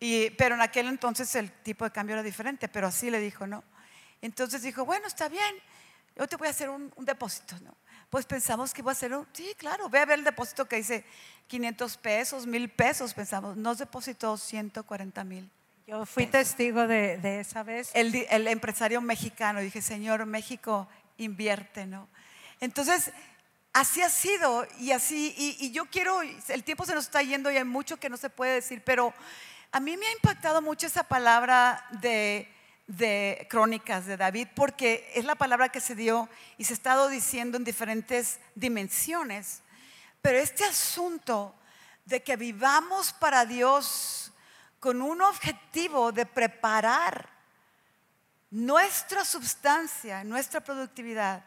Y, 0.00 0.30
pero 0.30 0.54
en 0.54 0.62
aquel 0.62 0.88
entonces 0.88 1.34
el 1.34 1.52
tipo 1.52 1.84
de 1.84 1.90
cambio 1.90 2.14
era 2.14 2.22
diferente, 2.22 2.68
pero 2.68 2.86
así 2.86 3.10
le 3.10 3.20
dijo, 3.20 3.46
¿no? 3.46 3.62
Entonces 4.22 4.62
dijo, 4.62 4.84
bueno, 4.84 5.06
está 5.06 5.28
bien 5.28 5.56
yo 6.18 6.26
te 6.26 6.36
voy 6.36 6.48
a 6.48 6.50
hacer 6.50 6.68
un, 6.68 6.92
depósito, 6.98 7.56
¿no? 7.60 7.76
Pues 8.10 8.26
pensamos 8.26 8.74
que 8.74 8.80
iba 8.80 8.90
a 8.90 8.94
ser 8.94 9.14
un, 9.14 9.26
sí, 9.32 9.54
claro, 9.56 9.88
ve 9.88 10.00
a 10.00 10.06
ver 10.06 10.18
el 10.18 10.24
depósito 10.24 10.66
que 10.66 10.76
dice 10.76 11.04
500 11.46 11.96
pesos, 11.98 12.46
1000 12.46 12.70
pesos, 12.70 13.14
pensamos, 13.14 13.56
nos 13.56 13.78
depositó 13.78 14.36
140 14.36 15.24
mil. 15.24 15.48
Yo 15.88 16.04
fui 16.04 16.26
testigo 16.26 16.86
de, 16.86 17.40
esa 17.40 17.62
vez. 17.62 17.90
El, 17.94 18.46
empresario 18.46 19.00
mexicano, 19.00 19.60
dije, 19.60 19.80
Señor, 19.80 20.26
México 20.26 20.86
invierte, 21.16 21.86
¿no? 21.86 22.08
Entonces, 22.60 23.10
así 23.72 24.02
ha 24.02 24.10
sido 24.10 24.68
y 24.78 24.92
así, 24.92 25.34
y, 25.38 25.56
y 25.64 25.70
yo 25.70 25.86
quiero, 25.86 26.20
el 26.20 26.62
tiempo 26.62 26.84
se 26.84 26.94
nos 26.94 27.04
está 27.06 27.22
yendo 27.22 27.50
y 27.50 27.56
hay 27.56 27.64
mucho 27.64 27.96
que 27.96 28.10
no 28.10 28.18
se 28.18 28.28
puede 28.28 28.56
decir, 28.56 28.82
pero 28.84 29.14
a 29.72 29.80
mí 29.80 29.96
me 29.96 30.06
ha 30.06 30.12
impactado 30.12 30.60
mucho 30.60 30.86
esa 30.86 31.04
palabra 31.04 31.82
de 32.02 32.46
de 32.86 33.46
Crónicas 33.50 34.06
de 34.06 34.16
David, 34.16 34.48
porque 34.54 35.10
es 35.14 35.24
la 35.24 35.36
palabra 35.36 35.68
que 35.68 35.80
se 35.80 35.94
dio 35.94 36.28
y 36.56 36.64
se 36.64 36.72
ha 36.72 36.74
estado 36.74 37.08
diciendo 37.08 37.56
en 37.56 37.64
diferentes 37.64 38.40
dimensiones. 38.54 39.62
Pero 40.22 40.38
este 40.38 40.64
asunto 40.64 41.54
de 42.06 42.22
que 42.22 42.36
vivamos 42.36 43.12
para 43.12 43.44
Dios 43.44 44.27
con 44.80 45.02
un 45.02 45.22
objetivo 45.22 46.12
de 46.12 46.26
preparar 46.26 47.28
nuestra 48.50 49.24
sustancia, 49.24 50.24
nuestra 50.24 50.60
productividad, 50.60 51.44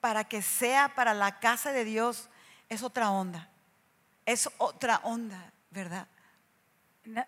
para 0.00 0.24
que 0.24 0.42
sea 0.42 0.94
para 0.94 1.14
la 1.14 1.38
casa 1.40 1.72
de 1.72 1.84
Dios, 1.84 2.28
es 2.68 2.82
otra 2.82 3.10
onda. 3.10 3.48
Es 4.24 4.48
otra 4.58 5.00
onda, 5.02 5.52
¿verdad? 5.70 6.06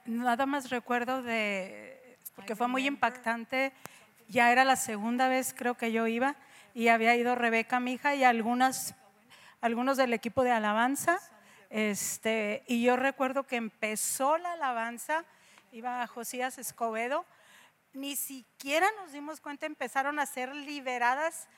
Nada 0.05 0.47
más 0.47 0.71
recuerdo 0.71 1.23
de 1.23 1.93
porque 2.35 2.57
fue 2.57 2.69
muy 2.69 2.87
impactante. 2.87 3.73
Ya 4.29 4.53
era 4.53 4.65
la 4.65 4.77
segunda 4.77 5.29
vez 5.29 5.55
creo 5.57 5.77
que 5.77 5.93
yo 5.93 6.07
iba 6.07 6.37
y 6.75 6.89
había 6.89 7.15
ido 7.17 7.35
Rebeca, 7.35 7.81
mi 7.81 7.95
hija, 7.95 8.15
y 8.15 8.25
algunas, 8.25 8.95
algunos 9.61 9.97
del 9.97 10.15
equipo 10.15 10.43
de 10.43 10.53
alabanza. 10.53 11.19
Este, 11.71 12.65
y 12.67 12.83
yo 12.83 12.97
recuerdo 12.97 13.45
que 13.45 13.57
empezó 13.57 14.39
la 14.39 14.53
alabanza, 14.53 15.25
iba 15.73 16.07
Josías 16.07 16.59
Escobedo, 16.59 17.25
ni 17.95 18.15
siquiera 18.15 18.87
nos 19.01 19.13
dimos 19.13 19.41
cuenta, 19.41 19.65
empezaron 19.67 20.19
a 20.19 20.27
ser 20.27 20.55
liberadas, 20.55 21.49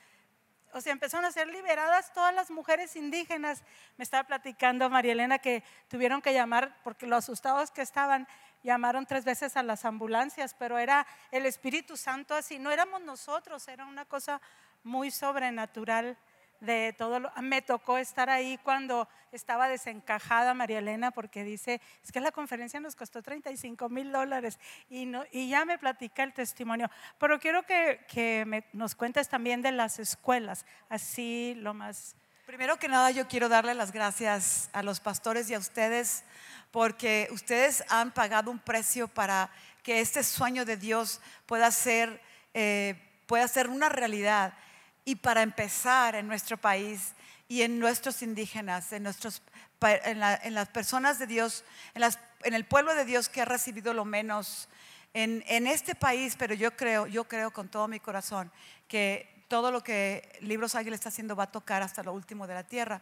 o 0.73 0.79
sea, 0.81 0.93
empezaron 0.93 1.25
a 1.25 1.31
ser 1.31 1.47
liberadas 1.47 2.13
todas 2.13 2.33
las 2.33 2.49
mujeres 2.49 2.95
indígenas. 2.95 3.63
Me 3.97 4.03
estaba 4.03 4.25
platicando 4.25 4.89
María 4.89 5.11
Elena 5.11 5.39
que 5.39 5.63
tuvieron 5.89 6.21
que 6.21 6.33
llamar, 6.33 6.77
porque 6.83 7.07
lo 7.07 7.17
asustados 7.17 7.71
que 7.71 7.81
estaban, 7.81 8.27
llamaron 8.63 9.05
tres 9.05 9.25
veces 9.25 9.57
a 9.57 9.63
las 9.63 9.85
ambulancias, 9.85 10.53
pero 10.53 10.77
era 10.77 11.05
el 11.31 11.45
Espíritu 11.45 11.97
Santo 11.97 12.35
así, 12.35 12.57
no 12.57 12.71
éramos 12.71 13.01
nosotros, 13.01 13.67
era 13.67 13.85
una 13.85 14.05
cosa 14.05 14.41
muy 14.83 15.11
sobrenatural 15.11 16.17
de 16.65 16.93
todo 16.97 17.19
lo, 17.19 17.31
me 17.41 17.61
tocó 17.61 17.97
estar 17.97 18.29
ahí 18.29 18.59
cuando 18.63 19.07
estaba 19.31 19.67
desencajada 19.67 20.53
María 20.53 20.79
Elena 20.79 21.11
porque 21.11 21.43
dice, 21.43 21.81
es 22.03 22.11
que 22.11 22.19
la 22.19 22.31
conferencia 22.31 22.79
nos 22.79 22.95
costó 22.95 23.21
35 23.21 23.89
mil 23.89 24.11
dólares 24.11 24.59
y, 24.89 25.05
no, 25.05 25.23
y 25.31 25.49
ya 25.49 25.65
me 25.65 25.77
platica 25.77 26.23
el 26.23 26.33
testimonio, 26.33 26.89
pero 27.19 27.39
quiero 27.39 27.63
que, 27.63 28.05
que 28.09 28.63
nos 28.73 28.95
cuentes 28.95 29.29
también 29.29 29.61
de 29.61 29.71
las 29.71 29.99
escuelas, 29.99 30.65
así 30.89 31.53
lo 31.57 31.73
más... 31.73 32.15
Primero 32.45 32.77
que 32.77 32.87
nada 32.87 33.09
yo 33.09 33.27
quiero 33.27 33.49
darle 33.49 33.73
las 33.73 33.91
gracias 33.91 34.69
a 34.73 34.83
los 34.83 34.99
pastores 34.99 35.49
y 35.49 35.55
a 35.55 35.59
ustedes 35.59 36.23
porque 36.71 37.27
ustedes 37.31 37.83
han 37.89 38.11
pagado 38.11 38.51
un 38.51 38.59
precio 38.59 39.07
para 39.07 39.49
que 39.81 40.01
este 40.01 40.23
sueño 40.23 40.65
de 40.65 40.77
Dios 40.77 41.21
pueda 41.45 41.71
ser, 41.71 42.21
eh, 42.53 42.95
pueda 43.27 43.47
ser 43.47 43.69
una 43.69 43.87
realidad. 43.87 44.53
Y 45.05 45.15
para 45.15 45.43
empezar 45.43 46.15
en 46.15 46.27
nuestro 46.27 46.57
país 46.57 47.13
y 47.47 47.61
en 47.61 47.79
nuestros 47.79 48.21
indígenas, 48.21 48.91
en, 48.91 49.03
nuestros, 49.03 49.41
en, 49.81 50.19
las 50.53 50.69
personas 50.69 51.19
de 51.19 51.27
Dios, 51.27 51.63
en, 51.93 52.01
las, 52.01 52.19
en, 52.43 52.53
el 52.53 52.65
pueblo 52.65 52.95
de 52.95 53.05
Dios 53.05 53.29
que 53.29 53.41
ha 53.41 53.45
recibido 53.45 53.93
lo 53.93 54.03
menos 54.03 54.67
en, 55.13 55.43
en, 55.47 55.67
este 55.67 55.95
país, 55.95 56.35
pero 56.37 56.55
yo 56.55 56.75
creo, 56.75 57.07
yo 57.07 57.25
creo 57.25 57.51
con 57.51 57.69
todo 57.69 57.87
mi 57.87 57.99
corazón 57.99 58.51
que 58.87 59.45
todo 59.47 59.71
lo 59.71 59.83
que 59.83 60.37
Libros 60.41 60.75
Águila 60.75 60.95
está 60.95 61.09
haciendo 61.09 61.35
va 61.35 61.43
a 61.43 61.51
tocar 61.51 61.83
hasta 61.83 62.03
lo 62.03 62.13
último 62.13 62.47
de 62.47 62.55
la 62.55 62.63
tierra. 62.63 63.01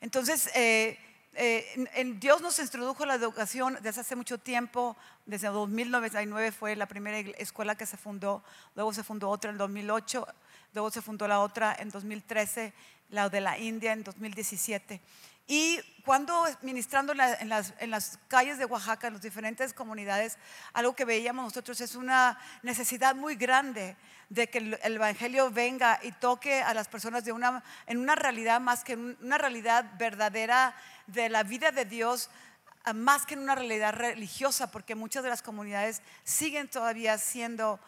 Entonces, 0.00 0.50
eh, 0.54 0.98
eh, 1.36 1.88
en, 1.94 2.20
Dios 2.20 2.40
nos 2.40 2.58
introdujo 2.58 3.04
la 3.06 3.14
educación 3.14 3.78
desde 3.82 4.02
hace 4.02 4.16
mucho 4.16 4.38
tiempo, 4.38 4.96
desde 5.26 5.48
2099 5.48 6.52
fue 6.52 6.76
la 6.76 6.86
primera 6.86 7.18
escuela 7.38 7.74
que 7.74 7.86
se 7.86 7.96
fundó, 7.96 8.44
luego 8.76 8.92
se 8.92 9.02
fundó 9.02 9.30
otra 9.30 9.50
en 9.50 9.58
2008, 9.58 10.26
luego 10.74 10.90
se 10.90 11.00
fundó 11.00 11.26
la 11.26 11.40
otra 11.40 11.74
en 11.78 11.88
2013, 11.90 12.72
la 13.10 13.28
de 13.28 13.40
la 13.40 13.58
India 13.58 13.92
en 13.92 14.02
2017. 14.02 15.00
Y 15.46 15.78
cuando 16.04 16.46
ministrando 16.62 17.12
en, 17.12 17.18
las, 17.48 17.74
en, 17.78 17.90
las, 17.90 18.18
calles 18.28 18.58
de 18.58 18.64
Oaxaca, 18.64 19.08
en 19.08 19.14
las 19.14 19.22
diferentes 19.22 19.74
comunidades, 19.74 20.38
algo 20.72 20.94
que 20.94 21.04
veíamos 21.04 21.44
nosotros 21.44 21.80
es 21.82 21.94
una 21.94 22.38
necesidad 22.62 23.14
muy 23.14 23.36
grande 23.36 23.96
de 24.30 24.48
que 24.48 24.58
el, 24.58 24.78
Evangelio 24.82 25.50
venga 25.50 26.00
y 26.02 26.12
toque 26.12 26.62
a 26.62 26.72
las 26.72 26.88
personas 26.88 27.24
en 27.26 27.98
una 27.98 28.14
realidad 28.14 28.60
más 28.60 28.84
que 28.84 28.96
una 28.96 29.36
realidad 29.36 29.92
verdadera 29.98 30.74
de 31.06 31.28
la 31.28 31.42
vida 31.42 31.72
de 31.72 31.84
Dios 31.84 32.30
más 32.92 33.24
que 33.24 33.34
en 33.34 33.40
una 33.40 33.54
realidad 33.54 33.94
religiosa, 33.94 34.70
porque 34.70 34.94
muchas 34.94 35.22
de 35.22 35.30
las 35.30 35.42
comunidades 35.42 36.02
siguen 36.22 36.68
todavía 36.68 37.16
siendo 37.16 37.80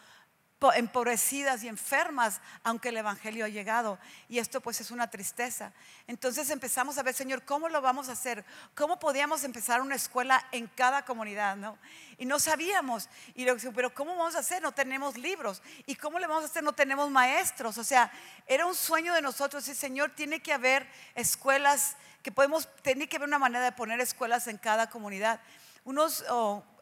empobrecidas 0.75 1.63
y 1.63 1.67
enfermas, 1.67 2.41
aunque 2.63 2.89
el 2.89 2.97
Evangelio 2.97 3.45
ha 3.45 3.49
llegado. 3.49 3.99
Y 4.27 4.39
esto 4.39 4.59
pues 4.59 4.81
es 4.81 4.91
una 4.91 5.09
tristeza. 5.09 5.71
Entonces 6.07 6.49
empezamos 6.49 6.97
a 6.97 7.03
ver, 7.03 7.13
Señor, 7.13 7.43
¿cómo 7.43 7.69
lo 7.69 7.81
vamos 7.81 8.09
a 8.09 8.13
hacer? 8.13 8.43
¿Cómo 8.75 8.99
podíamos 8.99 9.43
empezar 9.43 9.81
una 9.81 9.95
escuela 9.95 10.45
en 10.51 10.67
cada 10.67 11.05
comunidad? 11.05 11.55
¿no? 11.55 11.77
Y 12.17 12.25
no 12.25 12.39
sabíamos. 12.39 13.09
Y 13.35 13.45
lo 13.45 13.55
pero 13.73 13.93
¿cómo 13.93 14.15
vamos 14.15 14.35
a 14.35 14.39
hacer? 14.39 14.61
No 14.61 14.71
tenemos 14.71 15.17
libros. 15.17 15.61
¿Y 15.85 15.95
cómo 15.95 16.19
le 16.19 16.27
vamos 16.27 16.43
a 16.43 16.47
hacer? 16.47 16.63
No 16.63 16.73
tenemos 16.73 17.09
maestros. 17.11 17.77
O 17.77 17.83
sea, 17.83 18.11
era 18.47 18.65
un 18.65 18.75
sueño 18.75 19.13
de 19.13 19.21
nosotros. 19.21 19.67
Y 19.67 19.75
Señor, 19.75 20.11
tiene 20.15 20.41
que 20.41 20.53
haber 20.53 20.87
escuelas 21.13 21.95
que 22.23 22.31
podemos, 22.31 22.67
tiene 22.81 23.07
que 23.07 23.17
haber 23.17 23.27
una 23.27 23.39
manera 23.39 23.63
de 23.63 23.71
poner 23.71 24.01
escuelas 24.01 24.47
en 24.47 24.57
cada 24.57 24.89
comunidad. 24.89 25.39
Unos 25.85 26.25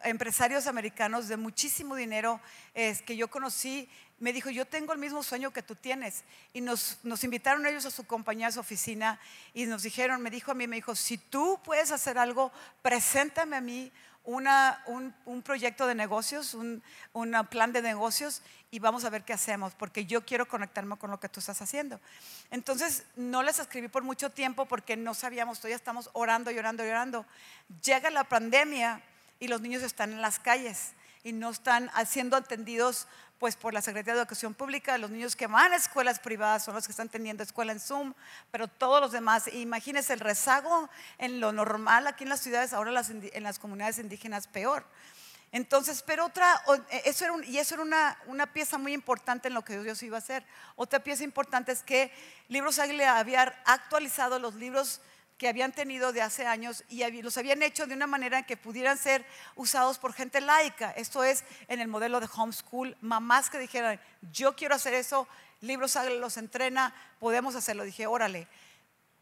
empresarios 0.06 0.68
americanos 0.68 1.28
de 1.28 1.38
muchísimo 1.38 1.95
dinero 1.95 2.39
es, 2.74 3.01
que 3.01 3.18
yo 3.18 3.30
conocí 3.30 3.89
me 4.20 4.32
dijo, 4.32 4.49
yo 4.49 4.66
tengo 4.66 4.93
el 4.93 4.99
mismo 4.99 5.24
sueño 5.24 5.51
que 5.51 5.62
tú 5.62 5.76
tienes. 5.76 6.24
Y 6.53 6.62
nos, 6.62 6.99
nos, 7.03 7.24
invitaron 7.24 7.66
ellos 7.66 7.86
a 7.86 7.91
su 7.91 8.06
compañía, 8.06 8.47
a 8.47 8.51
su 8.51 8.60
oficina, 8.60 9.20
y 9.53 9.66
nos 9.66 9.84
dijeron, 9.84 10.22
me 10.22 10.30
dijo 10.30 10.51
a 10.51 10.56
mí, 10.56 10.68
me 10.68 10.78
dijo, 10.78 10.95
si 10.95 11.18
tú 11.18 11.60
puedes 11.64 11.91
hacer 11.91 12.18
algo, 12.18 12.51
preséntame 12.82 13.58
a 13.58 13.62
mí 13.62 13.91
una, 14.24 14.82
un, 14.88 15.14
un 15.26 15.41
proyecto 15.41 15.86
de 15.86 15.95
negocios, 15.95 16.53
un, 16.53 16.82
un 17.14 17.47
plan 17.49 17.74
de 17.74 17.82
negocios 17.82 18.41
y 18.72 18.80
vamos 18.80 19.06
a 19.06 19.10
ver 19.10 19.24
qué 19.24 19.34
hacemos, 19.34 19.76
porque 19.76 20.06
yo 20.06 20.26
quiero 20.26 20.47
conectarme 20.47 20.97
con 20.97 21.12
lo 21.12 21.20
que 21.20 21.30
tú 21.30 21.39
estás 21.39 21.62
haciendo. 21.62 21.99
Entonces, 22.51 23.06
no 23.16 23.43
les 23.43 23.60
escribí 23.60 23.88
por 23.88 24.03
mucho 24.03 24.32
tiempo 24.32 24.66
porque 24.66 24.97
no 24.97 25.14
sabíamos, 25.14 25.60
todavía 25.60 25.76
estamos 25.76 26.10
orando, 26.14 26.51
llorando, 26.51 26.84
llorando. 26.84 27.26
Llega 27.84 28.10
la 28.10 28.24
pandemia 28.24 29.01
y 29.39 29.47
los 29.47 29.61
niños 29.61 29.83
están 29.83 30.13
en 30.13 30.21
las 30.21 30.39
calles 30.39 30.93
y 31.23 31.33
no 31.33 31.49
están 31.49 31.89
siendo 32.07 32.38
atendidos 32.38 33.07
pues 33.39 33.55
por 33.55 33.73
la 33.73 33.81
Secretaría 33.81 34.13
de 34.13 34.21
Educación 34.21 34.53
Pública, 34.53 34.97
los 34.97 35.09
niños 35.09 35.36
que 35.36 35.47
van 35.47 35.73
a 35.73 35.75
escuelas 35.75 36.19
privadas 36.19 36.63
son 36.63 36.75
los 36.75 36.86
que 36.86 36.91
están 36.91 37.09
teniendo 37.09 37.43
escuela 37.43 37.71
en 37.71 37.79
Zoom, 37.79 38.13
pero 38.49 38.67
todos 38.67 39.01
los 39.01 39.11
demás, 39.11 39.53
imagínense 39.53 40.13
el 40.13 40.21
rezago 40.21 40.89
en 41.17 41.39
lo 41.39 41.51
normal 41.51 42.07
aquí 42.07 42.23
en 42.23 42.29
las 42.29 42.39
ciudades, 42.39 42.73
ahora 42.73 43.01
en 43.09 43.43
las 43.43 43.59
comunidades 43.59 43.99
indígenas 43.99 44.47
peor. 44.47 44.86
Entonces, 45.51 46.03
pero 46.05 46.25
otra, 46.25 46.61
eso 47.05 47.25
era 47.25 47.33
y 47.45 47.57
eso 47.57 47.75
era 47.75 47.83
una, 47.83 48.17
una, 48.27 48.45
pieza 48.51 48.77
muy 48.77 48.93
importante 48.93 49.47
en 49.47 49.53
lo 49.53 49.63
que 49.63 49.81
Dios 49.81 50.03
iba 50.03 50.17
a 50.17 50.19
hacer. 50.19 50.45
Otra 50.75 50.99
pieza 50.99 51.23
importante 51.23 51.71
es 51.71 51.81
que 51.81 52.11
Libros 52.49 52.77
Águila 52.77 53.17
había 53.17 53.55
actualizado 53.65 54.38
los 54.38 54.55
libros 54.55 55.01
que 55.38 55.49
habían 55.49 55.73
tenido 55.73 56.13
de 56.13 56.21
hace 56.21 56.45
años 56.45 56.83
y 56.88 57.21
los 57.21 57.38
habían 57.38 57.61
hecho 57.61 57.88
de 57.88 57.93
una 57.93 58.07
manera 58.07 58.43
que 58.43 58.55
pudieran 58.55 58.97
ser 58.97 59.25
usados 59.55 59.99
por 59.99 60.13
gente 60.13 60.39
laica. 60.39 60.91
Esto 60.91 61.23
es 61.23 61.43
en 61.67 61.81
el 61.81 61.88
modelo 61.88 62.19
de 62.19 62.29
homeschool. 62.33 62.95
Mamás 63.01 63.49
que 63.49 63.59
dijeran, 63.59 63.99
yo 64.31 64.55
quiero 64.55 64.75
hacer 64.75 64.93
eso, 64.93 65.27
libros 65.61 65.97
los 66.19 66.38
entrena, 66.38 66.93
podemos 67.19 67.55
hacerlo. 67.55 67.83
Dije, 67.83 68.07
órale, 68.07 68.47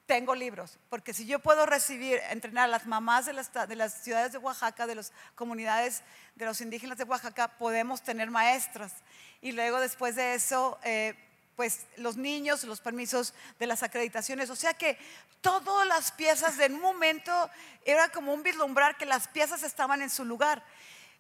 tengo 0.05 0.36
libros, 0.36 0.78
porque 0.89 1.14
si 1.14 1.26
yo 1.26 1.39
puedo 1.39 1.66
recibir, 1.66 2.20
entrenar 2.30 2.66
a 2.66 2.68
las 2.68 2.86
mamás 2.86 3.26
de 3.26 3.34
las, 3.34 3.51
de 3.51 3.76
las 3.76 4.03
ciudades 4.03 4.32
de 4.34 4.38
Oaxaca, 4.38 4.86
de 4.86 4.95
las 4.95 5.14
comunidades 5.34 6.03
de 6.36 6.45
los 6.45 6.61
indígenas 6.61 6.97
de 6.97 7.05
Oaxaca, 7.05 7.57
podemos 7.57 8.03
tener 8.03 8.30
maestras. 8.30 8.93
Y 9.41 9.53
luego 9.53 9.80
después 9.80 10.16
de 10.16 10.36
eso... 10.36 10.78
Eh, 10.84 11.16
pues 11.56 11.86
los 11.97 12.18
niños, 12.18 12.64
los 12.64 12.82
permisos 12.82 13.34
de 13.60 13.68
las 13.68 13.84
acreditaciones. 13.84 14.49
O 14.49 14.56
sea 14.56 14.74
que 14.74 14.97
todas 15.41 15.88
las 15.88 16.12
piezas 16.12 16.58
de 16.58 16.68
un 16.68 16.82
momento 16.82 17.49
era 17.86 18.10
como 18.10 18.34
un 18.34 18.43
vislumbrar 18.43 18.97
que 18.97 19.06
las 19.06 19.28
piezas 19.28 19.64
estaban 19.64 20.01
en 20.01 20.10
su 20.10 20.26
lugar. 20.26 20.64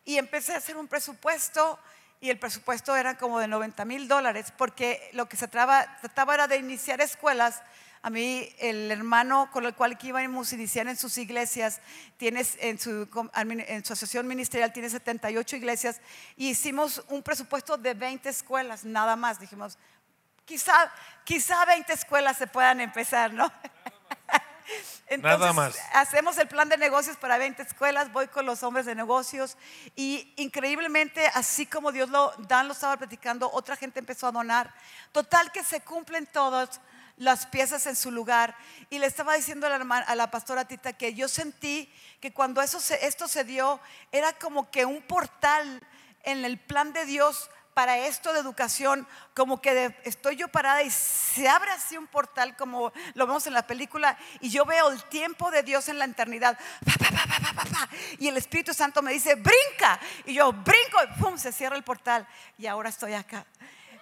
Y 0.05 0.17
empecé 0.17 0.53
a 0.53 0.57
hacer 0.57 0.77
un 0.77 0.87
presupuesto 0.87 1.79
y 2.23 2.29
el 2.29 2.39
presupuesto 2.39 2.95
era 2.95 3.17
como 3.17 3.37
de 3.37 3.49
90 3.49 3.83
mil 3.83 4.07
dólares 4.07 4.53
porque 4.57 5.09
lo 5.11 5.27
que 5.27 5.35
se 5.35 5.49
trataba, 5.49 5.97
trataba 5.99 6.33
era 6.33 6.47
de 6.47 6.55
iniciar 6.55 7.01
escuelas. 7.01 7.61
A 8.01 8.09
mí 8.09 8.49
el 8.59 8.89
hermano 8.91 9.49
con 9.51 9.65
el 9.65 9.73
cual 9.73 9.97
íbamos 10.01 10.51
a 10.51 10.55
iniciar 10.55 10.87
en 10.87 10.95
sus 10.95 11.17
iglesias, 11.17 11.81
tiene, 12.15 12.45
en, 12.59 12.79
su, 12.79 13.09
en 13.35 13.81
asociación 13.81 14.25
ministerial 14.25 14.71
tiene 14.71 14.89
78 14.89 15.57
iglesias 15.57 15.99
y 16.37 16.49
hicimos 16.49 17.03
un 17.09 17.23
presupuesto 17.23 17.75
de 17.75 17.93
20 17.93 18.29
escuelas, 18.29 18.85
nada 18.85 19.17
más. 19.17 19.39
Dijimos, 19.39 19.77
Quizá, 20.45 20.91
quizá 21.23 21.65
20 21.65 21.93
escuelas 21.93 22.37
se 22.37 22.47
puedan 22.47 22.81
empezar, 22.81 23.33
¿no? 23.33 23.51
Entonces, 25.07 25.39
Nada 25.39 25.53
más. 25.53 25.77
hacemos 25.93 26.37
el 26.37 26.47
plan 26.47 26.69
de 26.69 26.77
negocios 26.77 27.17
para 27.17 27.37
20 27.37 27.61
escuelas, 27.61 28.11
voy 28.11 28.27
con 28.27 28.45
los 28.45 28.63
hombres 28.63 28.85
de 28.85 28.95
negocios 28.95 29.57
y 29.95 30.33
increíblemente, 30.37 31.27
así 31.33 31.65
como 31.65 31.91
Dios 31.91 32.09
lo, 32.09 32.33
Dan 32.47 32.67
lo 32.67 32.73
estaba 32.73 32.97
platicando, 32.97 33.49
otra 33.51 33.75
gente 33.75 33.99
empezó 33.99 34.27
a 34.27 34.31
donar. 34.31 34.73
Total 35.11 35.51
que 35.51 35.63
se 35.63 35.81
cumplen 35.81 36.25
todas 36.27 36.81
las 37.17 37.45
piezas 37.45 37.85
en 37.85 37.95
su 37.95 38.11
lugar. 38.11 38.55
Y 38.89 38.99
le 38.99 39.05
estaba 39.05 39.35
diciendo 39.35 39.67
a 39.67 39.77
la, 39.77 39.97
a 39.97 40.15
la 40.15 40.31
pastora 40.31 40.65
Tita 40.65 40.93
que 40.93 41.13
yo 41.13 41.27
sentí 41.27 41.93
que 42.19 42.33
cuando 42.33 42.61
eso 42.61 42.79
esto 43.01 43.27
se 43.27 43.43
dio, 43.43 43.79
era 44.11 44.33
como 44.33 44.71
que 44.71 44.85
un 44.85 45.01
portal 45.01 45.81
en 46.23 46.45
el 46.45 46.57
plan 46.57 46.93
de 46.93 47.05
Dios 47.05 47.49
para 47.73 47.97
esto 47.97 48.33
de 48.33 48.39
educación, 48.39 49.07
como 49.33 49.61
que 49.61 49.95
estoy 50.03 50.35
yo 50.35 50.47
parada 50.47 50.83
y 50.83 50.91
se 50.91 51.47
abre 51.49 51.71
así 51.71 51.97
un 51.97 52.07
portal 52.07 52.55
como 52.55 52.93
lo 53.13 53.27
vemos 53.27 53.47
en 53.47 53.53
la 53.53 53.65
película 53.65 54.17
y 54.39 54.49
yo 54.49 54.65
veo 54.65 54.89
el 54.89 55.03
tiempo 55.05 55.49
de 55.51 55.63
Dios 55.63 55.89
en 55.89 55.99
la 55.99 56.05
eternidad. 56.05 56.57
y 58.19 58.27
el 58.27 58.37
Espíritu 58.37 58.73
Santo 58.73 59.01
me 59.01 59.11
dice, 59.11 59.35
brinca. 59.35 59.99
Y 60.25 60.35
yo 60.35 60.53
brinco 60.53 60.99
y 61.03 61.19
¡pum! 61.19 61.37
Se 61.37 61.51
cierra 61.51 61.75
el 61.75 61.83
portal 61.83 62.27
y 62.57 62.67
ahora 62.67 62.89
estoy 62.89 63.13
acá. 63.13 63.45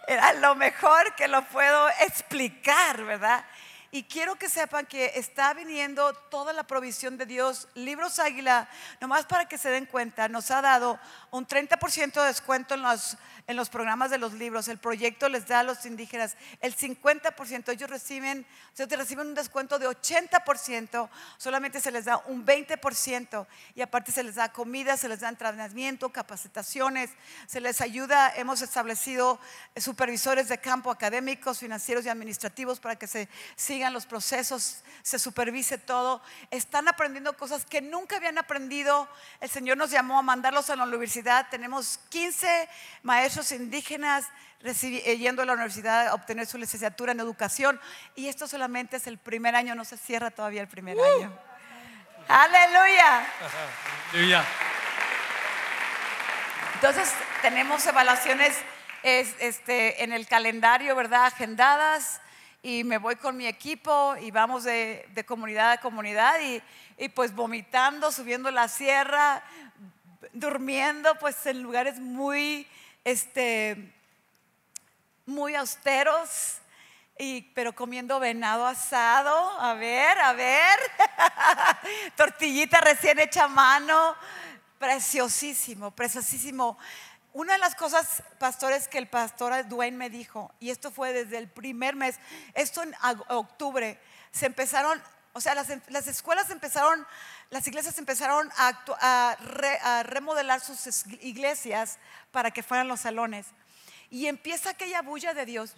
Era 0.07 0.33
lo 0.33 0.55
mejor 0.55 1.15
que 1.15 1.27
lo 1.27 1.43
puedo 1.47 1.89
explicar, 2.01 3.03
¿verdad? 3.03 3.45
Y 3.93 4.03
quiero 4.03 4.35
que 4.35 4.47
sepan 4.47 4.85
que 4.85 5.11
está 5.15 5.53
viniendo 5.53 6.13
toda 6.13 6.53
la 6.53 6.63
provisión 6.63 7.17
de 7.17 7.25
Dios. 7.25 7.67
Libros 7.75 8.19
Águila, 8.19 8.69
nomás 9.01 9.25
para 9.25 9.49
que 9.49 9.57
se 9.57 9.69
den 9.69 9.85
cuenta, 9.85 10.29
nos 10.29 10.49
ha 10.49 10.61
dado 10.61 10.97
un 11.29 11.45
30% 11.45 12.21
de 12.21 12.27
descuento 12.27 12.75
en 12.75 12.83
los, 12.83 13.17
en 13.47 13.57
los 13.57 13.67
programas 13.67 14.09
de 14.09 14.17
los 14.17 14.31
libros. 14.31 14.69
El 14.69 14.77
proyecto 14.77 15.27
les 15.27 15.45
da 15.45 15.59
a 15.59 15.63
los 15.63 15.85
indígenas 15.85 16.37
el 16.61 16.73
50%. 16.73 17.67
Ellos 17.67 17.89
reciben, 17.89 18.45
o 18.79 18.95
reciben 18.95 19.27
un 19.27 19.35
descuento 19.35 19.77
de 19.77 19.89
80%, 19.89 21.09
solamente 21.37 21.81
se 21.81 21.91
les 21.91 22.05
da 22.05 22.15
un 22.27 22.45
20%. 22.45 23.45
Y 23.75 23.81
aparte 23.81 24.13
se 24.13 24.23
les 24.23 24.35
da 24.35 24.53
comida, 24.53 24.95
se 24.95 25.09
les 25.09 25.19
da 25.19 25.27
entrenamiento, 25.27 26.13
capacitaciones, 26.13 27.09
se 27.45 27.59
les 27.59 27.81
ayuda. 27.81 28.33
Hemos 28.37 28.61
establecido 28.61 29.37
supervisores 29.75 30.47
de 30.47 30.59
campo 30.59 30.91
académicos, 30.91 31.59
financieros 31.59 32.05
y 32.05 32.09
administrativos 32.09 32.79
para 32.79 32.95
que 32.95 33.07
se 33.07 33.27
sigan 33.57 33.80
los 33.89 34.05
procesos, 34.05 34.83
se 35.01 35.19
supervise 35.19 35.77
todo. 35.77 36.21
Están 36.51 36.87
aprendiendo 36.87 37.35
cosas 37.35 37.65
que 37.65 37.81
nunca 37.81 38.17
habían 38.17 38.37
aprendido. 38.37 39.07
El 39.39 39.49
Señor 39.49 39.77
nos 39.77 39.91
llamó 39.91 40.19
a 40.19 40.21
mandarlos 40.21 40.69
a 40.69 40.75
la 40.75 40.83
universidad. 40.83 41.47
Tenemos 41.49 41.99
15 42.09 42.69
maestros 43.03 43.51
indígenas 43.51 44.25
eh, 44.63 45.17
yendo 45.17 45.41
a 45.41 45.45
la 45.45 45.53
universidad 45.53 46.09
a 46.09 46.13
obtener 46.13 46.45
su 46.45 46.57
licenciatura 46.57 47.11
en 47.11 47.19
educación. 47.19 47.79
Y 48.15 48.27
esto 48.27 48.47
solamente 48.47 48.97
es 48.97 49.07
el 49.07 49.17
primer 49.17 49.55
año, 49.55 49.73
no 49.75 49.85
se 49.85 49.97
cierra 49.97 50.29
todavía 50.29 50.61
el 50.61 50.67
primer 50.67 50.97
uh. 50.97 51.03
año. 51.03 51.39
Aleluya. 52.27 53.25
Aleluya. 54.11 54.45
Entonces 56.75 57.11
tenemos 57.41 57.85
evaluaciones 57.85 58.55
este, 59.03 60.03
en 60.03 60.13
el 60.13 60.27
calendario, 60.27 60.95
¿verdad? 60.95 61.25
Agendadas 61.25 62.21
y 62.63 62.83
me 62.83 62.97
voy 62.97 63.15
con 63.15 63.35
mi 63.37 63.47
equipo 63.47 64.15
y 64.17 64.29
vamos 64.29 64.63
de, 64.63 65.25
comunidad 65.27 65.71
a 65.71 65.79
comunidad 65.79 66.39
y, 66.41 66.61
y, 66.97 67.09
pues 67.09 67.33
vomitando, 67.33 68.11
subiendo 68.11 68.51
la 68.51 68.67
sierra, 68.67 69.43
durmiendo 70.33 71.15
pues 71.15 71.43
en 71.47 71.61
lugares 71.61 71.99
muy, 71.99 72.67
este, 73.03 73.93
muy 75.25 75.55
austeros. 75.55 76.57
Y, 77.17 77.43
pero 77.53 77.73
comiendo 77.73 78.19
venado 78.19 78.65
asado, 78.65 79.59
a 79.59 79.75
ver, 79.75 80.17
a 80.19 80.33
ver, 80.33 80.79
tortillita 82.15 82.81
recién 82.81 83.19
hecha 83.19 83.43
a 83.43 83.47
mano, 83.47 84.15
preciosísimo, 84.79 85.91
preciosísimo. 85.91 86.79
Una 87.33 87.53
de 87.53 87.59
las 87.59 87.75
cosas, 87.75 88.23
pastores, 88.39 88.89
que 88.89 88.97
el 88.97 89.07
pastor 89.07 89.67
Dwayne 89.69 89.95
me 89.95 90.09
dijo, 90.09 90.53
y 90.59 90.69
esto 90.69 90.91
fue 90.91 91.13
desde 91.13 91.37
el 91.37 91.47
primer 91.47 91.95
mes, 91.95 92.19
esto 92.55 92.83
en 92.83 92.93
octubre, 93.29 93.97
se 94.31 94.47
empezaron, 94.47 95.01
o 95.31 95.39
sea, 95.39 95.55
las, 95.55 96.07
escuelas 96.07 96.49
empezaron, 96.49 97.07
las 97.49 97.65
iglesias 97.67 97.97
empezaron 97.97 98.49
a, 98.57 100.03
remodelar 100.03 100.59
sus 100.59 101.05
iglesias 101.21 101.99
para 102.31 102.51
que 102.51 102.63
fueran 102.63 102.89
los 102.89 102.99
salones. 102.99 103.47
Y 104.09 104.27
empieza 104.27 104.71
aquella 104.71 105.01
bulla 105.01 105.33
de 105.33 105.45
Dios. 105.45 105.73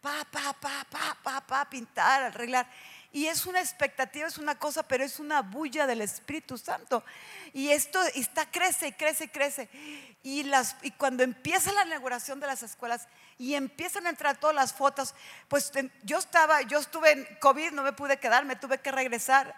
Pa, 0.00 0.24
pa, 0.30 0.52
pa, 0.52 0.86
pa, 0.88 1.16
pa, 1.20 1.40
pa, 1.40 1.68
pintar, 1.68 2.22
arreglar. 2.22 2.68
Y 3.12 3.26
es 3.26 3.44
una 3.46 3.60
expectativa, 3.60 4.28
es 4.28 4.38
una 4.38 4.56
cosa, 4.56 4.84
pero 4.84 5.02
es 5.02 5.18
una 5.18 5.42
bulla 5.42 5.86
del 5.86 6.00
Espíritu 6.00 6.56
Santo. 6.56 7.02
Y 7.52 7.70
esto 7.70 8.00
está, 8.14 8.48
crece 8.48 8.88
y 8.88 8.92
crece 8.92 9.24
y 9.24 9.28
crece. 9.28 9.68
Y, 10.22 10.44
las, 10.44 10.76
y 10.82 10.92
cuando 10.92 11.24
empieza 11.24 11.72
la 11.72 11.84
inauguración 11.84 12.38
de 12.38 12.46
las 12.46 12.62
escuelas 12.62 13.08
y 13.36 13.54
empiezan 13.54 14.06
a 14.06 14.10
entrar 14.10 14.38
todas 14.38 14.54
las 14.54 14.72
fotos, 14.72 15.14
pues 15.48 15.72
yo 16.04 16.18
estaba, 16.18 16.62
yo 16.62 16.78
estuve 16.78 17.10
en 17.10 17.28
COVID, 17.40 17.72
no 17.72 17.82
me 17.82 17.92
pude 17.92 18.18
quedar, 18.18 18.44
me 18.44 18.54
tuve 18.54 18.78
que 18.78 18.92
regresar. 18.92 19.56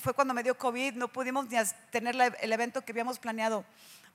fue 0.00 0.14
cuando 0.14 0.32
me 0.32 0.42
dio 0.42 0.56
COVID, 0.56 0.94
no 0.94 1.08
pudimos 1.08 1.46
ni 1.48 1.58
tener 1.90 2.16
el 2.40 2.52
evento 2.52 2.82
que 2.82 2.92
habíamos 2.92 3.18
planeado. 3.18 3.66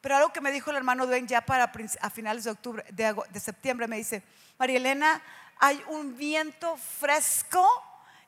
Pero 0.02 0.16
algo 0.16 0.34
que 0.34 0.42
me 0.42 0.52
dijo 0.52 0.72
el 0.72 0.78
hermano 0.78 1.06
Dwayne 1.06 1.28
ya 1.28 1.42
para 1.42 1.72
a 2.02 2.10
finales 2.10 2.46
de 2.46 2.52
octubre, 2.52 2.86
de, 2.90 3.16
de 3.30 3.40
septiembre, 3.40 3.88
me 3.88 3.98
dice, 3.98 4.24
María 4.58 4.78
Elena, 4.78 5.22
hay 5.60 5.84
un 5.90 6.18
viento 6.18 6.78
fresco 6.78 7.68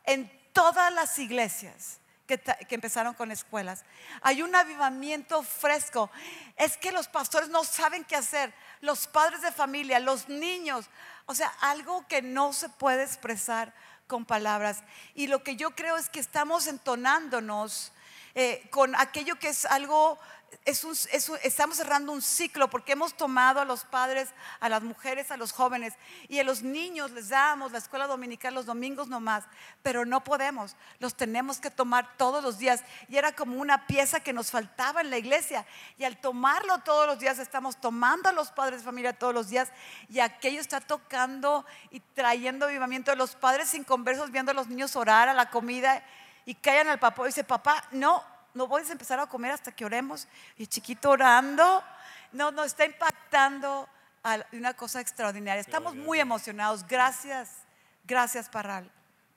en 0.03 0.29
todas 0.53 0.91
las 0.93 1.17
iglesias 1.19 1.99
que, 2.37 2.75
empezaron 2.75 3.13
con 3.13 3.31
escuelas. 3.31 3.83
Hay 4.21 4.41
un 4.41 4.55
avivamiento 4.55 5.43
fresco. 5.43 6.09
Es 6.55 6.77
que 6.77 6.91
los 6.91 7.07
pastores 7.07 7.49
no 7.49 7.63
saben 7.63 8.03
qué 8.03 8.15
hacer. 8.15 8.53
Los 8.81 9.07
padres 9.07 9.41
de 9.41 9.51
familia, 9.51 9.99
los 9.99 10.29
niños. 10.29 10.85
O 11.25 11.35
sea, 11.35 11.47
algo 11.61 12.07
que 12.07 12.21
no 12.21 12.53
se 12.53 12.69
puede 12.69 13.03
expresar 13.03 13.73
con 14.07 14.25
palabras. 14.25 14.83
Y 15.15 15.27
lo 15.27 15.43
que 15.43 15.55
yo 15.55 15.71
creo 15.71 15.97
es 15.97 16.09
que 16.09 16.19
estamos 16.19 16.67
entonándonos 16.67 17.91
eh, 18.33 18.67
con 18.69 18.95
aquello 18.95 19.37
que 19.37 19.49
es 19.49 19.65
algo 19.65 20.17
estamos 20.65 21.77
cerrando 21.77 22.11
un 22.11 22.21
ciclo 22.21 22.69
porque 22.69 22.91
hemos 22.91 23.15
tomado 23.15 23.59
a 23.59 23.65
los 23.65 23.83
padres, 23.83 24.29
a 24.59 24.69
las 24.69 24.83
mujeres, 24.83 25.31
a 25.31 25.37
los 25.37 25.51
jóvenes 25.51 25.93
y 26.27 26.39
a 26.39 26.43
los 26.43 26.61
niños 26.61 27.11
les 27.11 27.29
damos 27.29 27.71
la 27.71 27.77
escuela 27.77 28.07
dominical 28.07 28.53
los 28.53 28.65
domingos 28.65 29.07
nomás, 29.07 29.43
pero 29.81 30.05
no 30.05 30.23
podemos, 30.23 30.75
los 30.99 31.15
tenemos 31.15 31.59
que 31.59 31.71
tomar 31.71 32.17
todos 32.17 32.43
los 32.43 32.57
días 32.57 32.83
y 33.07 33.17
era 33.17 33.31
como 33.33 33.59
una 33.59 33.87
pieza 33.87 34.19
que 34.19 34.33
nos 34.33 34.51
faltaba 34.51 35.01
en 35.01 35.09
la 35.09 35.17
iglesia 35.17 35.65
y 35.97 36.03
al 36.03 36.17
tomarlo 36.17 36.79
todos 36.79 37.07
los 37.07 37.19
días 37.19 37.39
estamos 37.39 37.79
tomando 37.79 38.29
a 38.29 38.33
los 38.33 38.51
padres 38.51 38.79
de 38.79 38.85
familia 38.85 39.13
todos 39.13 39.33
los 39.33 39.49
días 39.49 39.69
y 40.09 40.19
aquello 40.19 40.59
está 40.59 40.81
tocando 40.81 41.65
y 41.89 41.99
trayendo 41.99 42.65
avivamiento 42.65 43.11
de 43.11 43.17
los 43.17 43.35
padres 43.35 43.73
inconversos 43.73 44.31
viendo 44.31 44.51
a 44.51 44.55
los 44.55 44.67
niños 44.67 44.95
orar 44.95 45.29
a 45.29 45.33
la 45.33 45.49
comida 45.49 46.03
y 46.45 46.55
callan 46.55 46.87
al 46.87 46.99
papá 46.99 47.23
y 47.23 47.27
dice, 47.27 47.43
papá, 47.43 47.83
no, 47.91 48.23
no 48.53 48.67
voy 48.67 48.83
a 48.87 48.91
empezar 48.91 49.19
a 49.19 49.27
comer 49.27 49.51
hasta 49.51 49.71
que 49.71 49.85
oremos. 49.85 50.27
Y 50.57 50.67
chiquito 50.67 51.09
orando, 51.11 51.83
no, 52.31 52.51
nos 52.51 52.67
está 52.67 52.85
impactando 52.85 53.87
a 54.23 54.39
una 54.53 54.73
cosa 54.73 55.01
extraordinaria. 55.01 55.61
Estamos 55.61 55.95
muy 55.95 56.19
emocionados. 56.19 56.85
Gracias, 56.87 57.57
gracias 58.05 58.49
Parral. 58.49 58.89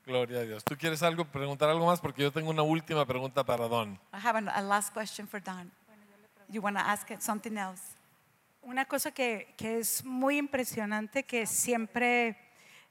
Gloria 0.06 0.40
a 0.40 0.42
Dios. 0.42 0.62
¿Tú 0.64 0.76
quieres 0.76 1.02
algo, 1.02 1.24
preguntar 1.24 1.70
algo 1.70 1.86
más? 1.86 1.98
Porque 2.00 2.22
yo 2.22 2.30
tengo 2.30 2.50
una 2.50 2.62
última 2.62 3.06
pregunta 3.06 3.42
para 3.44 3.66
Don. 3.68 3.94
I 4.12 4.18
have 4.22 4.36
an- 4.38 4.48
a 4.50 4.60
last 4.60 4.92
question 4.92 5.26
for 5.26 5.42
Don. 5.42 5.72
You 6.50 6.60
want 6.60 6.76
to 6.76 6.82
ask 6.84 7.10
it 7.10 7.20
something 7.22 7.56
else? 7.56 7.82
Una 8.60 8.84
cosa 8.84 9.10
que, 9.12 9.54
que 9.56 9.78
es 9.78 10.04
muy 10.04 10.36
impresionante, 10.36 11.22
que 11.24 11.46
siempre 11.46 12.38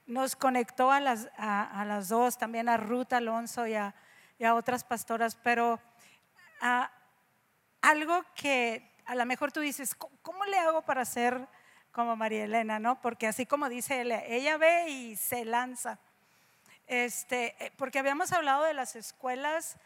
nos 0.06 0.34
conectó 0.36 0.90
a 0.90 0.98
las, 1.00 1.28
a, 1.38 1.80
a 1.80 1.84
las 1.84 2.08
dos, 2.08 2.36
también 2.36 2.68
a 2.68 2.76
Ruth 2.76 3.12
Alonso 3.12 3.66
y 3.66 3.74
a, 3.74 3.94
y 4.38 4.44
a 4.44 4.54
otras 4.54 4.82
pastoras, 4.84 5.36
pero 5.36 5.80
algo 7.80 8.24
que 8.34 8.90
a 9.06 9.14
lo 9.14 9.26
mejor 9.26 9.52
tú 9.52 9.60
dices, 9.60 9.94
"¿Cómo- 9.94 10.16
¿cómo 10.22 10.44
le 10.46 10.58
hago 10.58 10.82
para 10.82 11.04
ser 11.04 11.46
como 11.92 12.16
María 12.16 12.44
Elena? 12.44 12.78
¿no? 12.78 13.00
Porque 13.00 13.26
así 13.26 13.46
como 13.46 13.68
dice 13.68 14.00
ella, 14.00 14.24
ella 14.26 14.56
ve 14.56 14.88
y 14.88 15.16
se 15.16 15.44
lanza. 15.44 15.98
Este, 16.86 17.54
eh, 17.64 17.72
porque 17.76 17.98
habíamos 17.98 18.32
hablado 18.32 18.64
de 18.64 18.74
las 18.74 18.96
escuelas, 18.96 19.76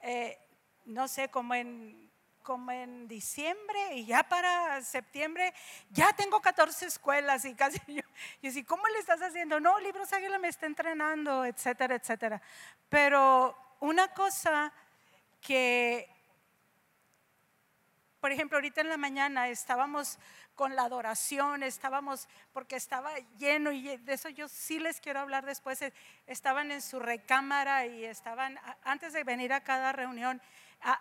eh, 0.00 0.38
no 0.86 1.06
sé, 1.08 1.28
como 1.28 1.54
en, 1.54 2.10
como 2.42 2.72
en 2.72 3.06
diciembre 3.06 3.94
y 3.94 4.06
ya 4.06 4.24
para 4.24 4.82
septiembre 4.82 5.54
ya 5.90 6.12
tengo 6.14 6.40
14 6.40 6.86
escuelas 6.86 7.44
y 7.44 7.54
casi 7.54 7.78
yo, 7.86 8.02
yo 8.42 8.50
sí, 8.50 8.64
¿cómo 8.64 8.86
le 8.88 8.98
estás 8.98 9.22
haciendo? 9.22 9.60
No, 9.60 9.78
Libros 9.80 10.12
Águila 10.12 10.38
me 10.38 10.48
está 10.48 10.66
entrenando, 10.66 11.44
etcétera, 11.44 11.94
etcétera. 11.96 12.42
Pero 12.88 13.56
una 13.80 14.08
cosa 14.08 14.72
que 15.40 16.08
por 18.22 18.30
ejemplo, 18.30 18.56
ahorita 18.56 18.80
en 18.80 18.88
la 18.88 18.96
mañana 18.96 19.48
estábamos 19.48 20.16
con 20.54 20.76
la 20.76 20.82
adoración, 20.82 21.64
estábamos, 21.64 22.28
porque 22.52 22.76
estaba 22.76 23.10
lleno, 23.36 23.72
y 23.72 23.96
de 23.96 24.12
eso 24.12 24.28
yo 24.28 24.46
sí 24.46 24.78
les 24.78 25.00
quiero 25.00 25.18
hablar 25.18 25.44
después, 25.44 25.82
eh, 25.82 25.92
estaban 26.28 26.70
en 26.70 26.80
su 26.82 27.00
recámara 27.00 27.84
y 27.86 28.04
estaban, 28.04 28.60
antes 28.84 29.12
de 29.12 29.24
venir 29.24 29.52
a 29.52 29.64
cada 29.64 29.90
reunión, 29.90 30.40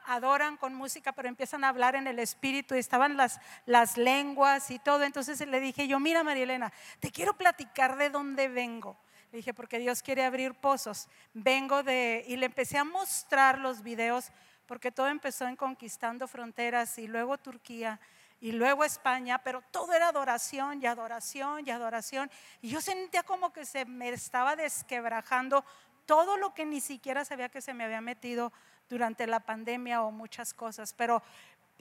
adoran 0.07 0.57
con 0.57 0.73
música, 0.73 1.11
pero 1.11 1.29
empiezan 1.29 1.63
a 1.63 1.69
hablar 1.69 1.93
en 1.93 2.07
el 2.07 2.17
espíritu, 2.17 2.73
y 2.73 2.79
estaban 2.79 3.15
las, 3.15 3.39
las 3.67 3.97
lenguas 3.97 4.71
y 4.71 4.79
todo. 4.79 5.03
Entonces 5.03 5.47
le 5.47 5.59
dije 5.59 5.87
yo, 5.87 5.99
mira 5.99 6.23
María 6.23 6.45
Elena, 6.45 6.73
te 6.99 7.11
quiero 7.11 7.37
platicar 7.37 7.97
de 7.97 8.09
dónde 8.09 8.47
vengo. 8.47 8.97
Le 9.31 9.37
dije, 9.37 9.53
porque 9.53 9.77
Dios 9.77 10.01
quiere 10.01 10.25
abrir 10.25 10.55
pozos. 10.55 11.07
Vengo 11.35 11.83
de, 11.83 12.25
y 12.27 12.35
le 12.37 12.47
empecé 12.47 12.79
a 12.79 12.83
mostrar 12.83 13.59
los 13.59 13.83
videos, 13.83 14.31
porque 14.71 14.89
todo 14.89 15.09
empezó 15.09 15.45
en 15.49 15.57
Conquistando 15.57 16.29
Fronteras 16.29 16.97
y 16.97 17.05
luego 17.05 17.37
Turquía 17.37 17.99
y 18.39 18.53
luego 18.53 18.85
España, 18.85 19.37
pero 19.39 19.61
todo 19.69 19.91
era 19.91 20.07
adoración 20.07 20.81
y 20.81 20.85
adoración 20.85 21.67
y 21.67 21.71
adoración. 21.71 22.31
Y 22.61 22.69
yo 22.69 22.79
sentía 22.79 23.21
como 23.23 23.51
que 23.51 23.65
se 23.65 23.83
me 23.83 24.07
estaba 24.07 24.55
desquebrajando 24.55 25.65
todo 26.05 26.37
lo 26.37 26.53
que 26.53 26.65
ni 26.65 26.79
siquiera 26.79 27.25
sabía 27.25 27.49
que 27.49 27.59
se 27.59 27.73
me 27.73 27.83
había 27.83 27.99
metido 27.99 28.53
durante 28.87 29.27
la 29.27 29.41
pandemia 29.41 30.03
o 30.03 30.11
muchas 30.11 30.53
cosas. 30.53 30.93
Pero 30.93 31.21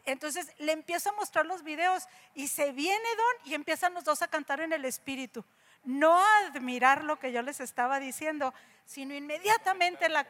entonces 0.04 0.52
le 0.58 0.72
empiezo 0.72 1.10
a 1.10 1.12
mostrar 1.12 1.46
los 1.46 1.62
videos 1.62 2.08
y 2.34 2.48
se 2.48 2.72
viene 2.72 3.08
Don 3.16 3.52
y 3.52 3.54
empiezan 3.54 3.94
los 3.94 4.02
dos 4.02 4.20
a 4.22 4.26
cantar 4.26 4.62
en 4.62 4.72
el 4.72 4.84
espíritu. 4.84 5.44
No 5.84 6.18
a 6.18 6.38
admirar 6.38 7.04
lo 7.04 7.20
que 7.20 7.30
yo 7.30 7.40
les 7.42 7.60
estaba 7.60 8.00
diciendo, 8.00 8.52
sino 8.84 9.14
inmediatamente 9.14 10.08
la, 10.08 10.26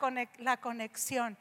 conexión. 0.58 1.38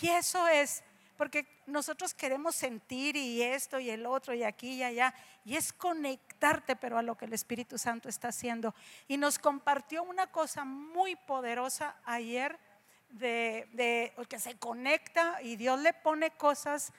Y 0.00 0.08
eso 0.08 0.48
es, 0.48 0.82
porque 1.16 1.46
nosotros 1.66 2.14
queremos 2.14 2.54
sentir 2.54 3.16
y 3.16 3.42
esto 3.42 3.78
y 3.78 3.90
el 3.90 4.06
otro 4.06 4.34
y 4.34 4.42
aquí 4.42 4.74
y 4.74 4.82
allá, 4.82 5.14
y 5.44 5.56
es 5.56 5.72
conectarte, 5.72 6.76
pero 6.76 6.98
a 6.98 7.02
lo 7.02 7.16
que 7.16 7.26
el 7.26 7.32
Espíritu 7.32 7.76
Santo 7.76 8.08
está 8.08 8.28
haciendo. 8.28 8.74
Y 9.08 9.18
nos 9.18 9.38
compartió 9.38 10.02
una 10.02 10.28
cosa 10.28 10.64
muy 10.64 11.16
poderosa 11.16 11.96
ayer 12.04 12.58
de, 13.10 13.68
de 13.72 14.14
que 14.28 14.38
se 14.38 14.56
conecta 14.56 15.42
y 15.42 15.56
Dios 15.56 15.78
le 15.80 15.92
pone 15.92 16.30
cosas 16.30 16.92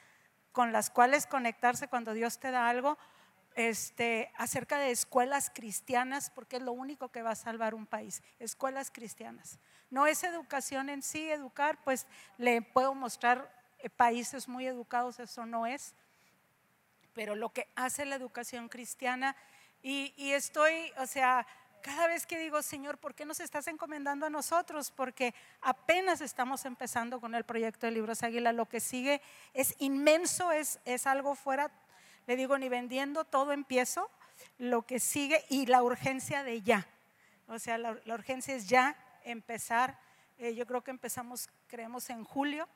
con 0.51 0.71
las 0.71 0.89
cuales 0.89 1.25
conectarse 1.25 1.87
cuando 1.87 2.13
Dios 2.13 2.39
te 2.39 2.51
da 2.51 2.67
algo, 2.67 2.97
este, 3.55 4.31
acerca 4.37 4.77
de 4.77 4.91
escuelas 4.91 5.49
cristianas, 5.49 6.29
porque 6.29 6.57
es 6.57 6.61
lo 6.61 6.71
único 6.73 7.09
que 7.09 7.21
va 7.21 7.31
a 7.31 7.35
salvar 7.35 7.73
un 7.73 7.85
país, 7.85 8.21
escuelas 8.39 8.91
cristianas. 8.91 9.59
No 9.91 10.07
es 10.07 10.23
educación 10.23 10.89
en 10.89 11.01
sí, 11.01 11.29
educar, 11.29 11.77
pues 11.83 12.07
le 12.37 12.61
puedo 12.61 12.95
mostrar 12.95 13.53
eh, 13.79 13.89
países 13.89 14.47
muy 14.47 14.65
educados, 14.65 15.19
eso 15.19 15.45
no 15.45 15.67
es, 15.67 15.93
pero 17.13 17.35
lo 17.35 17.49
que 17.49 17.67
hace 17.75 18.05
la 18.05 18.15
educación 18.15 18.69
cristiana, 18.69 19.35
y, 19.83 20.13
y 20.15 20.31
estoy, 20.31 20.93
o 20.97 21.05
sea, 21.05 21.45
cada 21.81 22.07
vez 22.07 22.25
que 22.25 22.39
digo, 22.39 22.61
Señor, 22.61 22.97
¿por 22.99 23.15
qué 23.15 23.25
nos 23.25 23.39
estás 23.39 23.67
encomendando 23.67 24.25
a 24.25 24.29
nosotros? 24.29 24.91
Porque 24.91 25.33
apenas 25.61 26.21
estamos 26.21 26.63
empezando 26.65 27.19
con 27.19 27.35
el 27.35 27.43
proyecto 27.43 27.85
de 27.85 27.91
Libros 27.91 28.23
Águila, 28.23 28.53
lo 28.53 28.67
que 28.69 28.79
sigue 28.79 29.21
es 29.53 29.75
inmenso, 29.79 30.51
es, 30.51 30.79
es 30.85 31.05
algo 31.05 31.35
fuera, 31.35 31.69
le 32.27 32.35
digo, 32.35 32.57
ni 32.57 32.69
vendiendo, 32.69 33.25
todo 33.25 33.51
empiezo, 33.51 34.09
lo 34.57 34.83
que 34.83 34.99
sigue 34.99 35.43
y 35.49 35.65
la 35.65 35.83
urgencia 35.83 36.43
de 36.43 36.61
ya. 36.61 36.87
O 37.47 37.59
sea, 37.59 37.77
la, 37.77 37.97
la 38.05 38.13
urgencia 38.13 38.55
es 38.55 38.69
ya 38.69 38.95
empezar. 39.23 39.97
Eh, 40.37 40.55
yo 40.55 40.65
creo 40.65 40.83
que 40.83 40.91
empezamos, 40.91 41.49
creemos, 41.67 42.09
en 42.09 42.23
julio, 42.23 42.67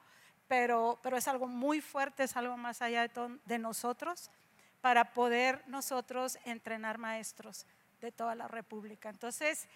pero, 0.47 0.99
pero 1.01 1.17
es 1.17 1.27
algo 1.27 1.47
muy 1.47 1.81
fuerte, 1.81 2.23
es 2.23 2.35
algo 2.37 2.55
más 2.57 2.81
allá 2.81 3.01
de, 3.01 3.09
to- 3.09 3.39
de 3.45 3.57
nosotros, 3.59 4.29
para 4.81 5.13
poder 5.13 5.63
nosotros 5.67 6.37
entrenar 6.45 6.97
maestros 6.99 7.65
de 8.01 8.11
toda 8.11 8.35
la 8.35 8.47
República. 8.47 9.09
Entonces, 9.09 9.67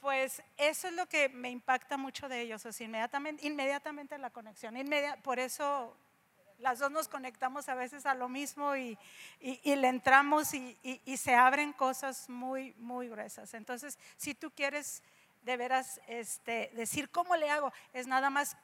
pues 0.00 0.42
eso 0.56 0.88
es 0.88 0.94
lo 0.94 1.06
que 1.06 1.28
me 1.28 1.50
impacta 1.50 1.96
mucho 1.96 2.28
de 2.28 2.40
ellos, 2.40 2.62
sea, 2.62 2.86
inmediatamente, 2.86 3.46
inmediatamente 3.46 4.18
la 4.18 4.30
conexión, 4.30 4.76
inmedia- 4.76 5.16
por 5.22 5.38
eso 5.38 5.96
las 6.58 6.78
dos 6.78 6.90
nos 6.90 7.08
conectamos 7.08 7.68
a 7.68 7.74
veces 7.74 8.06
a 8.06 8.14
lo 8.14 8.28
mismo 8.28 8.76
y, 8.76 8.96
y- 9.40 9.60
y 9.64 9.76
le 9.76 9.88
entramos 9.88 10.54
y- 10.54 10.76
y 11.04 11.16
se 11.16 11.34
abren 11.34 11.72
cosas 11.72 12.28
muy, 12.28 12.72
muy 12.78 13.08
gruesas. 13.08 13.52
Entonces, 13.54 13.98
si 14.16 14.34
tú 14.34 14.50
quieres 14.50 15.02
de 15.42 15.56
veras 15.56 16.00
este, 16.06 16.70
decir 16.74 17.10
cómo 17.10 17.36
le 17.36 17.50
hago, 17.50 17.72
es 17.92 18.06
nada 18.06 18.30
más 18.30 18.56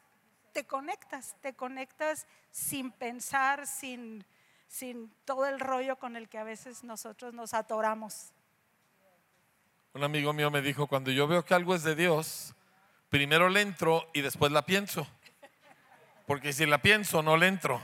te 0.52 0.66
conectas, 0.66 1.36
te 1.40 1.54
conectas 1.54 2.26
sin 2.50 2.90
pensar, 2.90 3.66
sin, 3.66 4.24
sin 4.66 5.12
todo 5.24 5.46
el 5.46 5.60
rollo 5.60 5.96
con 5.96 6.16
el 6.16 6.28
que 6.28 6.38
a 6.38 6.44
veces 6.44 6.84
nosotros 6.84 7.34
nos 7.34 7.54
atoramos. 7.54 8.32
Un 9.94 10.04
amigo 10.04 10.32
mío 10.32 10.50
me 10.50 10.62
dijo, 10.62 10.86
cuando 10.86 11.10
yo 11.10 11.26
veo 11.26 11.44
que 11.44 11.54
algo 11.54 11.74
es 11.74 11.82
de 11.82 11.94
Dios, 11.94 12.54
primero 13.08 13.48
le 13.48 13.60
entro 13.60 14.08
y 14.12 14.20
después 14.20 14.52
la 14.52 14.64
pienso. 14.64 15.06
Porque 16.26 16.52
si 16.52 16.66
la 16.66 16.82
pienso, 16.82 17.22
no 17.22 17.36
le 17.36 17.46
entro. 17.46 17.80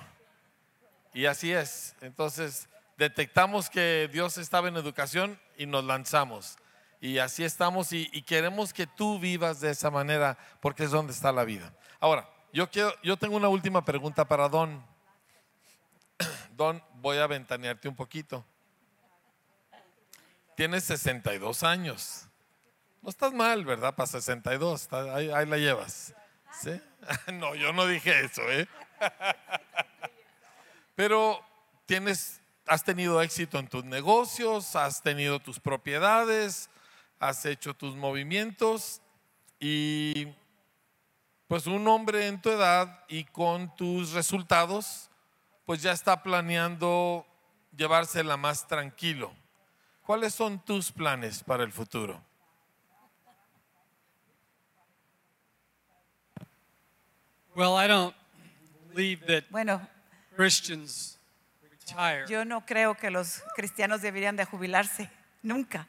Y 1.15 1.27
así 1.27 1.53
es. 1.53 1.95
Entonces, 2.01 2.69
detectamos 2.99 3.71
que 3.71 4.09
Dios 4.13 4.37
estaba 4.37 4.69
en 4.69 4.77
educación 4.77 5.41
y 5.57 5.67
nos 5.67 5.85
lanzamos. 5.85 6.59
Y 7.05 7.19
así 7.19 7.45
estamos 7.45 7.93
y, 7.93 8.07
queremos 8.23 8.73
que 8.73 8.87
tú 8.87 9.19
vivas 9.19 9.61
de 9.61 9.71
esa 9.71 9.91
manera 9.91 10.39
porque 10.63 10.85
es 10.85 10.91
donde 10.91 11.13
está 11.13 11.33
la 11.33 11.45
vida. 11.45 11.71
Ahora, 12.01 12.27
yo, 12.51 12.71
quiero, 12.71 12.95
yo 13.03 13.19
tengo 13.19 13.37
una 13.37 13.51
última 13.51 13.85
pregunta 13.85 14.25
para 14.27 14.49
Don. 14.49 14.83
Don, 16.57 16.83
voy 17.03 17.19
a 17.19 17.27
ventanearte 17.27 17.91
un 17.91 17.95
poquito. 17.95 18.43
Tienes 20.57 20.85
62 20.85 21.63
años. 21.63 22.27
No 23.03 23.11
estás 23.11 23.35
mal, 23.35 23.67
¿verdad? 23.67 23.95
Para 23.95 24.07
62, 24.07 24.81
está- 24.81 25.15
ahí, 25.15 25.31
ahí 25.31 25.45
la 25.45 25.59
llevas. 25.59 26.15
No, 27.35 27.55
yo 27.55 27.75
no 27.75 27.87
dije 27.87 28.19
eso, 28.25 28.41
¿eh? 28.51 28.67
Pero 30.95 31.39
tienes, 31.85 32.41
has 32.67 32.83
tenido 32.83 33.21
éxito 33.21 33.59
en 33.59 33.69
tus 33.69 33.85
negocios, 33.85 34.75
has 34.75 35.03
tenido 35.03 35.39
tus 35.39 35.61
propiedades, 35.61 36.71
has 37.29 37.47
hecho 37.47 37.75
tus 37.75 37.97
movimientos 37.97 39.01
y 39.59 40.29
pues 41.49 41.67
un 41.67 41.87
hombre 41.89 42.27
en 42.27 42.41
tu 42.41 42.51
edad 42.51 43.05
y 43.09 43.25
con 43.25 43.75
tus 43.77 44.13
resultados, 44.13 45.11
pues 45.65 45.81
ya 45.83 45.93
está 45.93 46.23
planeando 46.23 47.27
llevársela 47.77 48.37
más 48.37 48.67
tranquilo. 48.67 49.33
¿Cuáles 50.03 50.35
son 50.35 50.59
tus 50.63 50.93
planes 50.93 51.43
para 51.43 51.65
el 51.65 51.73
futuro? 51.73 52.23
Well, 57.57 57.75
I 57.77 57.87
don't 57.87 58.15
believe 58.93 59.25
that 59.27 59.45
Bueno, 59.51 59.81
Christians 60.37 61.19
retire. 61.63 62.27
yo 62.29 62.45
no 62.45 62.67
creo 62.67 62.97
que 62.97 63.11
los 63.11 63.43
cristianos 63.55 64.03
deberían 64.03 64.37
de 64.37 64.45
jubilarse, 64.45 65.09
nunca, 65.43 65.87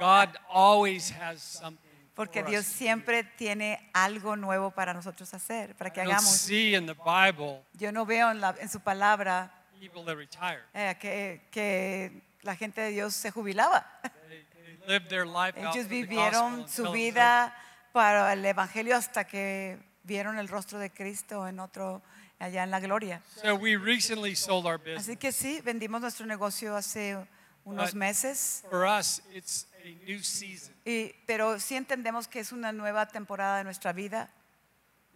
God 0.00 0.30
always 0.48 1.10
has 1.12 1.40
something. 1.42 1.78
porque 2.14 2.40
for 2.42 2.50
Dios 2.50 2.66
siempre 2.66 3.24
tiene 3.24 3.90
algo 3.94 4.36
nuevo 4.36 4.70
para 4.70 4.92
nosotros 4.92 5.32
hacer, 5.34 5.74
para 5.76 5.90
que 5.90 6.00
I 6.00 6.04
don't 6.04 6.14
hagamos. 6.14 6.30
see 6.36 6.74
in 6.74 6.86
the 6.86 6.94
Bible 6.94 7.62
Yo 7.74 7.90
no 7.92 8.04
veo 8.04 8.30
en, 8.30 8.40
la- 8.40 8.54
en 8.60 8.68
su 8.68 8.80
palabra 8.80 9.50
people 9.80 10.04
that 10.04 10.16
retire. 10.16 10.60
eh, 10.74 10.96
que, 11.00 11.48
que 11.50 12.22
la 12.42 12.54
gente 12.54 12.80
de 12.80 12.90
Dios 12.90 13.14
se 13.14 13.30
jubilaba. 13.30 13.84
They, 14.28 14.44
they 14.54 14.78
live 14.86 15.08
their 15.08 15.26
life 15.26 15.58
out 15.58 15.74
Ellos 15.74 15.86
for 15.86 15.88
the 15.88 15.88
vivieron 15.88 16.60
gospel 16.62 16.68
su 16.74 16.82
until 16.90 16.92
vida 17.12 17.54
para 17.92 18.32
el 18.32 18.44
Evangelio 18.44 18.96
hasta 18.96 19.24
que 19.24 19.78
vieron 20.04 20.38
el 20.38 20.48
rostro 20.48 20.78
de 20.78 20.90
Cristo 20.90 21.46
en 21.48 21.60
otro, 21.60 22.02
allá 22.38 22.62
en 22.64 22.70
la 22.70 22.80
gloria. 22.80 23.22
over. 23.38 23.50
So 23.50 23.54
we 23.56 23.76
recently 23.76 24.34
sold 24.36 24.66
our 24.66 24.78
business. 24.78 25.02
Así 25.08 25.16
que 25.16 25.32
sí, 25.32 25.60
vendimos 25.62 26.00
nuestro 26.00 26.26
negocio 26.26 26.76
hace 26.76 27.16
unos 27.64 27.94
meses, 27.94 28.64
For 28.70 28.84
us, 28.84 29.22
it's 29.34 29.66
a 29.84 29.88
new 30.06 30.22
season. 30.22 30.74
y, 30.84 31.12
pero 31.26 31.58
sí 31.60 31.76
entendemos 31.76 32.26
que 32.28 32.40
es 32.40 32.52
una 32.52 32.72
nueva 32.72 33.06
temporada 33.06 33.58
de 33.58 33.64
nuestra 33.64 33.92
vida, 33.92 34.28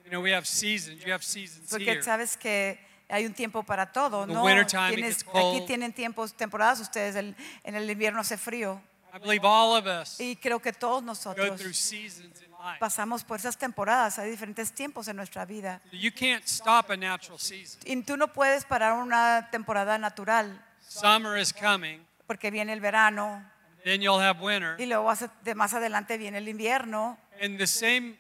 You 0.05 0.11
know, 0.11 0.22
we 0.22 0.32
have 0.32 0.47
seasons. 0.47 1.03
You 1.05 1.12
have 1.12 1.24
seasons 1.24 1.68
porque 1.68 1.90
here. 1.90 2.03
sabes 2.03 2.36
que 2.36 2.78
hay 3.09 3.26
un 3.26 3.34
tiempo 3.34 3.64
para 3.64 3.90
todo, 3.90 4.24
The 4.24 4.34
¿no? 4.34 4.44
wintertime, 4.44 4.90
it 4.92 4.94
Tienes- 4.99 5.14
gets 5.18 5.24
cold. 5.24 5.57
aquí 5.57 5.66
tienen 5.66 5.92
tiempos, 5.92 6.32
temporadas 6.36 6.78
ustedes, 6.80 7.16
el- 7.16 7.34
en 7.64 7.74
el 7.74 7.90
invierno 7.90 8.20
hace 8.20 8.36
frío, 8.36 8.80
I 9.12 9.18
believe 9.18 9.44
all 9.44 9.76
of 9.76 9.86
us 9.86 10.20
y 10.20 10.36
creo 10.36 10.61
que 10.61 10.72
todos 10.72 11.01
go 11.01 11.07
nosotros 11.07 11.59
through 11.59 11.74
seasons 11.74 12.40
in 12.42 12.51
life. 12.53 12.78
pasamos 12.78 13.24
por 13.24 13.38
esas 13.40 13.57
temporadas, 13.57 14.18
hay 14.20 14.30
diferentes 14.30 14.72
tiempos 14.72 15.09
en 15.09 15.16
nuestra 15.16 15.44
vida. 15.44 15.80
You 15.90 16.12
can't 16.12 16.44
stop 16.47 16.90
a 16.90 16.97
natural 16.97 17.38
season. 17.40 17.80
Y 17.84 18.01
tú 18.03 18.16
no 18.16 18.32
puedes 18.32 18.64
parar 18.64 18.92
una 18.92 19.49
temporada 19.51 19.99
natural 19.99 20.62
Summer 20.88 21.36
is 21.36 21.53
coming, 21.53 21.99
porque 22.26 22.50
viene 22.50 22.72
el 22.72 22.80
verano 22.80 23.42
then 23.84 24.00
you'll 24.00 24.20
have 24.20 24.40
winter. 24.40 24.74
y 24.80 24.86
luego 24.86 25.12
de 25.42 25.54
más 25.54 25.72
adelante 25.74 26.18
viene 26.18 26.38
el 26.38 26.48
invierno. 26.48 27.18
And 27.40 27.58
the 27.58 27.66
same 27.66 28.16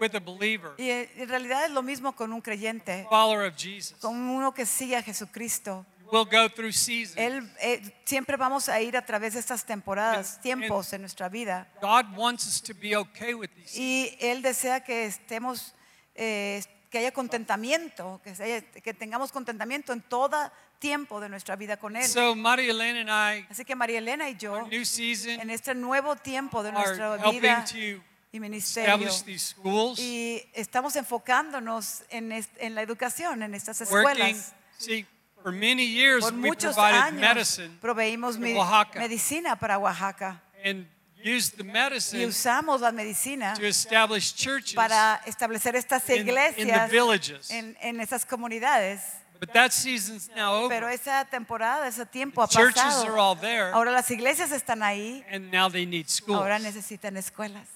with 0.00 0.14
a 0.16 0.20
believer, 0.20 0.72
Y 0.78 0.90
eh, 0.90 1.10
en 1.16 1.28
realidad 1.28 1.64
es 1.66 1.70
lo 1.70 1.82
mismo 1.82 2.14
con 2.16 2.32
un 2.32 2.40
creyente, 2.40 3.06
follower 3.08 3.46
of 3.48 3.56
Jesus. 3.56 3.98
con 4.00 4.16
uno 4.16 4.52
que 4.52 4.66
sigue 4.66 4.96
a 4.96 5.02
Jesucristo. 5.02 5.86
We'll 6.12 6.26
go 6.26 6.48
through 6.50 6.72
seasons. 6.72 7.16
Él, 7.16 7.50
eh, 7.60 7.80
siempre 8.04 8.36
vamos 8.36 8.68
a 8.68 8.80
ir 8.80 8.96
a 8.96 9.04
través 9.06 9.34
de 9.34 9.40
estas 9.40 9.64
temporadas, 9.64 10.34
And- 10.34 10.42
tiempos 10.42 10.92
en 10.92 11.00
nuestra 11.02 11.28
vida. 11.28 11.66
God 11.80 12.06
wants 12.16 12.46
us 12.46 12.62
to 12.62 12.74
be 12.74 12.94
okay 12.96 13.32
with 13.34 13.48
these. 13.54 13.78
Y 13.80 14.16
Él 14.20 14.42
desea 14.42 14.84
que 14.84 15.06
estemos, 15.06 15.74
eh, 16.14 16.62
que 16.94 16.98
haya 16.98 17.10
contentamiento, 17.12 18.20
que, 18.22 18.30
haya- 18.30 18.60
que 18.62 18.94
tengamos 18.94 19.32
contentamiento 19.32 19.92
en 19.92 20.00
todo 20.00 20.36
tiempo 20.78 21.18
de 21.20 21.28
nuestra 21.28 21.56
vida 21.56 21.76
con 21.76 21.96
Él. 21.96 22.06
So 22.08 22.36
Maria 22.36 22.70
Elena 22.70 23.00
and 23.00 23.40
I, 23.42 23.46
Así 23.50 23.64
que 23.64 23.74
María 23.74 23.98
Elena 23.98 24.30
y 24.30 24.36
yo, 24.36 24.52
our 24.52 24.68
new 24.68 24.84
season, 24.84 25.40
en 25.40 25.50
este 25.50 25.74
nuevo 25.74 26.14
tiempo 26.14 26.62
de 26.62 26.68
are 26.68 26.78
nuestra 26.78 27.14
helping 27.16 27.40
vida 27.40 27.64
to 27.64 28.04
y 28.30 28.38
ministerio, 28.38 28.94
establish 29.08 29.24
these 29.24 29.46
schools, 29.56 29.98
y 29.98 30.40
estamos 30.54 30.94
enfocándonos 30.94 32.04
en, 32.10 32.30
en 32.30 32.74
la 32.76 32.82
educación, 32.82 33.42
en 33.42 33.54
estas 33.56 33.80
working. 33.90 33.96
escuelas. 34.26 34.52
See, 34.78 35.04
for 35.42 35.50
many 35.50 35.84
years 35.88 36.22
Por 36.24 36.32
we 36.34 36.38
muchos 36.48 36.74
provided 36.76 37.00
años 37.00 37.20
medicine 37.20 37.78
proveímos 37.80 38.38
mi- 38.38 38.54
medicina 38.94 39.56
para 39.58 39.78
Oaxaca 39.78 40.40
and 40.64 40.86
used 41.24 41.56
the 41.56 41.64
y 41.64 41.72
medicine 41.72 42.26
usamos 42.26 42.80
la 42.80 42.92
medicina 42.92 43.54
to 43.54 43.64
establish 43.66 44.34
churches 44.34 44.74
para 44.74 45.20
establecer 45.26 45.74
estas 45.74 46.08
in, 46.10 46.28
in 46.58 46.68
the 46.68 46.88
villages. 46.90 47.50
en, 47.50 47.76
en 47.80 48.00
esas 48.00 48.24
comunidades. 48.26 49.00
But 49.40 49.52
that 49.52 49.72
season's 49.72 50.28
now 50.36 50.68
Pero 50.68 50.86
over. 50.86 50.94
esa 50.94 51.24
temporada, 51.24 51.88
ese 51.88 52.06
tiempo 52.06 52.40
ha 52.42 52.46
Churches 52.48 53.04
are 53.04 53.18
all 53.18 53.34
there, 53.34 53.72
Ahora 53.72 53.90
las 53.90 54.10
iglesias 54.10 54.52
están 54.52 54.82
ahí, 54.82 55.24
and 55.30 55.50
now 55.50 55.68
they 55.68 55.84
need 55.84 56.08
schools. 56.08 56.38
ahora 56.40 56.58
necesitan 56.58 57.16
escuelas. 57.16 57.66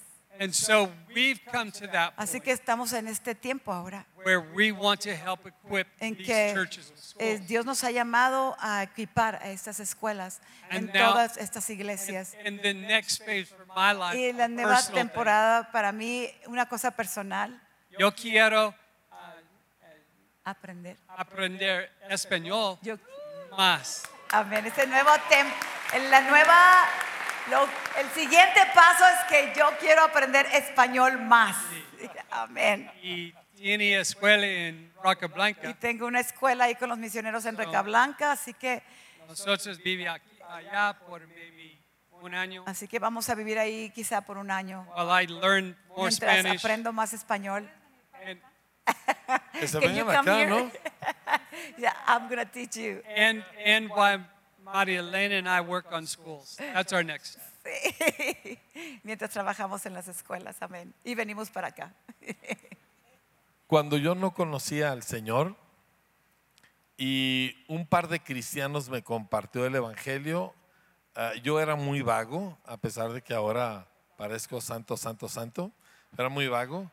And 0.40 0.52
so 0.54 0.88
we've 1.14 1.40
come 1.50 1.72
to 1.72 1.86
that 1.88 2.12
Así 2.16 2.32
point 2.38 2.44
que 2.44 2.52
estamos 2.52 2.92
en 2.92 3.08
este 3.08 3.34
tiempo 3.34 3.72
ahora 3.72 4.06
where 4.24 4.38
we 4.54 4.70
want 4.70 5.00
to 5.00 5.10
help 5.10 5.40
equip 5.46 5.88
en 6.00 6.14
these 6.14 6.26
que 6.26 6.52
churches 6.54 6.90
and 6.90 6.96
eh, 7.22 7.34
schools. 7.36 7.48
Dios 7.48 7.66
nos 7.66 7.82
ha 7.82 7.90
llamado 7.90 8.56
a 8.60 8.82
equipar 8.84 9.36
a 9.42 9.48
estas 9.50 9.80
escuelas 9.80 10.40
en 10.70 10.76
And 10.84 10.94
now- 10.94 11.12
todas 11.12 11.36
estas 11.38 11.68
iglesias. 11.70 12.34
And, 12.38 12.46
and 12.46 12.60
the 12.62 12.72
next 12.74 13.24
phase 13.24 13.46
for 13.46 13.66
my 13.74 13.92
life, 13.92 14.16
Y 14.16 14.32
la 14.32 14.46
nueva 14.48 14.76
personal 14.76 14.94
thing, 14.94 15.08
temporada 15.08 15.72
para 15.72 15.90
mí, 15.92 16.30
una 16.46 16.66
cosa 16.68 16.92
personal, 16.92 17.60
yo 17.98 18.12
quiero 18.14 18.74
aprender. 20.44 20.96
aprender 21.16 21.90
español 22.08 22.78
Yo, 22.82 22.96
más. 23.56 24.04
amén. 24.30 24.64
Este 24.66 24.86
nuevo 24.86 25.10
tem- 25.28 25.52
en 25.94 26.10
la 26.10 26.20
nueva, 26.22 26.84
lo- 27.50 27.68
el 27.98 28.08
siguiente 28.14 28.60
paso 28.74 29.04
es 29.06 29.24
que 29.28 29.52
yo 29.58 29.70
quiero 29.80 30.02
aprender 30.02 30.46
español 30.52 31.20
más. 31.20 31.56
Amén. 32.30 32.90
Y 33.02 33.32
tiene 33.56 33.98
escuela 33.98 34.46
en 34.46 34.92
Roca 35.02 35.26
Y 35.26 35.28
Blanca. 35.28 35.74
tengo 35.80 36.06
una 36.06 36.20
escuela 36.20 36.64
ahí 36.64 36.74
con 36.74 36.88
los 36.88 36.98
misioneros 36.98 37.44
en 37.46 37.56
Reca 37.56 37.82
Blanca, 37.82 38.32
así 38.32 38.54
que, 38.54 38.82
Nosotros 39.26 39.78
vivimos 39.82 40.14
aquí, 40.14 40.38
allá 40.48 40.96
por 41.06 41.26
maybe 41.28 41.78
un 42.20 42.34
año. 42.34 42.64
así 42.66 42.86
que 42.88 42.98
vamos 42.98 43.28
a 43.28 43.34
vivir 43.34 43.58
ahí 43.58 43.90
quizá 43.90 44.20
por 44.22 44.38
un 44.38 44.50
año. 44.50 44.86
While 44.96 45.22
I 45.24 45.26
learn 45.26 45.76
more 45.88 46.08
Mientras 46.10 46.38
Spanish. 46.40 46.60
aprendo 46.60 46.92
más 46.92 47.12
español. 47.12 47.68
And, 48.24 48.40
Can 49.80 49.94
you 49.94 50.04
come 50.04 50.16
acá, 50.18 50.38
here? 50.38 50.46
¿no? 50.50 50.70
Yeah, 51.76 51.92
I'm 52.06 52.28
gonna 52.28 52.46
teach 52.46 52.76
you. 52.76 53.02
and, 53.16 53.44
and 53.66 53.90
while 53.90 54.20
Maria 54.72 55.00
Elena 55.00 55.36
and 55.36 55.48
I 55.48 55.60
work 55.60 55.86
on 55.92 56.06
schools. 56.06 56.56
That's 56.56 56.92
our 56.92 57.04
next 57.04 57.32
step. 57.32 57.44
Sí. 57.68 58.58
Mientras 59.02 59.30
trabajamos 59.30 59.84
en 59.84 59.92
las 59.92 60.08
escuelas, 60.08 60.56
amén. 60.60 60.94
Y 61.04 61.14
venimos 61.14 61.50
para 61.50 61.68
acá. 61.68 61.92
Cuando 63.66 63.98
yo 63.98 64.14
no 64.14 64.32
conocía 64.32 64.92
al 64.92 65.02
Señor 65.02 65.54
y 66.96 67.54
un 67.68 67.86
par 67.86 68.08
de 68.08 68.20
cristianos 68.20 68.88
me 68.88 69.02
compartió 69.02 69.66
el 69.66 69.74
Evangelio, 69.74 70.54
ah, 71.14 71.32
yo 71.42 71.60
era 71.60 71.76
muy 71.76 72.00
vago, 72.00 72.56
a 72.64 72.78
pesar 72.78 73.12
de 73.12 73.20
que 73.20 73.34
ahora 73.34 73.86
parezco 74.16 74.60
santo, 74.62 74.96
santo, 74.96 75.28
santo, 75.28 75.70
era 76.16 76.30
muy 76.30 76.48
vago. 76.48 76.90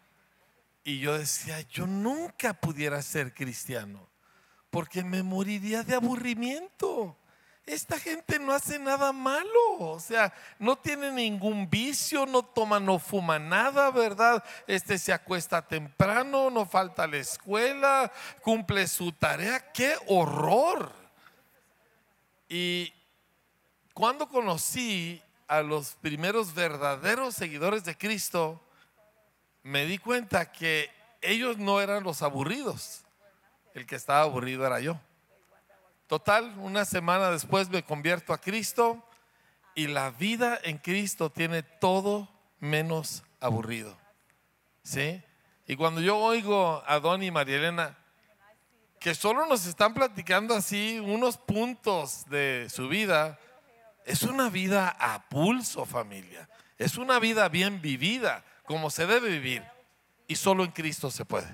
Y 0.84 1.00
yo 1.00 1.18
decía, 1.18 1.62
yo 1.62 1.88
nunca 1.88 2.54
pudiera 2.54 3.02
ser 3.02 3.34
cristiano, 3.34 4.08
porque 4.70 5.04
me 5.04 5.24
moriría 5.24 5.84
de 5.84 5.96
aburrimiento. 5.96 7.18
Esta 7.66 7.98
gente 8.00 8.38
no 8.38 8.54
hace 8.54 8.78
nada 8.78 9.12
malo, 9.12 9.80
o 9.80 10.00
sea, 10.00 10.32
no 10.60 10.76
tiene 10.76 11.12
ningún 11.12 11.68
vicio, 11.68 12.28
no 12.28 12.44
toma, 12.44 12.80
no 12.80 13.00
fuma 13.00 13.40
nada, 13.40 13.90
¿verdad? 13.90 14.44
Este 14.68 15.00
se 15.00 15.12
acuesta 15.12 15.64
temprano, 15.64 16.52
no 16.52 16.68
falta 16.68 17.04
a 17.04 17.08
la 17.08 17.18
escuela, 17.18 18.12
cumple 18.42 18.88
su 18.88 19.12
tarea, 19.12 19.72
qué 19.72 19.96
horror. 20.08 20.92
Y 22.48 22.94
cuando 23.96 24.28
conocí 24.28 25.20
a 25.48 25.62
los 25.62 25.96
primeros 25.96 26.54
verdaderos 26.54 27.34
seguidores 27.34 27.84
de 27.84 27.98
Cristo, 27.98 28.62
me 29.64 29.86
di 29.86 29.98
cuenta 29.98 30.52
que 30.52 30.92
ellos 31.20 31.58
no 31.58 31.82
eran 31.82 32.04
los 32.04 32.22
aburridos, 32.22 33.02
el 33.74 33.88
que 33.88 33.96
estaba 33.96 34.22
aburrido 34.22 34.68
era 34.68 34.80
yo. 34.80 35.00
Total, 36.08 36.54
una 36.60 36.86
semana 36.86 37.32
después 37.32 37.70
me 37.70 37.84
convierto 37.84 38.32
a 38.32 38.40
Cristo 38.40 39.04
y 39.74 39.88
la 39.88 40.12
vida 40.12 40.60
en 40.64 40.78
Cristo 40.78 41.32
tiene 41.32 41.64
todo 41.64 42.30
menos 42.60 43.24
aburrido. 43.40 43.98
¿Sí? 44.84 45.24
Y 45.68 45.76
cuando 45.76 46.02
yo 46.02 46.18
oigo 46.18 46.84
a 46.86 47.00
Don 47.00 47.24
y 47.24 47.32
María 47.32 47.58
Elena, 47.58 47.98
que 49.00 49.16
solo 49.16 49.46
nos 49.48 49.66
están 49.66 49.94
platicando 49.94 50.54
así 50.54 51.00
unos 51.00 51.38
puntos 51.38 52.26
de 52.30 52.68
su 52.70 52.88
vida, 52.88 53.40
es 54.06 54.22
una 54.22 54.50
vida 54.50 54.96
a 55.00 55.28
pulso, 55.28 55.86
familia. 55.86 56.48
Es 56.78 56.98
una 56.98 57.20
vida 57.20 57.50
bien 57.50 57.82
vivida, 57.82 58.44
como 58.66 58.92
se 58.92 59.08
debe 59.08 59.30
vivir. 59.30 59.64
Y 60.28 60.36
solo 60.36 60.64
en 60.64 60.72
Cristo 60.72 61.10
se 61.10 61.26
puede. 61.26 61.54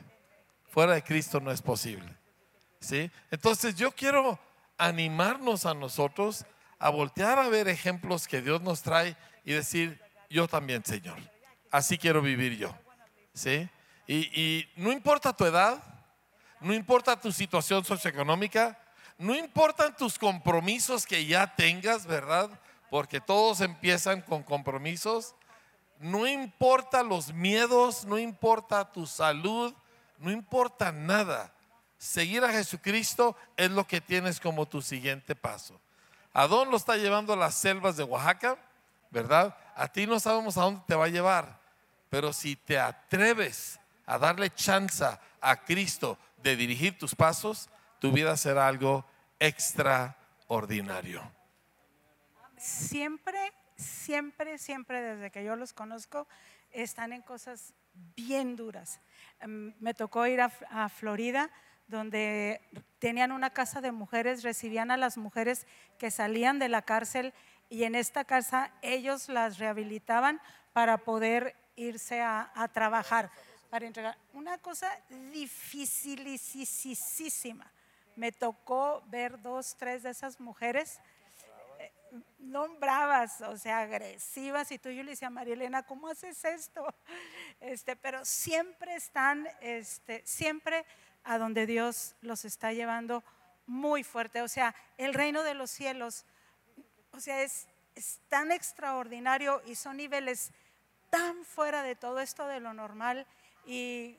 Fuera 0.70 0.94
de 0.94 1.04
Cristo 1.04 1.40
no 1.40 1.52
es 1.52 1.62
posible. 1.62 2.21
Entonces 3.30 3.76
yo 3.76 3.92
quiero 3.92 4.40
animarnos 4.78 5.66
a 5.66 5.74
nosotros 5.74 6.46
a 6.80 6.90
voltear 6.90 7.38
a 7.40 7.48
ver 7.48 7.68
ejemplos 7.68 8.28
que 8.28 8.42
Dios 8.42 8.62
nos 8.62 8.82
trae 8.82 9.16
y 9.46 9.54
decir, 9.54 10.02
yo 10.30 10.48
también, 10.48 10.84
Señor. 10.84 11.18
Así 11.70 11.98
quiero 11.98 12.22
vivir 12.22 12.58
yo. 12.58 12.76
¿Sí? 13.34 13.70
Y 14.08 14.68
no 14.76 14.92
importa 14.92 15.32
tu 15.32 15.46
edad, 15.46 15.82
no 16.60 16.74
importa 16.74 17.20
tu 17.20 17.32
situación 17.32 17.86
socioeconómica, 17.86 18.78
no 19.18 19.36
importan 19.36 19.96
tus 19.96 20.18
compromisos 20.18 21.06
que 21.06 21.26
ya 21.26 21.56
tengas, 21.56 22.06
¿verdad? 22.06 22.50
Porque 22.90 23.22
todos 23.22 23.62
empiezan 23.62 24.22
con 24.22 24.42
compromisos. 24.42 25.36
No 26.00 26.26
importa 26.26 27.04
los 27.04 27.32
miedos, 27.32 28.04
no 28.06 28.18
importa 28.18 28.92
tu 28.92 29.06
salud, 29.06 29.74
no 30.18 30.32
importa 30.32 30.92
nada. 30.92 31.54
Seguir 32.02 32.44
a 32.44 32.52
Jesucristo 32.52 33.38
es 33.56 33.70
lo 33.70 33.86
que 33.86 34.02
tienes 34.02 34.40
como 34.40 34.68
tu 34.68 34.82
siguiente 34.82 35.36
paso. 35.36 35.80
Adón 36.34 36.72
lo 36.72 36.78
está 36.78 36.98
llevando 36.98 37.34
a 37.34 37.36
las 37.36 37.54
selvas 37.54 37.96
de 37.96 38.04
Oaxaca, 38.04 38.58
¿verdad? 39.12 39.56
A 39.76 39.88
ti 39.88 40.08
no 40.08 40.20
sabemos 40.20 40.58
a 40.58 40.64
dónde 40.64 40.82
te 40.88 40.96
va 40.96 41.06
a 41.06 41.10
llevar, 41.10 41.60
pero 42.10 42.34
si 42.34 42.56
te 42.56 42.80
atreves 42.80 43.80
a 44.08 44.18
darle 44.18 44.50
chance 44.50 45.06
a 45.40 45.64
Cristo 45.64 46.18
de 46.42 46.56
dirigir 46.56 46.98
tus 46.98 47.14
pasos, 47.14 47.70
tu 48.00 48.12
vida 48.12 48.36
será 48.36 48.68
algo 48.68 49.06
extraordinario. 49.40 51.22
Siempre, 52.58 53.54
siempre, 53.76 54.58
siempre 54.58 55.02
desde 55.04 55.30
que 55.30 55.44
yo 55.44 55.56
los 55.56 55.72
conozco, 55.72 56.28
están 56.72 57.14
en 57.14 57.22
cosas 57.22 57.76
bien 58.16 58.56
duras. 58.56 59.00
Em, 59.40 59.76
Me 59.80 59.94
tocó 59.94 60.26
ir 60.26 60.42
a, 60.42 60.52
a 60.72 60.90
Florida, 60.90 61.52
donde 61.92 62.62
tenían 62.98 63.32
una 63.32 63.52
casa 63.52 63.82
de 63.82 63.92
mujeres, 63.92 64.42
recibían 64.42 64.90
a 64.90 64.98
las 64.98 65.18
mujeres 65.18 65.68
que 66.00 66.10
salían 66.10 66.58
de 66.58 66.70
la 66.70 66.82
cárcel 66.82 67.34
y 67.70 67.84
en 67.84 67.94
esta 67.96 68.26
casa 68.26 68.72
ellos 68.82 69.30
las 69.30 69.60
rehabilitaban 69.60 70.42
para 70.74 70.98
poder 70.98 71.56
irse 71.76 72.22
a, 72.22 72.52
trabajar. 72.74 73.30
Una 74.34 74.58
cosa 74.58 74.90
dificilísima. 75.32 77.72
Me 78.16 78.32
tocó 78.32 79.04
ver 79.08 79.40
dos, 79.42 79.76
tres 79.78 80.04
de 80.04 80.10
esas 80.10 80.40
mujeres 80.40 81.00
eh, 81.80 81.92
no 82.40 82.68
bravas, 82.76 83.42
o 83.42 83.58
sea, 83.58 83.80
agresivas. 83.80 84.72
Y 84.72 84.78
tú 84.78 84.90
yo 84.90 85.04
le 85.04 85.12
decía 85.12 85.30
a 85.30 85.84
¿cómo 85.84 86.10
haces 86.10 86.44
esto? 86.44 86.86
Este, 87.62 87.96
pero 87.96 88.26
siempre 88.26 88.96
están, 88.96 89.48
este, 89.62 90.22
siempre 90.26 90.84
a 91.24 91.38
donde 91.38 91.66
Dios 91.66 92.16
los 92.22 92.46
está 92.46 92.74
llevando 92.74 93.24
muy 93.66 94.04
fuerte. 94.04 94.42
O 94.42 94.48
sea, 94.48 94.76
el 94.98 95.14
reino 95.14 95.44
de 95.44 95.54
los 95.54 95.72
cielos, 95.72 96.26
o 97.12 97.20
sea, 97.20 97.42
es, 97.42 97.68
es 97.96 98.20
tan 98.30 98.52
extraordinario 98.52 99.62
y 99.66 99.76
son 99.76 99.98
niveles 99.98 100.52
tan 101.10 101.44
fuera 101.46 101.84
de 101.84 101.96
todo 101.96 102.20
esto 102.20 102.48
de 102.48 102.60
lo 102.60 102.74
normal. 102.74 103.28
Y 103.66 104.18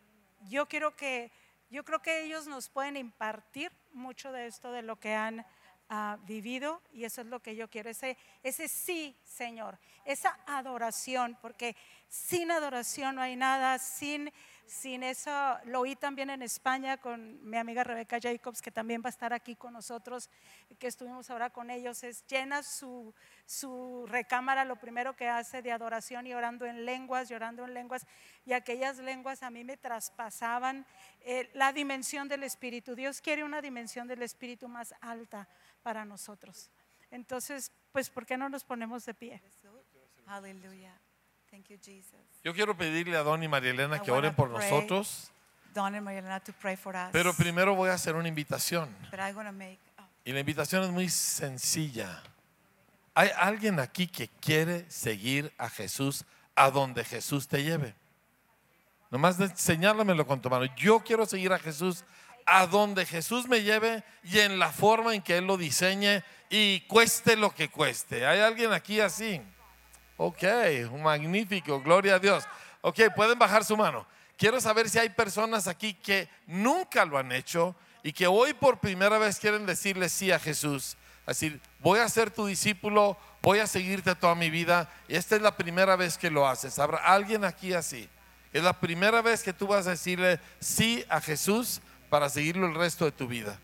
yo 0.49 0.67
quiero 0.67 0.95
que, 0.95 1.33
yo 1.71 1.85
creo 1.85 2.01
que 2.01 2.23
ellos 2.25 2.47
nos 2.47 2.69
pueden 2.69 2.97
impartir 2.97 3.73
mucho 3.93 4.33
de 4.33 4.47
esto, 4.47 4.73
de 4.73 4.83
lo 4.83 4.97
que 5.01 5.15
han 5.15 5.45
ah, 5.89 6.19
vivido, 6.23 6.81
y 6.93 7.05
eso 7.05 7.23
es 7.23 7.27
lo 7.27 7.41
que 7.41 7.57
yo 7.57 7.69
quiero, 7.69 7.91
ese, 7.91 8.17
ese 8.43 8.69
sí, 8.69 9.17
Señor, 9.25 9.79
esa 10.05 10.39
adoración, 10.47 11.37
porque 11.41 11.77
sin 12.09 12.51
adoración 12.51 13.17
no 13.17 13.23
hay 13.23 13.37
nada, 13.37 13.79
sin, 13.79 14.33
sin 14.67 15.03
eso, 15.03 15.31
lo 15.65 15.81
oí 15.81 15.97
también 15.97 16.31
en 16.31 16.43
España 16.43 16.97
con 16.97 17.49
mi 17.49 17.57
amiga 17.57 17.85
Rebeca 17.85 18.19
Jacobs, 18.21 18.63
que 18.63 18.71
también 18.71 19.03
va 19.03 19.09
a 19.09 19.11
estar 19.11 19.33
aquí 19.33 19.55
con 19.57 19.73
nosotros, 19.73 20.31
que 20.79 20.87
estuvimos 20.87 21.31
ahora 21.31 21.51
con 21.51 21.71
ellos, 21.71 22.03
es 22.05 22.27
llena 22.27 22.63
su, 22.63 23.15
su 23.45 24.07
recámara, 24.09 24.65
lo 24.65 24.77
primero 24.77 25.15
que 25.15 25.29
hace 25.29 25.63
de 25.63 25.73
adoración 25.73 26.27
y 26.27 26.35
orando 26.35 26.65
en 26.65 26.85
lenguas, 26.85 27.29
llorando 27.29 27.65
en 27.65 27.75
lenguas, 27.75 28.07
y 28.45 28.53
aquellas 28.53 28.99
lenguas 28.99 29.43
a 29.43 29.51
mí 29.51 29.65
me 29.65 29.77
traspasaban 29.77 30.87
eh, 31.21 31.51
la 31.55 31.73
dimensión 31.73 32.29
del 32.29 32.43
Espíritu. 32.43 32.95
Dios 32.95 33.21
quiere 33.21 33.45
una 33.45 33.61
dimensión 33.61 34.09
del 34.09 34.23
Espíritu 34.23 34.69
más 34.69 34.95
alta 35.01 35.49
para 35.83 36.05
nosotros. 36.05 36.71
Entonces, 37.11 37.71
pues, 37.93 38.09
¿por 38.09 38.25
qué 38.25 38.39
no 38.39 38.49
nos 38.49 38.65
ponemos 38.65 39.05
de 39.05 39.15
pie? 39.15 39.43
Hallelujah. 40.27 40.99
Thank 41.53 41.69
you, 41.69 41.77
Jesus. 41.85 42.15
Yo 42.43 42.55
quiero 42.55 42.75
pedirle 42.75 43.15
a 43.15 43.23
Don 43.23 43.43
y 43.43 43.47
María 43.47 43.73
Elena 43.73 43.97
I 43.99 44.01
que 44.01 44.11
wanna 44.11 44.29
oren 44.29 44.35
por 44.35 44.51
pray. 44.55 44.71
nosotros, 44.71 45.31
Don 45.75 45.95
and 45.95 46.03
Marielena 46.03 46.41
to 46.41 46.53
pray 46.55 46.77
for 46.77 46.97
us. 46.97 47.11
pero 47.13 47.35
primero 47.35 47.75
voy 47.75 47.91
a 47.91 47.93
hacer 47.93 48.15
una 48.17 48.27
invitación. 48.27 48.89
but 49.11 49.21
I'm 49.21 49.59
make, 49.59 49.79
oh, 49.99 50.03
Y 50.25 50.33
la 50.33 50.41
invitación 50.41 50.83
es 50.83 50.89
muy 50.91 51.11
sencilla. 51.11 52.23
¿Hay 53.15 53.29
alguien 53.37 53.81
aquí 53.81 54.07
que 54.07 54.29
quiere 54.41 54.91
seguir 54.91 55.53
a 55.59 55.69
Jesús 55.69 56.25
a 56.55 56.71
donde 56.71 57.05
Jesús 57.05 57.47
te 57.47 57.63
lleve? 57.63 57.95
Nomás 59.11 59.37
de- 59.37 59.55
señálamelo 59.55 60.27
con 60.27 60.41
tu 60.41 60.49
mano. 60.49 60.65
Yo 60.77 61.01
quiero 61.01 61.27
seguir 61.27 61.53
a 61.53 61.59
Jesús 61.59 62.03
a 62.47 62.67
donde 62.67 63.05
Jesús 63.05 63.47
me 63.47 63.63
lleve 63.63 64.03
y 64.25 64.39
en 64.39 64.59
la 64.59 64.73
forma 64.73 65.15
en 65.15 65.21
que 65.21 65.37
Él 65.37 65.47
lo 65.47 65.59
diseñe 65.59 66.23
y 66.49 66.81
cueste 66.89 67.37
lo 67.37 67.55
que 67.55 67.69
cueste. 67.69 68.25
¿Hay 68.25 68.41
alguien 68.41 68.73
aquí 68.73 69.01
así? 69.01 69.43
Ok, 70.25 70.45
magnífico, 71.01 71.83
gloria 71.83 72.15
a 72.15 72.19
Dios. 72.21 72.45
Ok, 72.81 73.01
pueden 73.17 73.37
bajar 73.37 73.65
su 73.65 73.77
mano. 73.77 74.07
Quiero 74.37 74.61
saber 74.61 74.89
si 74.89 75.01
hay 75.01 75.09
personas 75.09 75.67
aquí 75.67 75.95
que 75.95 76.29
nunca 76.47 77.05
lo 77.05 77.19
han 77.19 77.33
hecho 77.33 77.75
y 78.05 78.13
que 78.13 78.29
hoy 78.29 78.55
por 78.55 78.79
primera 78.79 79.19
vez 79.19 79.41
quieren 79.41 79.67
decirle 79.67 80.09
sí 80.09 80.31
a 80.31 80.39
Jesús. 80.39 80.97
Decir, 81.27 81.61
voy 81.81 81.99
a 81.99 82.09
ser 82.09 82.31
tu 82.31 82.47
discípulo, 82.47 83.17
voy 83.43 83.59
a 83.59 83.67
seguirte 83.67 84.15
toda 84.15 84.37
mi 84.37 84.49
vida. 84.49 84.89
Y 85.09 85.17
esta 85.17 85.35
es 85.35 85.43
la 85.43 85.57
primera 85.57 85.97
vez 85.97 86.17
que 86.17 86.31
lo 86.31 86.47
haces. 86.47 86.79
¿Habrá 86.79 86.99
alguien 86.99 87.45
aquí 87.45 87.73
así? 87.73 88.09
Es 88.53 88.63
la 88.63 88.79
primera 88.79 89.23
vez 89.23 89.43
que 89.43 89.53
tú 89.53 89.67
vas 89.67 89.89
a 89.89 89.91
decirle 89.91 90.39
sí 90.61 91.05
a 91.09 91.21
Jesús 91.21 91.81
para 92.09 92.29
seguirlo 92.29 92.69
el 92.69 92.77
resto 92.77 93.07
de 93.07 93.11
tu 93.11 93.27
vida. 93.27 93.59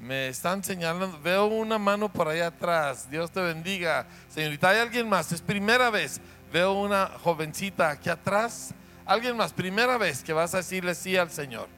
Me 0.00 0.28
están 0.28 0.64
señalando, 0.64 1.20
veo 1.22 1.44
una 1.44 1.78
mano 1.78 2.10
por 2.10 2.26
allá 2.26 2.46
atrás. 2.46 3.10
Dios 3.10 3.30
te 3.30 3.40
bendiga. 3.42 4.06
Señorita, 4.30 4.70
¿hay 4.70 4.78
alguien 4.78 5.06
más? 5.06 5.30
Es 5.30 5.42
primera 5.42 5.90
vez. 5.90 6.22
Veo 6.50 6.72
una 6.72 7.06
jovencita 7.22 7.90
aquí 7.90 8.08
atrás. 8.08 8.72
Alguien 9.04 9.36
más, 9.36 9.52
primera 9.52 9.98
vez 9.98 10.24
que 10.24 10.32
vas 10.32 10.54
a 10.54 10.58
decirle 10.58 10.94
sí 10.94 11.18
al 11.18 11.30
Señor. 11.30 11.68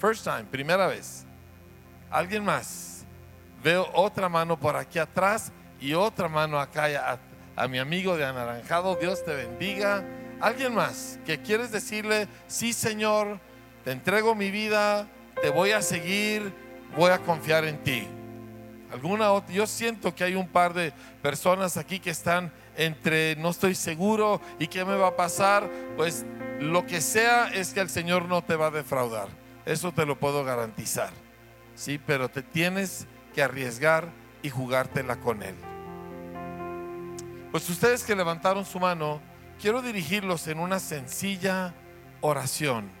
First 0.00 0.24
time, 0.24 0.44
primera 0.44 0.88
vez. 0.88 1.24
Alguien 2.10 2.44
más. 2.44 3.04
Veo 3.62 3.88
otra 3.94 4.28
mano 4.28 4.58
por 4.58 4.74
aquí 4.74 4.98
atrás 4.98 5.52
y 5.80 5.94
otra 5.94 6.28
mano 6.28 6.58
acá 6.58 6.86
a, 7.56 7.62
a 7.62 7.68
mi 7.68 7.78
amigo 7.78 8.16
de 8.16 8.24
anaranjado. 8.24 8.96
Dios 8.96 9.24
te 9.24 9.34
bendiga. 9.34 10.04
Alguien 10.40 10.74
más 10.74 11.20
que 11.24 11.40
quieres 11.42 11.70
decirle, 11.70 12.26
sí 12.48 12.72
Señor, 12.72 13.40
te 13.84 13.90
entrego 13.90 14.34
mi 14.36 14.50
vida, 14.50 15.08
te 15.42 15.50
voy 15.50 15.72
a 15.72 15.82
seguir, 15.82 16.52
voy 16.96 17.10
a 17.10 17.18
confiar 17.18 17.64
en 17.64 17.82
ti. 17.82 18.06
Alguna 18.92 19.32
otra, 19.32 19.54
yo 19.54 19.66
siento 19.66 20.14
que 20.14 20.24
hay 20.24 20.34
un 20.34 20.48
par 20.48 20.72
de 20.72 20.92
personas 21.20 21.76
aquí 21.76 22.00
que 22.00 22.10
están 22.10 22.52
entre 22.76 23.36
no 23.36 23.50
estoy 23.50 23.74
seguro 23.74 24.40
y 24.58 24.68
qué 24.68 24.84
me 24.84 24.96
va 24.96 25.08
a 25.08 25.16
pasar, 25.16 25.68
pues 25.96 26.24
lo 26.60 26.86
que 26.86 27.00
sea 27.00 27.48
es 27.48 27.72
que 27.74 27.80
el 27.80 27.90
Señor 27.90 28.26
no 28.26 28.42
te 28.42 28.56
va 28.56 28.68
a 28.68 28.70
defraudar. 28.70 29.28
Eso 29.66 29.92
te 29.92 30.06
lo 30.06 30.18
puedo 30.18 30.44
garantizar. 30.44 31.10
Sí, 31.74 32.00
pero 32.04 32.28
te 32.28 32.42
tienes 32.42 33.06
que 33.34 33.42
arriesgar 33.42 34.08
y 34.42 34.48
jugártela 34.48 35.20
con 35.20 35.42
él. 35.42 35.54
Pues 37.50 37.68
ustedes 37.68 38.04
que 38.04 38.16
levantaron 38.16 38.64
su 38.64 38.80
mano, 38.80 39.20
quiero 39.60 39.82
dirigirlos 39.82 40.46
en 40.48 40.58
una 40.58 40.80
sencilla 40.80 41.74
oración. 42.20 42.97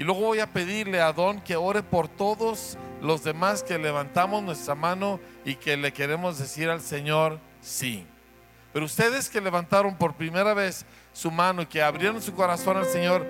Y 0.00 0.02
luego 0.02 0.20
voy 0.20 0.40
a 0.40 0.46
pedirle 0.46 1.02
a 1.02 1.12
Don 1.12 1.42
que 1.42 1.56
ore 1.56 1.82
por 1.82 2.08
todos 2.08 2.78
los 3.02 3.22
demás 3.22 3.62
que 3.62 3.76
levantamos 3.76 4.42
nuestra 4.42 4.74
mano 4.74 5.20
y 5.44 5.56
que 5.56 5.76
le 5.76 5.92
queremos 5.92 6.38
decir 6.38 6.70
al 6.70 6.80
Señor 6.80 7.38
sí. 7.60 8.06
Pero 8.72 8.86
ustedes 8.86 9.28
que 9.28 9.42
levantaron 9.42 9.94
por 9.98 10.14
primera 10.14 10.54
vez 10.54 10.86
su 11.12 11.30
mano 11.30 11.60
y 11.60 11.66
que 11.66 11.82
abrieron 11.82 12.22
su 12.22 12.32
corazón 12.32 12.78
al 12.78 12.86
Señor, 12.86 13.26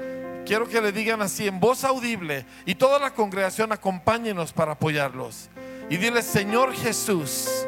quiero 0.46 0.68
que 0.68 0.80
le 0.80 0.92
digan 0.92 1.20
así 1.22 1.48
en 1.48 1.58
voz 1.58 1.82
audible 1.82 2.46
y 2.64 2.76
toda 2.76 3.00
la 3.00 3.14
congregación 3.14 3.72
acompáñenos 3.72 4.52
para 4.52 4.70
apoyarlos. 4.70 5.50
Y 5.88 5.96
dile, 5.96 6.22
Señor 6.22 6.72
Jesús, 6.72 7.66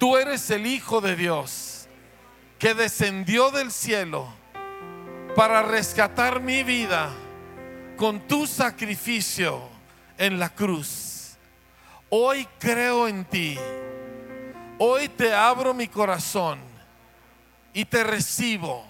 tú 0.00 0.16
eres 0.16 0.50
el 0.50 0.66
Hijo 0.66 1.00
de 1.00 1.14
Dios 1.14 1.86
que 2.58 2.74
descendió 2.74 3.52
del 3.52 3.70
cielo 3.70 4.26
para 5.36 5.62
rescatar 5.62 6.40
mi 6.40 6.64
vida 6.64 7.08
con 8.02 8.26
tu 8.26 8.48
sacrificio 8.48 9.62
en 10.18 10.40
la 10.40 10.48
cruz. 10.52 11.36
Hoy 12.10 12.48
creo 12.58 13.06
en 13.06 13.24
ti. 13.24 13.56
Hoy 14.76 15.08
te 15.08 15.32
abro 15.32 15.72
mi 15.72 15.86
corazón 15.86 16.58
y 17.72 17.84
te 17.84 18.02
recibo 18.02 18.84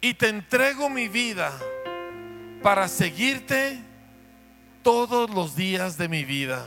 y 0.00 0.14
te 0.14 0.28
entrego 0.28 0.88
mi 0.88 1.08
vida 1.08 1.52
para 2.62 2.86
seguirte 2.86 3.82
todos 4.84 5.28
los 5.30 5.56
días 5.56 5.98
de 5.98 6.08
mi 6.08 6.24
vida. 6.24 6.64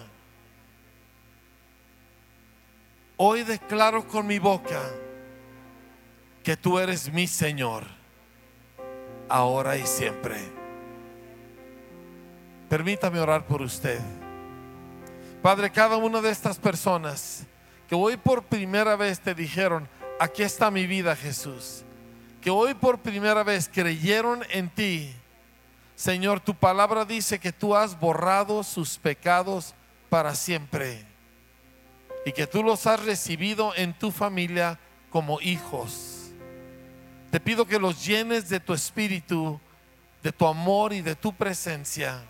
Hoy 3.16 3.44
declaro 3.44 4.06
con 4.06 4.28
mi 4.28 4.38
boca 4.38 4.82
que 6.44 6.58
tú 6.58 6.78
eres 6.78 7.10
mi 7.14 7.26
Señor, 7.26 7.86
ahora 9.30 9.78
y 9.78 9.88
siempre. 9.88 10.57
Permítame 12.70 13.20
orar 13.20 13.46
por 13.46 13.62
usted. 13.62 14.00
Padre, 15.42 15.72
cada 15.72 15.96
una 15.96 16.22
de 16.22 16.30
estas 16.30 16.58
personas 16.58 17.46
que 17.88 17.96
hoy 17.96 18.18
por 18.18 18.44
primera 18.44 18.98
vez 18.98 19.20
te 19.22 19.34
dijeron, 19.34 19.88
aquí 20.20 20.44
está 20.44 20.70
mi 20.70 20.86
vida 20.86 21.16
Jesús, 21.16 21.84
que 22.42 22.50
hoy 22.50 22.74
por 22.74 23.00
primera 23.00 23.44
vez 23.44 23.70
creyeron 23.72 24.44
en 24.50 24.70
ti, 24.70 25.14
Señor, 25.96 26.42
tu 26.42 26.54
palabra 26.54 27.06
dice 27.06 27.40
que 27.40 27.52
tú 27.52 27.76
has 27.76 27.98
borrado 28.00 28.62
sus 28.64 28.98
pecados 28.98 29.74
para 30.10 30.36
siempre 30.36 31.06
y 32.26 32.34
que 32.34 32.46
tú 32.46 32.62
los 32.62 32.86
has 32.86 33.04
recibido 33.04 33.74
en 33.76 33.98
tu 33.98 34.12
familia 34.12 34.78
como 35.10 35.40
hijos. 35.42 36.32
Te 37.32 37.40
pido 37.40 37.66
que 37.66 37.80
los 37.80 38.06
llenes 38.06 38.50
de 38.50 38.60
tu 38.60 38.74
espíritu, 38.74 39.60
de 40.22 40.32
tu 40.32 40.46
amor 40.46 40.94
y 40.94 41.02
de 41.02 41.16
tu 41.16 41.34
presencia 41.34 42.22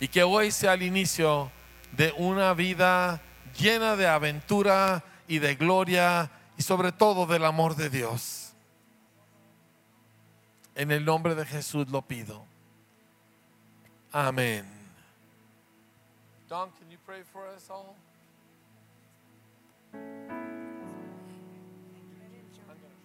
y 0.00 0.08
que 0.08 0.22
hoy 0.22 0.50
sea 0.50 0.74
el 0.74 0.82
inicio 0.82 1.50
de 1.92 2.12
una 2.16 2.54
vida 2.54 3.20
llena 3.58 3.96
de 3.96 4.06
aventura 4.06 5.04
y 5.28 5.38
de 5.38 5.54
gloria 5.54 6.30
y 6.56 6.62
sobre 6.62 6.92
todo 6.92 7.26
del 7.26 7.44
amor 7.44 7.76
de 7.76 7.90
Dios. 7.90 8.52
En 10.74 10.90
el 10.90 11.04
nombre 11.04 11.34
de 11.34 11.44
Jesús 11.46 11.88
lo 11.88 12.02
pido. 12.02 12.44
Amén. 14.12 14.64
Don, 16.48 16.70
can 16.72 16.90
you 16.90 16.98
pray 17.04 17.22
for 17.32 17.46
us 17.56 17.68
all? 17.70 17.96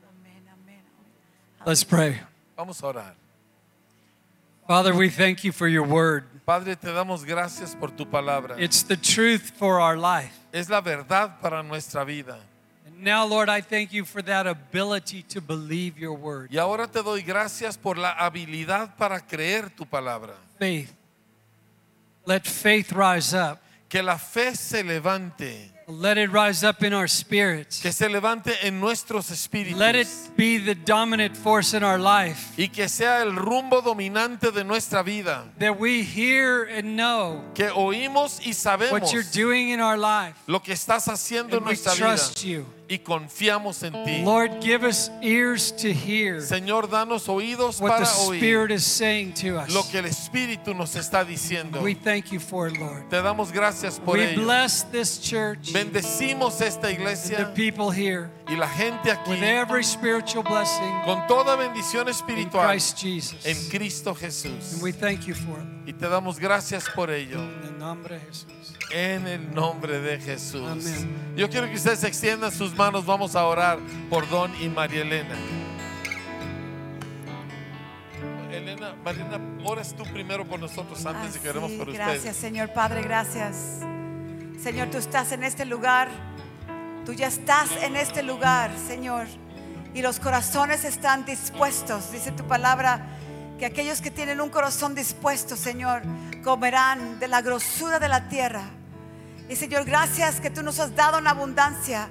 Amén, 0.07 0.43
amén. 0.51 0.83
Let's 1.65 1.83
pray. 1.85 2.21
Vamos 2.55 2.83
a 2.83 2.87
orar. 2.87 3.28
Father, 4.69 4.93
we 4.93 5.09
thank 5.09 5.43
you 5.43 5.51
for 5.51 5.67
your 5.67 5.81
word. 5.81 6.25
Padre, 6.45 6.75
te 6.75 6.89
damos 6.89 7.25
gracias 7.25 7.73
por 7.73 7.89
tu 7.89 8.05
palabra. 8.05 8.55
It's 8.59 8.83
the 8.83 8.95
truth 8.95 9.49
for 9.57 9.79
our 9.79 9.97
life. 9.97 10.37
Es 10.53 10.69
la 10.69 10.79
verdad 10.79 11.41
para 11.41 11.63
nuestra 11.63 12.05
vida. 12.05 12.37
And 12.85 13.03
now, 13.03 13.25
Lord, 13.25 13.49
I 13.49 13.61
thank 13.61 13.91
you 13.91 14.05
for 14.05 14.21
that 14.21 14.45
ability 14.45 15.23
to 15.29 15.41
believe 15.41 15.97
your 15.97 16.13
word. 16.13 16.51
Y 16.51 16.59
ahora 16.59 16.85
te 16.85 17.01
doy 17.01 17.23
gracias 17.23 17.77
por 17.77 17.95
la 17.95 18.13
habilidad 18.13 18.95
para 18.95 19.21
creer 19.21 19.71
tu 19.75 19.85
palabra. 19.85 20.35
Faith. 20.59 20.93
Let 22.27 22.45
faith 22.45 22.91
rise 22.91 23.33
up. 23.33 23.57
Que 23.89 24.03
la 24.03 24.19
fe 24.19 24.53
se 24.53 24.83
levante. 24.83 25.71
Let 25.89 26.19
it 26.19 26.31
rise 26.31 26.63
up 26.63 26.83
in 26.83 26.93
our 26.93 27.07
spirits. 27.07 27.81
Que 27.81 27.91
se 27.91 28.07
levante 28.07 28.53
en 28.61 28.79
nuestros 28.79 29.31
espíritus. 29.31 29.79
Let 29.79 29.95
it 29.95 30.07
be 30.37 30.59
the 30.59 30.75
dominant 30.75 31.35
force 31.35 31.73
in 31.73 31.83
our 31.83 31.97
life. 31.97 32.53
y 32.57 32.67
que 32.67 32.87
sea 32.87 33.23
el 33.23 33.35
rumbo 33.35 33.81
dominante 33.81 34.51
de 34.51 34.63
nuestra 34.63 35.01
vida. 35.03 35.45
That 35.57 35.79
we 35.79 36.03
hear 36.03 36.65
and 36.65 36.95
know 36.95 37.43
Que 37.55 37.69
oímos 37.71 38.39
y 38.45 38.53
sabemos 38.53 38.91
what 38.91 39.11
you're 39.11 39.23
doing 39.33 39.69
in 39.69 39.81
our 39.81 39.97
life. 39.97 40.35
lo 40.45 40.59
que 40.59 40.73
estás 40.73 41.07
haciendo 41.07 41.57
en 41.57 41.63
we 41.63 41.71
nuestra 41.71 41.93
vida 41.95 42.15
trust 42.15 42.43
you. 42.43 42.65
Y 42.89 42.97
confiamos 42.99 43.83
en 43.83 43.93
ti. 44.03 44.23
Lord, 44.23 44.61
give 44.63 44.83
us 44.83 45.11
ears 45.21 45.71
to 45.71 45.93
hear 45.93 46.41
Señor, 46.41 46.89
danos 46.89 47.29
oídos 47.29 47.79
what 47.79 47.99
the 47.99 48.05
para 48.05 48.17
oír 48.27 48.37
Spirit 48.39 48.71
is 48.71 48.83
saying 48.83 49.31
to 49.35 49.59
us. 49.59 49.71
lo 49.73 49.83
que 49.83 49.99
el 49.99 50.05
Espíritu 50.05 50.73
nos 50.73 50.95
está 50.95 51.23
diciendo. 51.23 51.81
We 51.81 51.93
thank 51.93 52.31
you 52.31 52.39
for 52.39 52.67
it, 52.67 52.77
Lord. 52.79 53.07
Te 53.09 53.21
damos 53.21 53.51
gracias 53.51 53.99
por 53.99 54.15
We 54.17 54.31
ello. 54.31 54.41
bless 54.43 54.83
this 54.91 55.19
church, 55.19 55.71
Bendecimos 55.71 56.61
esta 56.61 56.87
the 56.87 56.93
iglesia 56.93 57.53
people 57.53 57.91
here, 57.91 58.31
y 58.47 58.55
la 58.55 58.67
gente 58.67 59.11
aquí 59.11 59.29
with 59.29 59.43
every 59.43 59.83
spiritual 59.83 60.43
blessing 60.43 61.01
con 61.05 61.27
toda 61.27 61.55
bendición 61.55 62.07
in 62.07 62.09
espiritual 62.09 62.67
Christ 62.67 62.97
Jesus. 62.97 63.45
en 63.45 63.55
Cristo 63.69 64.15
Jesús. 64.15 64.73
And 64.73 64.81
we 64.81 64.91
thank 64.91 65.27
you 65.27 65.35
for 65.35 65.59
it. 65.59 65.67
Y 65.87 65.93
te 65.93 66.07
damos 66.09 66.39
gracias 66.39 66.89
por 66.95 67.11
ello. 67.11 67.37
In 67.39 67.61
el 67.65 67.77
nombre 67.77 68.15
de 68.15 68.25
Jesús. 68.25 68.78
En 68.91 69.27
el 69.27 69.53
nombre 69.53 69.99
de 69.99 70.19
Jesús. 70.19 70.67
Amén. 70.67 71.33
Yo 71.35 71.49
quiero 71.49 71.67
que 71.67 71.75
ustedes 71.75 72.03
extiendan 72.03 72.51
sus 72.51 72.75
manos. 72.75 73.05
Vamos 73.05 73.35
a 73.35 73.45
orar 73.45 73.79
por 74.09 74.27
Don 74.29 74.51
y 74.61 74.67
María 74.67 75.01
Elena. 75.01 75.35
Elena, 78.51 78.95
Mariana, 79.03 79.39
oras 79.63 79.95
tú 79.95 80.03
primero 80.05 80.43
por 80.45 80.59
nosotros 80.59 81.05
antes 81.05 81.35
de 81.35 81.39
que 81.39 81.49
oremos 81.49 81.69
Así, 81.69 81.77
por 81.77 81.93
gracias, 81.93 82.17
ustedes. 82.17 82.37
Señor 82.37 82.73
Padre, 82.73 83.03
gracias. 83.03 83.79
Señor, 84.61 84.89
tú 84.89 84.97
estás 84.97 85.31
en 85.31 85.43
este 85.43 85.65
lugar. 85.65 86.09
Tú 87.05 87.13
ya 87.13 87.27
estás 87.27 87.69
en 87.81 87.95
este 87.95 88.23
lugar, 88.23 88.71
Señor. 88.87 89.27
Y 89.93 90.01
los 90.01 90.19
corazones 90.19 90.83
están 90.83 91.25
dispuestos. 91.25 92.11
Dice 92.11 92.31
tu 92.31 92.45
palabra 92.45 93.05
que 93.59 93.65
aquellos 93.65 94.01
que 94.01 94.09
tienen 94.09 94.41
un 94.41 94.49
corazón 94.49 94.95
dispuesto, 94.95 95.55
Señor, 95.55 96.01
comerán 96.43 97.19
de 97.19 97.27
la 97.27 97.41
grosura 97.41 97.99
de 97.99 98.09
la 98.09 98.29
tierra. 98.29 98.63
Y 99.49 99.55
Señor, 99.55 99.83
gracias 99.83 100.39
que 100.39 100.51
tú 100.51 100.61
nos 100.61 100.79
has 100.79 100.95
dado 100.95 101.17
en 101.17 101.25
abundancia. 101.25 102.07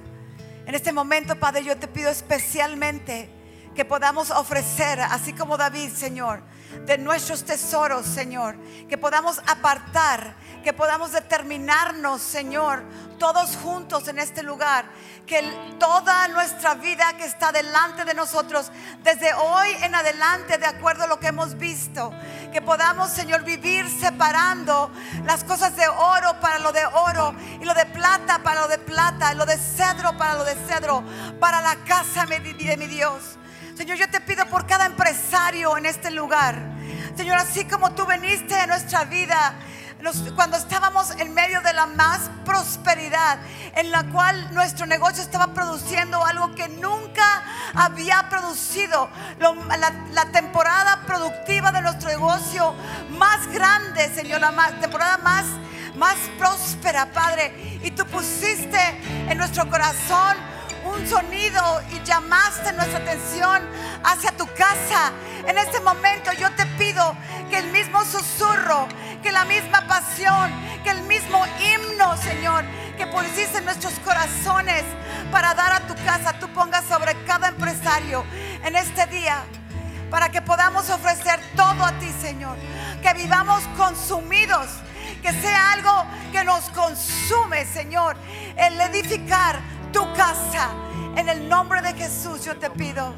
En 0.65 0.75
este 0.75 0.91
momento, 0.91 1.39
Padre, 1.39 1.63
yo 1.63 1.77
te 1.77 1.87
pido 1.87 2.09
especialmente 2.09 3.29
que 3.73 3.85
podamos 3.85 4.29
ofrecer, 4.29 4.99
así 4.99 5.31
como 5.31 5.55
David, 5.55 5.89
Señor, 5.89 6.43
de 6.85 6.97
nuestros 6.97 7.43
tesoros, 7.43 8.05
Señor, 8.05 8.55
que 8.87 8.97
podamos 8.97 9.39
apartar, 9.47 10.35
que 10.63 10.73
podamos 10.73 11.11
determinarnos, 11.11 12.21
Señor, 12.21 12.83
todos 13.17 13.57
juntos 13.57 14.07
en 14.07 14.19
este 14.19 14.43
lugar, 14.43 14.85
que 15.25 15.41
toda 15.79 16.27
nuestra 16.29 16.75
vida 16.75 17.13
que 17.17 17.25
está 17.25 17.51
delante 17.51 18.05
de 18.05 18.13
nosotros, 18.13 18.71
desde 19.03 19.33
hoy 19.33 19.69
en 19.81 19.93
adelante, 19.93 20.57
de 20.57 20.65
acuerdo 20.65 21.03
a 21.03 21.07
lo 21.07 21.19
que 21.19 21.27
hemos 21.27 21.57
visto, 21.57 22.11
que 22.51 22.61
podamos, 22.61 23.11
Señor, 23.11 23.43
vivir 23.43 23.87
separando 23.99 24.91
las 25.25 25.43
cosas 25.43 25.75
de 25.75 25.87
oro 25.87 26.39
para 26.39 26.59
lo 26.59 26.71
de 26.71 26.85
oro 26.85 27.35
y 27.61 27.65
lo 27.65 27.73
de 27.73 27.85
plata 27.85 28.39
para 28.43 28.61
lo 28.61 28.67
de 28.67 28.79
plata, 28.79 29.33
lo 29.33 29.45
de 29.45 29.57
cedro 29.57 30.17
para 30.17 30.35
lo 30.35 30.43
de 30.45 30.55
cedro, 30.67 31.03
para 31.39 31.61
la 31.61 31.75
casa 31.85 32.25
de 32.25 32.39
mi 32.77 32.87
Dios. 32.87 33.37
Señor, 33.79 33.97
yo 33.97 34.09
te 34.09 34.19
pido 34.19 34.45
por 34.47 34.67
cada 34.67 34.87
empresario 34.87 35.77
en 35.77 35.85
este 35.85 36.11
lugar. 36.11 36.53
Señor, 37.15 37.37
así 37.37 37.63
como 37.63 37.91
tú 37.93 38.05
viniste 38.05 38.53
a 38.53 38.67
nuestra 38.67 39.05
vida 39.05 39.53
cuando 40.35 40.57
estábamos 40.57 41.11
en 41.11 41.33
medio 41.33 41.61
de 41.61 41.71
la 41.71 41.85
más 41.85 42.29
prosperidad, 42.43 43.39
en 43.75 43.89
la 43.89 44.03
cual 44.09 44.53
nuestro 44.53 44.85
negocio 44.85 45.23
estaba 45.23 45.53
produciendo 45.53 46.25
algo 46.25 46.53
que 46.55 46.67
nunca 46.67 47.41
había 47.73 48.27
producido, 48.27 49.09
la 49.39 50.25
temporada 50.33 51.03
productiva 51.07 51.71
de 51.71 51.81
nuestro 51.81 52.09
negocio 52.09 52.75
más 53.11 53.47
grande, 53.47 54.13
Señor, 54.13 54.41
la 54.41 54.51
más- 54.51 54.77
temporada 54.81 55.19
más, 55.19 55.45
más 55.95 56.17
próspera, 56.37 57.05
Padre. 57.13 57.79
Y 57.81 57.91
tú 57.91 58.05
pusiste 58.07 58.77
en 59.29 59.37
nuestro 59.37 59.69
corazón 59.69 60.35
un 60.89 61.07
sonido 61.07 61.81
y 61.91 62.03
llamaste 62.03 62.73
nuestra 62.73 62.99
atención 62.99 63.61
hacia 64.03 64.31
tu 64.31 64.45
casa. 64.53 65.11
En 65.47 65.57
este 65.57 65.79
momento 65.81 66.31
yo 66.33 66.49
te 66.51 66.65
pido 66.77 67.15
que 67.49 67.59
el 67.59 67.71
mismo 67.71 68.03
susurro, 68.03 68.87
que 69.21 69.31
la 69.31 69.45
misma 69.45 69.85
pasión, 69.87 70.51
que 70.83 70.89
el 70.89 71.01
mismo 71.03 71.45
himno, 71.59 72.17
Señor, 72.17 72.63
que 72.97 73.07
pusiste 73.07 73.59
en 73.59 73.65
nuestros 73.65 73.93
corazones 73.99 74.83
para 75.31 75.53
dar 75.53 75.73
a 75.73 75.87
tu 75.87 75.95
casa, 76.03 76.33
tú 76.39 76.47
pongas 76.49 76.85
sobre 76.85 77.15
cada 77.25 77.49
empresario 77.49 78.25
en 78.63 78.75
este 78.75 79.05
día 79.07 79.43
para 80.09 80.29
que 80.29 80.41
podamos 80.41 80.89
ofrecer 80.89 81.39
todo 81.55 81.85
a 81.85 81.91
ti, 81.99 82.11
Señor. 82.19 82.57
Que 83.01 83.13
vivamos 83.13 83.63
consumidos, 83.77 84.67
que 85.21 85.31
sea 85.33 85.73
algo 85.73 86.05
que 86.31 86.43
nos 86.43 86.69
consume, 86.69 87.65
Señor, 87.65 88.17
el 88.57 88.79
edificar 88.81 89.59
tu 89.91 90.01
casa. 90.13 90.69
En 91.15 91.29
el 91.29 91.49
nombre 91.49 91.81
de 91.81 91.93
Jesús 91.93 92.45
yo 92.45 92.57
te 92.57 92.69
pido. 92.69 93.13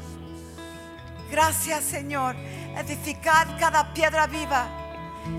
Gracias, 1.30 1.84
Señor. 1.84 2.36
Edificad 2.76 3.46
cada 3.58 3.92
piedra 3.94 4.26
viva 4.26 4.66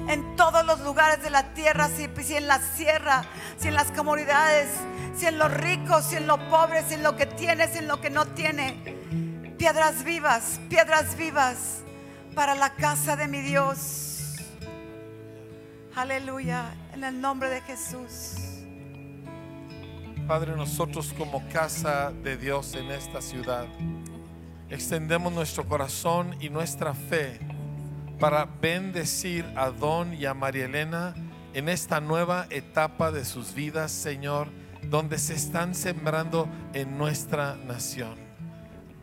en 0.08 0.36
todos 0.36 0.66
los 0.66 0.80
lugares 0.82 1.22
de 1.24 1.30
la 1.30 1.54
tierra, 1.54 1.90
si, 1.90 2.06
en 2.36 2.48
la 2.48 2.60
sierra, 2.60 3.24
si 3.58 3.68
en 3.68 3.74
las 3.74 3.92
comunidades, 3.92 4.70
si 5.16 5.26
en 5.26 5.38
los 5.38 5.52
ricos, 5.52 6.06
si 6.06 6.16
en 6.16 6.28
los 6.28 6.40
pobres, 6.40 6.86
si 6.88 6.96
en 6.96 7.04
lo 7.04 7.16
que 7.16 7.26
tiene, 7.26 7.68
si 7.68 7.80
en 7.80 7.88
lo 7.88 8.00
que 8.00 8.10
no 8.10 8.26
tiene. 8.26 9.54
Piedras 9.58 10.04
vivas, 10.04 10.60
piedras 10.70 11.16
vivas 11.16 11.82
para 12.36 12.56
la 12.56 12.74
casa 12.76 13.16
de 13.16 13.28
mi 13.28 13.42
Dios. 13.42 14.36
Aleluya, 15.96 16.74
en 16.94 17.04
el 17.04 17.22
nombre 17.22 17.50
de 17.50 17.62
Jesús. 17.62 18.53
Padre, 20.28 20.56
nosotros 20.56 21.14
como 21.18 21.48
casa 21.50 22.12
de 22.24 22.38
Dios 22.38 22.76
en 22.76 22.92
esta 22.92 23.22
ciudad, 23.22 23.66
extendemos 24.70 25.34
nuestro 25.34 25.68
corazón 25.68 26.36
y 26.40 26.50
nuestra 26.50 26.94
fe 26.94 27.40
para 28.20 28.46
bendecir 28.46 29.46
a 29.56 29.70
Don 29.70 30.14
y 30.14 30.26
a 30.26 30.34
María 30.34 30.66
Elena 30.66 31.14
en 31.54 31.68
esta 31.68 32.00
nueva 32.00 32.48
etapa 32.50 33.12
de 33.12 33.26
sus 33.26 33.54
vidas, 33.54 33.92
Señor, 33.92 34.48
donde 34.90 35.18
se 35.18 35.34
están 35.34 35.76
sembrando 35.76 36.48
en 36.74 36.98
nuestra 36.98 37.56
nación. 37.56 38.16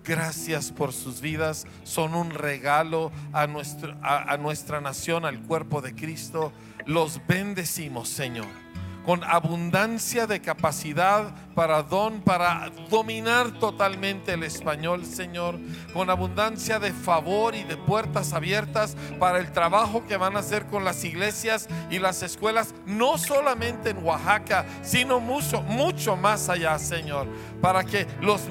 Gracias 0.02 0.72
por 0.72 0.92
sus 0.92 1.20
vidas. 1.20 1.66
Son 1.84 2.14
un 2.14 2.30
regalo 2.30 3.12
a, 3.32 3.46
nuestro, 3.46 3.94
a, 4.02 4.32
a 4.32 4.38
nuestra 4.38 4.80
nación, 4.80 5.26
al 5.26 5.42
cuerpo 5.42 5.82
de 5.82 5.94
Cristo. 5.94 6.52
Los 6.86 7.20
bendecimos, 7.26 8.08
Señor 8.08 8.69
con 9.05 9.24
abundancia 9.24 10.26
de 10.26 10.40
capacidad 10.40 11.34
para 11.55 11.82
don, 11.82 12.20
para 12.20 12.70
dominar 12.88 13.51
totalmente 13.59 14.32
el 14.32 14.42
español, 14.44 15.05
Señor, 15.05 15.59
con 15.92 16.11
abundancia 16.11 16.78
de 16.78 16.92
favor 16.92 17.55
y 17.55 17.64
de 17.64 17.76
puertas 17.76 18.32
abiertas 18.32 18.96
para 19.18 19.38
el 19.38 19.53
trabajo 19.53 20.07
que 20.07 20.16
van 20.16 20.36
a 20.36 20.40
hacer 20.40 20.66
con 20.66 20.84
las 20.84 21.05
iglesias 21.05 21.68
y 21.90 21.98
las 21.98 22.22
escuelas, 22.22 22.74
no 22.86 23.18
solamente 23.18 23.90
en 23.90 24.05
Oaxaca, 24.05 24.64
sino 24.82 25.20
mucho, 25.20 25.62
mucho 25.62 26.16
más 26.16 26.48
allá, 26.48 26.78
Señor, 26.78 27.26
para 27.61 27.84
que 27.84 28.06
los, 28.20 28.42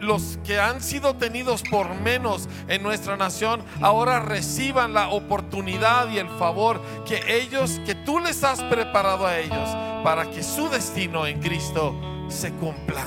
los 0.00 0.38
que 0.44 0.58
han 0.58 0.80
sido 0.80 1.14
tenidos 1.16 1.62
por 1.62 1.94
menos 1.94 2.48
en 2.68 2.82
nuestra 2.82 3.16
nación 3.16 3.62
ahora 3.80 4.20
reciban 4.20 4.92
la 4.92 5.08
oportunidad 5.08 6.08
y 6.10 6.18
el 6.18 6.28
favor 6.28 6.80
que 7.06 7.20
ellos, 7.28 7.80
que 7.86 7.94
tú 7.94 8.18
les 8.18 8.42
has 8.44 8.62
preparado 8.64 9.26
a 9.26 9.38
ellos 9.38 9.68
para 10.02 10.30
que 10.30 10.42
su 10.42 10.68
destino 10.68 11.26
en 11.26 11.40
Cristo 11.40 11.94
se 12.28 12.52
cumpla. 12.52 13.04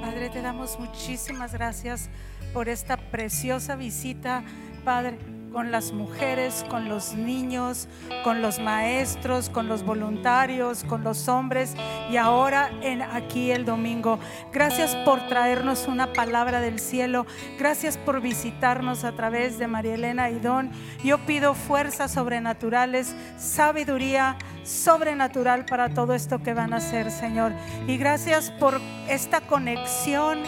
Padre, 0.00 0.30
te 0.30 0.42
damos 0.42 0.78
muchísimas 0.78 1.52
gracias 1.52 2.08
por 2.52 2.68
esta 2.68 2.96
preciosa 2.96 3.74
visita, 3.74 4.44
Padre 4.84 5.33
con 5.54 5.70
las 5.70 5.92
mujeres, 5.92 6.66
con 6.68 6.88
los 6.88 7.14
niños, 7.14 7.86
con 8.24 8.42
los 8.42 8.58
maestros, 8.58 9.48
con 9.48 9.68
los 9.68 9.84
voluntarios, 9.84 10.82
con 10.82 11.04
los 11.04 11.28
hombres 11.28 11.76
y 12.10 12.16
ahora 12.16 12.72
en 12.82 13.02
aquí 13.02 13.52
el 13.52 13.64
domingo. 13.64 14.18
Gracias 14.52 14.96
por 15.04 15.28
traernos 15.28 15.86
una 15.86 16.12
palabra 16.12 16.60
del 16.60 16.80
cielo. 16.80 17.24
Gracias 17.56 17.96
por 17.96 18.20
visitarnos 18.20 19.04
a 19.04 19.12
través 19.12 19.56
de 19.56 19.68
María 19.68 19.94
Elena 19.94 20.28
y 20.28 20.40
Don. 20.40 20.72
Yo 21.04 21.18
pido 21.18 21.54
fuerzas 21.54 22.10
sobrenaturales, 22.10 23.14
sabiduría 23.38 24.36
sobrenatural 24.64 25.66
para 25.66 25.94
todo 25.94 26.14
esto 26.14 26.42
que 26.42 26.52
van 26.52 26.72
a 26.72 26.78
hacer, 26.78 27.12
Señor. 27.12 27.52
Y 27.86 27.96
gracias 27.96 28.50
por 28.50 28.80
esta 29.08 29.40
conexión 29.42 30.42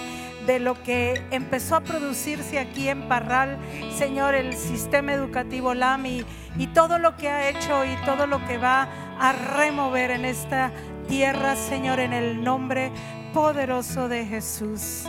de 0.46 0.60
lo 0.60 0.80
que 0.82 1.22
empezó 1.30 1.76
a 1.76 1.80
producirse 1.80 2.58
aquí 2.58 2.88
en 2.88 3.08
Parral, 3.08 3.58
Señor, 3.96 4.34
el 4.34 4.54
sistema 4.54 5.12
educativo 5.12 5.74
LAMI 5.74 6.24
y 6.56 6.66
todo 6.68 6.98
lo 6.98 7.16
que 7.16 7.28
ha 7.28 7.48
hecho 7.48 7.84
y 7.84 7.96
todo 8.04 8.26
lo 8.26 8.44
que 8.46 8.58
va 8.58 8.88
a 9.18 9.32
remover 9.32 10.10
en 10.10 10.24
esta 10.24 10.72
tierra, 11.08 11.56
Señor, 11.56 12.00
en 12.00 12.12
el 12.12 12.42
nombre 12.42 12.92
poderoso 13.32 14.08
de 14.08 14.24
Jesús. 14.24 15.06